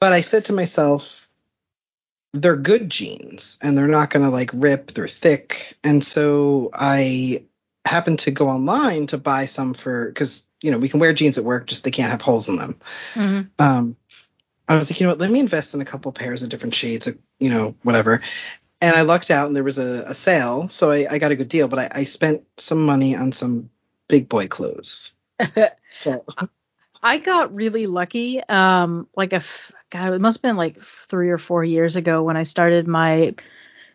But 0.00 0.12
I 0.12 0.20
said 0.20 0.46
to 0.46 0.52
myself, 0.52 1.28
they're 2.32 2.56
good 2.56 2.90
jeans 2.90 3.58
and 3.62 3.76
they're 3.76 3.86
not 3.86 4.10
gonna 4.10 4.30
like 4.30 4.50
rip. 4.52 4.92
They're 4.92 5.08
thick. 5.08 5.76
And 5.84 6.04
so 6.04 6.70
I 6.72 7.44
happened 7.84 8.20
to 8.20 8.30
go 8.30 8.48
online 8.48 9.06
to 9.08 9.18
buy 9.18 9.46
some 9.46 9.74
for 9.74 10.06
because 10.06 10.46
you 10.60 10.70
know 10.70 10.78
we 10.78 10.88
can 10.88 11.00
wear 11.00 11.12
jeans 11.12 11.38
at 11.38 11.44
work, 11.44 11.66
just 11.66 11.84
they 11.84 11.90
can't 11.90 12.10
have 12.10 12.22
holes 12.22 12.48
in 12.48 12.56
them. 12.56 12.78
hmm 13.14 13.40
um, 13.58 13.96
I 14.68 14.76
was 14.76 14.90
like, 14.90 14.98
you 14.98 15.06
know 15.06 15.12
what, 15.12 15.18
let 15.18 15.30
me 15.30 15.40
invest 15.40 15.74
in 15.74 15.80
a 15.80 15.84
couple 15.84 16.10
pairs 16.12 16.42
of 16.42 16.48
different 16.48 16.74
shades 16.74 17.06
of, 17.06 17.18
you 17.38 17.50
know, 17.50 17.76
whatever. 17.82 18.22
And 18.84 18.94
I 18.94 19.02
lucked 19.02 19.30
out 19.30 19.46
and 19.46 19.56
there 19.56 19.64
was 19.64 19.78
a, 19.78 20.04
a 20.08 20.14
sale, 20.14 20.68
so 20.68 20.90
I, 20.90 21.06
I 21.10 21.18
got 21.18 21.32
a 21.32 21.36
good 21.36 21.48
deal, 21.48 21.68
but 21.68 21.78
I, 21.78 21.88
I 22.00 22.04
spent 22.04 22.44
some 22.58 22.84
money 22.84 23.16
on 23.16 23.32
some 23.32 23.70
big 24.08 24.28
boy 24.28 24.46
clothes. 24.48 25.16
So 25.90 26.24
I 27.02 27.18
got 27.18 27.54
really 27.54 27.86
lucky. 27.86 28.42
Um, 28.42 29.06
like 29.16 29.32
a 29.32 29.36
f- 29.36 29.70
God, 29.90 30.12
it 30.12 30.20
must 30.20 30.38
have 30.38 30.42
been 30.42 30.56
like 30.56 30.80
three 30.80 31.30
or 31.30 31.38
four 31.38 31.62
years 31.62 31.96
ago 31.96 32.22
when 32.22 32.36
I 32.36 32.42
started 32.42 32.88
my 32.88 33.34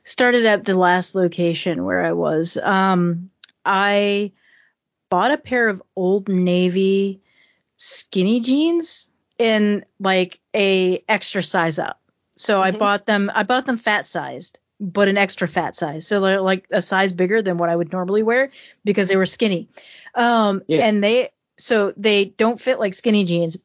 started 0.03 0.45
at 0.45 0.63
the 0.63 0.75
last 0.77 1.15
location 1.15 1.83
where 1.83 2.05
I 2.05 2.13
was. 2.13 2.55
Um, 2.57 3.31
I 3.65 4.31
bought 5.09 5.31
a 5.31 5.37
pair 5.37 5.67
of 5.69 5.83
Old 5.95 6.29
Navy 6.29 7.21
skinny 7.77 8.39
jeans 8.39 9.07
in 9.37 9.85
like 9.99 10.39
a 10.55 11.03
extra 11.07 11.43
size 11.43 11.79
up. 11.79 11.99
So 12.37 12.61
I 12.61 12.71
Mhm. 12.71 12.79
bought 12.79 13.05
them. 13.05 13.29
I 13.33 13.43
bought 13.43 13.65
them 13.65 13.77
fat 13.77 14.07
sized, 14.07 14.59
but 14.79 15.07
an 15.07 15.17
extra 15.17 15.47
fat 15.47 15.75
size. 15.75 16.07
So 16.07 16.21
they're 16.21 16.41
like 16.41 16.65
a 16.71 16.81
size 16.81 17.13
bigger 17.13 17.41
than 17.41 17.57
what 17.57 17.69
I 17.69 17.75
would 17.75 17.91
normally 17.91 18.23
wear 18.23 18.51
because 18.83 19.09
they 19.09 19.17
were 19.17 19.25
skinny. 19.25 19.69
Um, 20.15 20.63
Yeah. 20.67 20.85
and 20.85 21.03
they 21.03 21.31
so 21.57 21.91
they 21.97 22.25
don't 22.25 22.61
fit 22.61 22.79
like 22.79 22.93
skinny 22.93 23.25
jeans, 23.25 23.57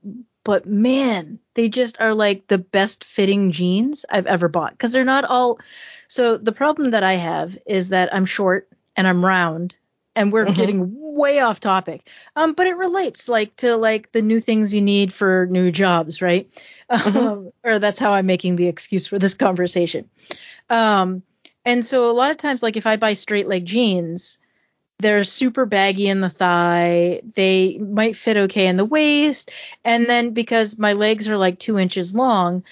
but 0.42 0.66
man, 0.66 1.38
they 1.54 1.68
just 1.68 2.00
are 2.00 2.14
like 2.14 2.48
the 2.48 2.58
best 2.58 3.04
fitting 3.04 3.52
jeans 3.52 4.04
I've 4.10 4.26
ever 4.26 4.48
bought 4.48 4.72
because 4.72 4.92
they're 4.92 5.04
not 5.04 5.24
all. 5.24 5.60
So 6.08 6.36
the 6.36 6.52
problem 6.52 6.90
that 6.90 7.04
I 7.04 7.14
have 7.14 7.56
is 7.66 7.90
that 7.90 8.12
I'm 8.12 8.26
short 8.26 8.68
and 8.96 9.06
I'm 9.06 9.24
round 9.24 9.76
and 10.16 10.32
we're 10.32 10.44
mm-hmm. 10.44 10.54
getting 10.54 10.92
way 11.14 11.40
off 11.40 11.60
topic. 11.60 12.08
Um, 12.36 12.54
but 12.54 12.66
it 12.66 12.76
relates 12.76 13.28
like 13.28 13.56
to 13.56 13.76
like 13.76 14.12
the 14.12 14.22
new 14.22 14.40
things 14.40 14.74
you 14.74 14.80
need 14.80 15.12
for 15.12 15.46
new 15.50 15.70
jobs, 15.70 16.20
right? 16.22 16.50
Um, 16.88 17.50
or 17.64 17.78
that's 17.78 17.98
how 17.98 18.12
I'm 18.12 18.26
making 18.26 18.56
the 18.56 18.68
excuse 18.68 19.06
for 19.06 19.18
this 19.18 19.34
conversation. 19.34 20.08
Um, 20.70 21.22
and 21.64 21.84
so 21.84 22.10
a 22.10 22.12
lot 22.12 22.30
of 22.30 22.36
times, 22.36 22.62
like 22.62 22.76
if 22.76 22.86
I 22.86 22.96
buy 22.96 23.14
straight 23.14 23.48
leg 23.48 23.64
jeans, 23.64 24.38
they're 24.98 25.24
super 25.24 25.66
baggy 25.66 26.08
in 26.08 26.20
the 26.20 26.30
thigh. 26.30 27.20
They 27.34 27.78
might 27.78 28.16
fit 28.16 28.36
okay 28.36 28.66
in 28.66 28.76
the 28.76 28.84
waist, 28.84 29.50
and 29.84 30.06
then 30.06 30.30
because 30.30 30.78
my 30.78 30.92
legs 30.92 31.28
are 31.28 31.36
like 31.36 31.58
two 31.58 31.78
inches 31.78 32.14
long, 32.14 32.64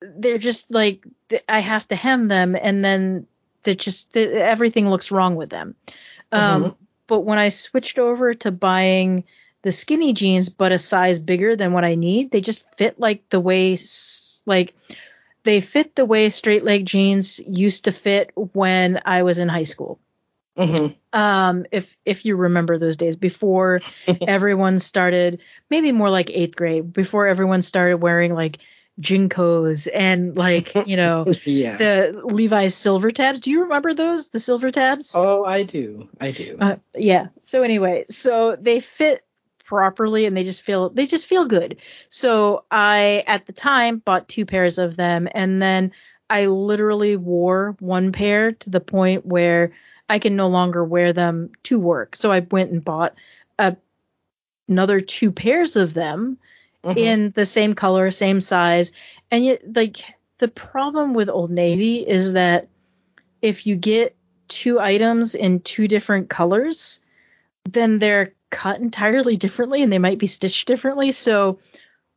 they're 0.00 0.38
just 0.38 0.70
like 0.70 1.04
I 1.48 1.60
have 1.60 1.86
to 1.88 1.96
hem 1.96 2.24
them, 2.24 2.56
and 2.60 2.84
then 2.84 3.26
they 3.62 3.74
just 3.74 4.16
everything 4.16 4.88
looks 4.88 5.10
wrong 5.10 5.36
with 5.36 5.50
them. 5.50 5.74
Um, 6.32 6.62
mm-hmm. 6.62 6.72
But 7.06 7.20
when 7.20 7.38
I 7.38 7.50
switched 7.50 7.98
over 7.98 8.34
to 8.34 8.50
buying 8.50 9.24
the 9.62 9.72
skinny 9.72 10.12
jeans, 10.12 10.48
but 10.48 10.72
a 10.72 10.78
size 10.78 11.18
bigger 11.18 11.56
than 11.56 11.72
what 11.72 11.84
I 11.84 11.96
need, 11.96 12.30
they 12.30 12.40
just 12.40 12.64
fit 12.76 12.98
like 12.98 13.28
the 13.30 13.40
way 13.40 13.76
like 14.46 14.74
they 15.46 15.60
fit 15.60 15.94
the 15.94 16.04
way 16.04 16.28
straight 16.28 16.64
leg 16.64 16.84
jeans 16.84 17.38
used 17.38 17.84
to 17.84 17.92
fit 17.92 18.32
when 18.34 19.00
I 19.04 19.22
was 19.22 19.38
in 19.38 19.48
high 19.48 19.64
school. 19.64 20.00
Mm-hmm. 20.58 20.94
Um, 21.18 21.66
if 21.70 21.96
if 22.04 22.24
you 22.24 22.34
remember 22.34 22.78
those 22.78 22.96
days 22.96 23.14
before 23.14 23.80
everyone 24.26 24.80
started, 24.80 25.40
maybe 25.70 25.92
more 25.92 26.10
like 26.10 26.30
eighth 26.30 26.56
grade, 26.56 26.92
before 26.92 27.28
everyone 27.28 27.62
started 27.62 27.98
wearing 27.98 28.34
like 28.34 28.58
JNCOs 29.00 29.86
and 29.92 30.36
like 30.36 30.74
you 30.88 30.96
know 30.96 31.24
yeah. 31.44 31.76
the 31.76 32.22
Levi's 32.24 32.74
silver 32.74 33.12
tabs. 33.12 33.40
Do 33.40 33.50
you 33.50 33.62
remember 33.62 33.94
those? 33.94 34.28
The 34.28 34.40
silver 34.40 34.72
tabs? 34.72 35.12
Oh, 35.14 35.44
I 35.44 35.62
do. 35.62 36.08
I 36.20 36.32
do. 36.32 36.56
Uh, 36.60 36.76
yeah. 36.96 37.28
So 37.42 37.62
anyway, 37.62 38.06
so 38.08 38.56
they 38.56 38.80
fit 38.80 39.22
properly 39.66 40.24
and 40.24 40.36
they 40.36 40.44
just 40.44 40.62
feel 40.62 40.88
they 40.90 41.06
just 41.06 41.26
feel 41.26 41.44
good. 41.44 41.76
So 42.08 42.64
I 42.70 43.24
at 43.26 43.46
the 43.46 43.52
time 43.52 43.98
bought 43.98 44.28
two 44.28 44.46
pairs 44.46 44.78
of 44.78 44.96
them 44.96 45.28
and 45.32 45.60
then 45.60 45.92
I 46.30 46.46
literally 46.46 47.16
wore 47.16 47.76
one 47.80 48.12
pair 48.12 48.52
to 48.52 48.70
the 48.70 48.80
point 48.80 49.26
where 49.26 49.72
I 50.08 50.18
can 50.18 50.36
no 50.36 50.48
longer 50.48 50.84
wear 50.84 51.12
them 51.12 51.50
to 51.64 51.78
work. 51.78 52.16
So 52.16 52.32
I 52.32 52.40
went 52.40 52.70
and 52.70 52.84
bought 52.84 53.14
a, 53.58 53.76
another 54.68 55.00
two 55.00 55.32
pairs 55.32 55.76
of 55.76 55.94
them 55.94 56.38
mm-hmm. 56.84 56.98
in 56.98 57.30
the 57.34 57.46
same 57.46 57.74
color, 57.74 58.10
same 58.10 58.40
size. 58.40 58.92
And 59.30 59.44
yet, 59.44 59.62
like, 59.74 60.04
the 60.38 60.48
problem 60.48 61.14
with 61.14 61.28
Old 61.28 61.50
Navy 61.50 62.06
is 62.06 62.34
that 62.34 62.68
if 63.42 63.66
you 63.66 63.76
get 63.76 64.14
two 64.48 64.78
items 64.78 65.34
in 65.34 65.60
two 65.60 65.88
different 65.88 66.28
colors, 66.28 67.00
then 67.64 67.98
they're 67.98 68.32
cut 68.56 68.80
entirely 68.80 69.36
differently 69.36 69.82
and 69.82 69.92
they 69.92 69.98
might 69.98 70.18
be 70.18 70.26
stitched 70.26 70.66
differently. 70.66 71.12
So 71.12 71.58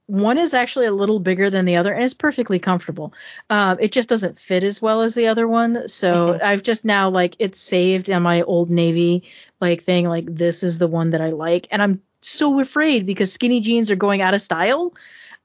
one 0.05 0.37
is 0.37 0.53
actually 0.53 0.85
a 0.85 0.93
little 0.93 1.19
bigger 1.19 1.49
than 1.49 1.65
the 1.65 1.75
other 1.75 1.93
and 1.93 2.01
it's 2.01 2.13
perfectly 2.13 2.59
comfortable. 2.59 3.13
Um, 3.49 3.77
it 3.81 3.91
just 3.91 4.07
doesn't 4.07 4.39
fit 4.39 4.63
as 4.63 4.81
well 4.81 5.01
as 5.01 5.15
the 5.15 5.27
other 5.27 5.45
one. 5.45 5.89
So 5.89 6.11
mm-hmm. 6.11 6.45
I've 6.45 6.63
just 6.63 6.85
now 6.85 7.09
like 7.09 7.35
it's 7.39 7.59
saved 7.59 8.09
on 8.09 8.23
my 8.23 8.43
old 8.43 8.71
navy 8.71 9.29
like 9.59 9.83
thing. 9.83 10.07
Like 10.07 10.33
this 10.33 10.63
is 10.63 10.77
the 10.77 10.87
one 10.87 11.09
that 11.09 11.19
I 11.19 11.31
like. 11.31 11.67
And 11.71 11.83
I'm 11.83 12.01
so 12.21 12.61
afraid 12.61 13.05
because 13.05 13.33
skinny 13.33 13.59
jeans 13.59 13.91
are 13.91 13.97
going 13.97 14.21
out 14.21 14.33
of 14.33 14.41
style. 14.41 14.93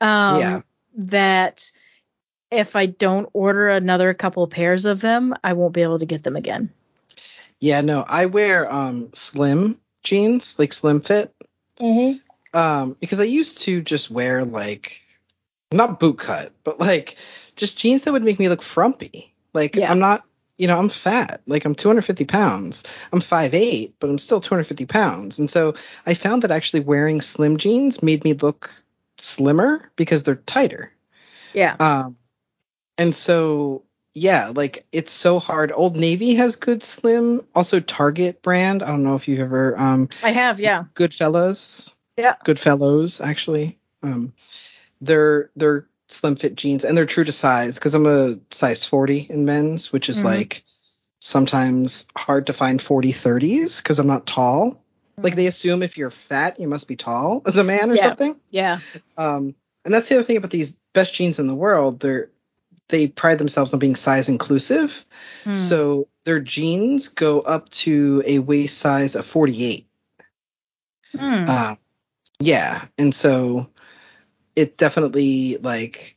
Um, 0.00 0.40
yeah. 0.40 0.60
That 0.98 1.72
if 2.52 2.76
I 2.76 2.86
don't 2.86 3.28
order 3.32 3.68
another 3.68 4.14
couple 4.14 4.46
pairs 4.46 4.84
of 4.84 5.00
them, 5.00 5.34
I 5.42 5.54
won't 5.54 5.74
be 5.74 5.82
able 5.82 5.98
to 5.98 6.06
get 6.06 6.22
them 6.22 6.36
again. 6.36 6.70
Yeah, 7.58 7.80
no, 7.80 8.04
I 8.06 8.26
wear 8.26 8.72
um 8.72 9.10
slim 9.12 9.80
jeans, 10.04 10.58
like 10.58 10.72
slim 10.72 11.00
fit. 11.00 11.34
Mm-hmm. 11.78 12.58
Um, 12.58 12.96
because 13.00 13.18
I 13.18 13.24
used 13.24 13.62
to 13.62 13.82
just 13.82 14.10
wear 14.10 14.44
like 14.44 15.00
not 15.72 15.98
boot 15.98 16.18
cut, 16.18 16.52
but 16.62 16.78
like 16.78 17.16
just 17.56 17.76
jeans 17.76 18.02
that 18.02 18.12
would 18.12 18.22
make 18.22 18.38
me 18.38 18.48
look 18.48 18.62
frumpy. 18.62 19.34
Like 19.52 19.74
yeah. 19.74 19.90
I'm 19.90 19.98
not 19.98 20.24
you 20.56 20.68
know, 20.68 20.78
I'm 20.78 20.88
fat. 20.88 21.40
Like 21.46 21.64
I'm 21.64 21.74
250 21.74 22.24
pounds. 22.26 22.84
I'm 23.12 23.20
5'8, 23.20 23.94
but 23.98 24.08
I'm 24.08 24.18
still 24.18 24.40
250 24.40 24.86
pounds. 24.86 25.38
And 25.38 25.50
so 25.50 25.74
I 26.06 26.14
found 26.14 26.42
that 26.42 26.52
actually 26.52 26.80
wearing 26.80 27.20
slim 27.20 27.56
jeans 27.56 28.02
made 28.02 28.22
me 28.24 28.34
look 28.34 28.70
slimmer 29.18 29.90
because 29.96 30.22
they're 30.22 30.36
tighter. 30.36 30.92
Yeah. 31.52 31.74
Um, 31.80 32.16
and 32.98 33.14
so 33.14 33.82
yeah, 34.14 34.52
like 34.54 34.86
it's 34.92 35.10
so 35.10 35.40
hard. 35.40 35.72
Old 35.74 35.96
Navy 35.96 36.36
has 36.36 36.56
good 36.56 36.84
slim. 36.84 37.44
Also 37.54 37.80
Target 37.80 38.42
brand. 38.42 38.82
I 38.82 38.86
don't 38.86 39.02
know 39.02 39.16
if 39.16 39.26
you've 39.26 39.40
ever. 39.40 39.78
Um, 39.78 40.08
I 40.22 40.30
have, 40.30 40.60
yeah. 40.60 40.84
Goodfellas. 40.94 41.92
Yeah. 42.16 42.36
Goodfellows, 42.44 43.20
actually. 43.20 43.76
Um, 44.02 44.32
they're 45.00 45.50
they're 45.56 45.88
slim 46.06 46.36
fit 46.36 46.54
jeans 46.54 46.84
and 46.84 46.96
they're 46.96 47.06
true 47.06 47.24
to 47.24 47.32
size 47.32 47.78
because 47.78 47.94
I'm 47.94 48.06
a 48.06 48.38
size 48.52 48.84
40 48.84 49.26
in 49.30 49.44
men's, 49.44 49.92
which 49.92 50.08
is 50.08 50.18
mm-hmm. 50.18 50.26
like 50.26 50.64
sometimes 51.18 52.06
hard 52.16 52.46
to 52.46 52.52
find 52.52 52.80
40 52.80 53.12
30s 53.12 53.82
because 53.82 53.98
I'm 53.98 54.06
not 54.06 54.26
tall. 54.26 54.70
Mm-hmm. 54.70 55.22
Like 55.24 55.34
they 55.34 55.48
assume 55.48 55.82
if 55.82 55.98
you're 55.98 56.10
fat, 56.10 56.60
you 56.60 56.68
must 56.68 56.86
be 56.86 56.94
tall 56.94 57.42
as 57.46 57.56
a 57.56 57.64
man 57.64 57.90
or 57.90 57.96
yeah. 57.96 58.02
something. 58.02 58.36
Yeah. 58.50 58.78
Um, 59.16 59.56
and 59.84 59.92
that's 59.92 60.08
the 60.08 60.16
other 60.16 60.24
thing 60.24 60.36
about 60.36 60.50
these 60.50 60.70
best 60.92 61.12
jeans 61.14 61.40
in 61.40 61.48
the 61.48 61.54
world. 61.54 61.98
They're 61.98 62.30
they 62.88 63.08
pride 63.08 63.38
themselves 63.38 63.72
on 63.72 63.80
being 63.80 63.96
size 63.96 64.28
inclusive. 64.28 65.04
Mm. 65.44 65.56
So 65.56 66.08
their 66.24 66.40
jeans 66.40 67.08
go 67.08 67.40
up 67.40 67.68
to 67.70 68.22
a 68.26 68.38
waist 68.38 68.78
size 68.78 69.16
of 69.16 69.26
48. 69.26 69.86
Mm. 71.14 71.48
Uh, 71.48 71.76
yeah, 72.40 72.86
and 72.98 73.14
so 73.14 73.68
it 74.56 74.76
definitely 74.76 75.56
like 75.58 76.16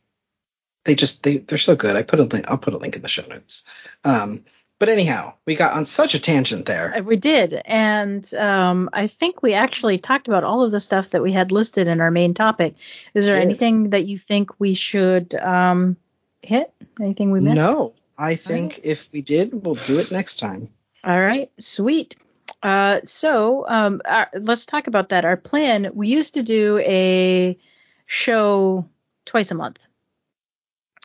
they 0.84 0.94
just 0.94 1.22
they 1.22 1.38
they're 1.38 1.58
so 1.58 1.76
good. 1.76 1.96
I 1.96 2.02
put 2.02 2.20
a 2.20 2.24
link. 2.24 2.46
I'll 2.48 2.58
put 2.58 2.74
a 2.74 2.78
link 2.78 2.96
in 2.96 3.02
the 3.02 3.08
show 3.08 3.22
notes. 3.28 3.64
Um, 4.04 4.44
but 4.78 4.88
anyhow, 4.88 5.34
we 5.44 5.56
got 5.56 5.72
on 5.72 5.84
such 5.84 6.14
a 6.14 6.20
tangent 6.20 6.66
there. 6.66 6.96
Uh, 6.96 7.02
we 7.02 7.16
did, 7.16 7.52
and 7.64 8.32
um, 8.34 8.90
I 8.92 9.06
think 9.06 9.42
we 9.42 9.54
actually 9.54 9.98
talked 9.98 10.28
about 10.28 10.44
all 10.44 10.62
of 10.62 10.70
the 10.70 10.80
stuff 10.80 11.10
that 11.10 11.22
we 11.22 11.32
had 11.32 11.52
listed 11.52 11.88
in 11.88 12.00
our 12.00 12.10
main 12.10 12.34
topic. 12.34 12.74
Is 13.14 13.26
there 13.26 13.36
anything 13.36 13.90
that 13.90 14.06
you 14.06 14.18
think 14.18 14.58
we 14.58 14.74
should 14.74 15.34
um, 15.34 15.96
hit? 16.42 16.72
Anything 17.00 17.30
we 17.30 17.40
missed? 17.40 17.56
No, 17.56 17.94
I 18.16 18.36
think 18.36 18.72
right. 18.72 18.80
if 18.82 19.08
we 19.12 19.22
did, 19.22 19.64
we'll 19.64 19.74
do 19.74 19.98
it 19.98 20.10
next 20.10 20.38
time. 20.38 20.68
All 21.04 21.20
right, 21.20 21.50
sweet. 21.58 22.16
Uh, 22.62 23.00
so 23.04 23.66
um, 23.68 24.00
our, 24.04 24.28
let's 24.34 24.66
talk 24.66 24.86
about 24.86 25.10
that. 25.10 25.24
Our 25.24 25.36
plan. 25.36 25.90
We 25.94 26.08
used 26.08 26.34
to 26.34 26.42
do 26.42 26.78
a 26.78 27.58
show 28.06 28.88
twice 29.24 29.50
a 29.50 29.54
month. 29.54 29.86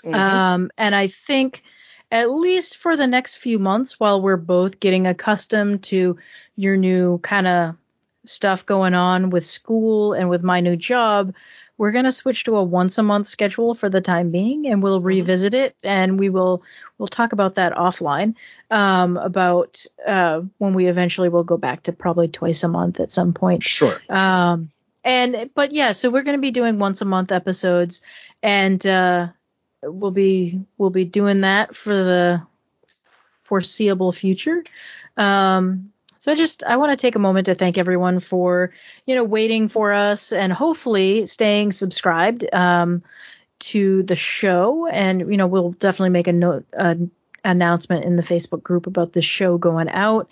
Mm-hmm. 0.03 0.15
Um, 0.15 0.71
and 0.77 0.95
I 0.95 1.07
think 1.07 1.63
at 2.11 2.31
least 2.31 2.77
for 2.77 2.95
the 2.95 3.07
next 3.07 3.35
few 3.35 3.59
months, 3.59 3.99
while 3.99 4.21
we're 4.21 4.37
both 4.37 4.79
getting 4.79 5.07
accustomed 5.07 5.83
to 5.83 6.17
your 6.55 6.77
new 6.77 7.17
kind 7.19 7.47
of 7.47 7.75
stuff 8.25 8.65
going 8.65 8.93
on 8.93 9.29
with 9.29 9.45
school 9.45 10.13
and 10.13 10.29
with 10.29 10.43
my 10.43 10.59
new 10.61 10.75
job, 10.75 11.33
we're 11.77 11.91
going 11.91 12.05
to 12.05 12.11
switch 12.11 12.43
to 12.43 12.55
a 12.55 12.63
once 12.63 12.97
a 12.97 13.03
month 13.03 13.27
schedule 13.27 13.73
for 13.73 13.89
the 13.89 14.01
time 14.01 14.31
being 14.31 14.67
and 14.67 14.81
we'll 14.83 14.99
mm-hmm. 14.99 15.07
revisit 15.07 15.53
it 15.53 15.75
and 15.83 16.19
we 16.19 16.29
will 16.29 16.63
we'll 16.97 17.07
talk 17.07 17.33
about 17.33 17.55
that 17.55 17.73
offline 17.73 18.35
um, 18.71 19.17
about 19.17 19.85
uh, 20.05 20.41
when 20.57 20.73
we 20.73 20.87
eventually 20.87 21.29
will 21.29 21.43
go 21.43 21.57
back 21.57 21.83
to 21.83 21.91
probably 21.91 22.27
twice 22.27 22.63
a 22.63 22.67
month 22.67 22.99
at 22.99 23.11
some 23.11 23.33
point 23.33 23.63
sure 23.63 24.01
um, 24.09 24.69
and 25.03 25.49
but 25.53 25.71
yeah, 25.71 25.91
so 25.91 26.09
we're 26.09 26.23
going 26.23 26.37
to 26.37 26.41
be 26.41 26.51
doing 26.51 26.79
once 26.79 27.01
a 27.01 27.05
month 27.05 27.31
episodes, 27.31 28.01
and 28.41 28.85
uh, 28.85 29.27
we'll 29.81 30.11
be 30.11 30.61
we'll 30.77 30.89
be 30.89 31.05
doing 31.05 31.41
that 31.41 31.75
for 31.75 31.93
the 31.93 32.41
foreseeable 33.41 34.11
future. 34.11 34.63
Um, 35.17 35.91
so 36.23 36.31
I 36.31 36.35
just 36.35 36.63
I 36.63 36.77
want 36.77 36.93
to 36.93 36.95
take 36.95 37.17
a 37.17 37.19
moment 37.19 37.47
to 37.47 37.55
thank 37.55 37.77
everyone 37.77 38.21
for 38.21 38.71
you 39.05 39.13
know 39.13 39.25
waiting 39.25 39.67
for 39.67 39.91
us 39.91 40.31
and 40.31 40.53
hopefully 40.53 41.25
staying 41.25 41.73
subscribed 41.73 42.45
um, 42.53 43.03
to 43.59 44.03
the 44.03 44.15
show, 44.15 44.87
and 44.87 45.19
you 45.19 45.35
know 45.35 45.47
we'll 45.47 45.71
definitely 45.71 46.11
make 46.11 46.27
a 46.27 46.31
note. 46.31 46.65
an 46.71 47.11
announcement 47.43 48.05
in 48.05 48.15
the 48.15 48.23
Facebook 48.23 48.63
group 48.63 48.87
about 48.87 49.11
the 49.11 49.21
show 49.21 49.57
going 49.57 49.89
out. 49.89 50.29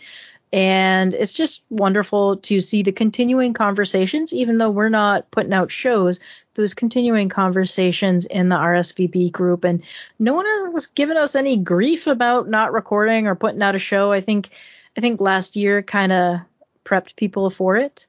And 0.53 1.13
it's 1.13 1.33
just 1.33 1.61
wonderful 1.69 2.37
to 2.37 2.61
see 2.61 2.83
the 2.83 2.93
continuing 2.93 3.51
conversations, 3.51 4.31
even 4.31 4.59
though 4.59 4.71
we're 4.71 4.87
not 4.87 5.29
putting 5.29 5.51
out 5.51 5.71
shows, 5.71 6.21
those 6.53 6.73
continuing 6.73 7.27
conversations 7.27 8.25
in 8.25 8.47
the 8.47 8.55
RSVP 8.55 9.33
group. 9.33 9.65
And 9.65 9.83
no 10.19 10.35
one 10.35 10.45
has 10.73 10.87
given 10.87 11.17
us 11.17 11.35
any 11.35 11.57
grief 11.57 12.07
about 12.07 12.47
not 12.47 12.71
recording 12.71 13.27
or 13.27 13.35
putting 13.35 13.61
out 13.61 13.75
a 13.75 13.79
show. 13.79 14.13
I 14.13 14.21
think, 14.21 14.51
I 14.97 15.01
think 15.01 15.21
last 15.21 15.55
year 15.55 15.81
kind 15.81 16.11
of 16.11 16.39
prepped 16.83 17.15
people 17.15 17.49
for 17.49 17.77
it. 17.77 18.07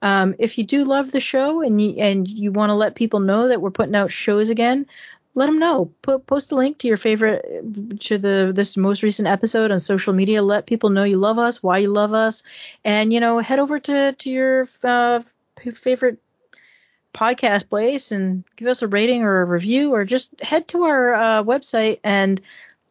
Um, 0.00 0.34
if 0.38 0.58
you 0.58 0.64
do 0.64 0.84
love 0.84 1.12
the 1.12 1.20
show 1.20 1.62
and 1.62 1.80
you, 1.80 1.94
and 1.98 2.28
you 2.28 2.50
want 2.50 2.70
to 2.70 2.74
let 2.74 2.96
people 2.96 3.20
know 3.20 3.48
that 3.48 3.60
we're 3.60 3.70
putting 3.70 3.94
out 3.94 4.10
shows 4.10 4.48
again, 4.48 4.86
let 5.34 5.46
them 5.46 5.58
know. 5.58 5.92
Put, 6.02 6.26
post 6.26 6.52
a 6.52 6.56
link 6.56 6.78
to 6.78 6.88
your 6.88 6.96
favorite 6.96 8.00
to 8.00 8.18
the 8.18 8.52
this 8.54 8.76
most 8.76 9.02
recent 9.02 9.28
episode 9.28 9.70
on 9.70 9.80
social 9.80 10.12
media. 10.12 10.42
Let 10.42 10.66
people 10.66 10.90
know 10.90 11.04
you 11.04 11.16
love 11.16 11.38
us, 11.38 11.62
why 11.62 11.78
you 11.78 11.88
love 11.88 12.12
us, 12.12 12.42
and 12.84 13.12
you 13.12 13.20
know 13.20 13.38
head 13.38 13.58
over 13.58 13.78
to 13.78 14.12
to 14.12 14.30
your 14.30 14.68
uh, 14.82 15.20
favorite 15.74 16.18
podcast 17.14 17.68
place 17.68 18.10
and 18.12 18.44
give 18.56 18.68
us 18.68 18.82
a 18.82 18.88
rating 18.88 19.22
or 19.22 19.42
a 19.42 19.46
review, 19.46 19.94
or 19.94 20.04
just 20.04 20.38
head 20.40 20.68
to 20.68 20.82
our 20.82 21.14
uh, 21.14 21.42
website 21.44 22.00
and 22.04 22.40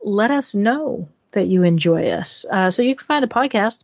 let 0.01 0.31
us 0.31 0.55
know 0.55 1.09
that 1.31 1.47
you 1.47 1.63
enjoy 1.63 2.09
us. 2.09 2.45
Uh, 2.49 2.71
so 2.71 2.83
you 2.83 2.95
can 2.95 3.05
find 3.05 3.23
the 3.23 3.27
podcast 3.27 3.79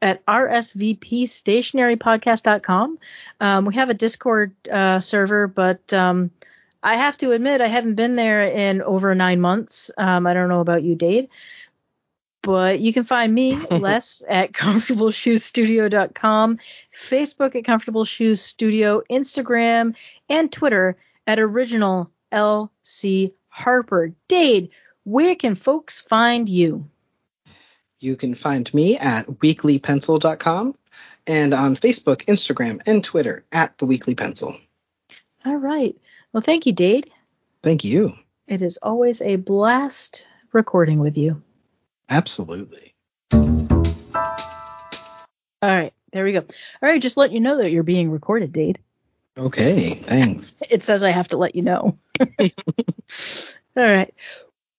at 0.00 0.24
rsvpstationarypodcast.com. 0.26 2.98
Um, 3.40 3.64
we 3.64 3.74
have 3.74 3.90
a 3.90 3.94
Discord 3.94 4.54
uh, 4.68 5.00
server, 5.00 5.48
but 5.48 5.92
um, 5.92 6.30
I 6.82 6.96
have 6.96 7.16
to 7.18 7.30
admit 7.32 7.60
I 7.60 7.66
haven't 7.66 7.96
been 7.96 8.16
there 8.16 8.40
in 8.42 8.80
over 8.82 9.14
nine 9.14 9.40
months. 9.40 9.90
Um, 9.96 10.26
I 10.26 10.34
don't 10.34 10.48
know 10.48 10.60
about 10.60 10.82
you, 10.82 10.94
Dade, 10.94 11.28
but 12.42 12.80
you 12.80 12.92
can 12.92 13.04
find 13.04 13.32
me, 13.34 13.56
Les, 13.70 14.22
at 14.28 14.52
comfortableshoesstudio.com, 14.52 16.58
Facebook 16.94 17.54
at 17.56 17.64
Comfortable 17.64 18.04
Shoes 18.04 18.40
Studio, 18.40 19.02
Instagram, 19.10 19.94
and 20.28 20.52
Twitter 20.52 20.96
at 21.26 21.38
Original 21.38 22.10
LC 22.32 23.32
Harper. 23.48 24.12
Dade, 24.28 24.70
where 25.08 25.34
can 25.34 25.54
folks 25.54 26.00
find 26.00 26.48
you? 26.48 26.88
You 27.98 28.14
can 28.14 28.34
find 28.34 28.72
me 28.74 28.98
at 28.98 29.26
weeklypencil.com 29.26 30.76
and 31.26 31.54
on 31.54 31.76
Facebook, 31.76 32.24
Instagram, 32.26 32.80
and 32.86 33.02
Twitter 33.02 33.44
at 33.50 33.76
the 33.78 33.86
Weekly 33.86 34.14
Pencil. 34.14 34.56
All 35.46 35.56
right. 35.56 35.96
Well, 36.32 36.42
thank 36.42 36.66
you, 36.66 36.72
Dade. 36.72 37.10
Thank 37.62 37.84
you. 37.84 38.14
It 38.46 38.60
is 38.60 38.76
always 38.82 39.22
a 39.22 39.36
blast 39.36 40.26
recording 40.52 40.98
with 41.00 41.16
you. 41.16 41.42
Absolutely. 42.10 42.94
All 43.32 43.40
right, 45.62 45.92
there 46.12 46.24
we 46.24 46.32
go. 46.32 46.40
All 46.40 46.88
right, 46.88 47.02
just 47.02 47.16
let 47.16 47.32
you 47.32 47.40
know 47.40 47.58
that 47.58 47.70
you're 47.70 47.82
being 47.82 48.10
recorded, 48.10 48.52
Dade. 48.52 48.78
Okay, 49.36 49.94
thanks. 49.94 50.62
it 50.70 50.84
says 50.84 51.02
I 51.02 51.10
have 51.10 51.28
to 51.28 51.36
let 51.38 51.54
you 51.56 51.62
know. 51.62 51.98
All 52.40 52.48
right. 53.76 54.14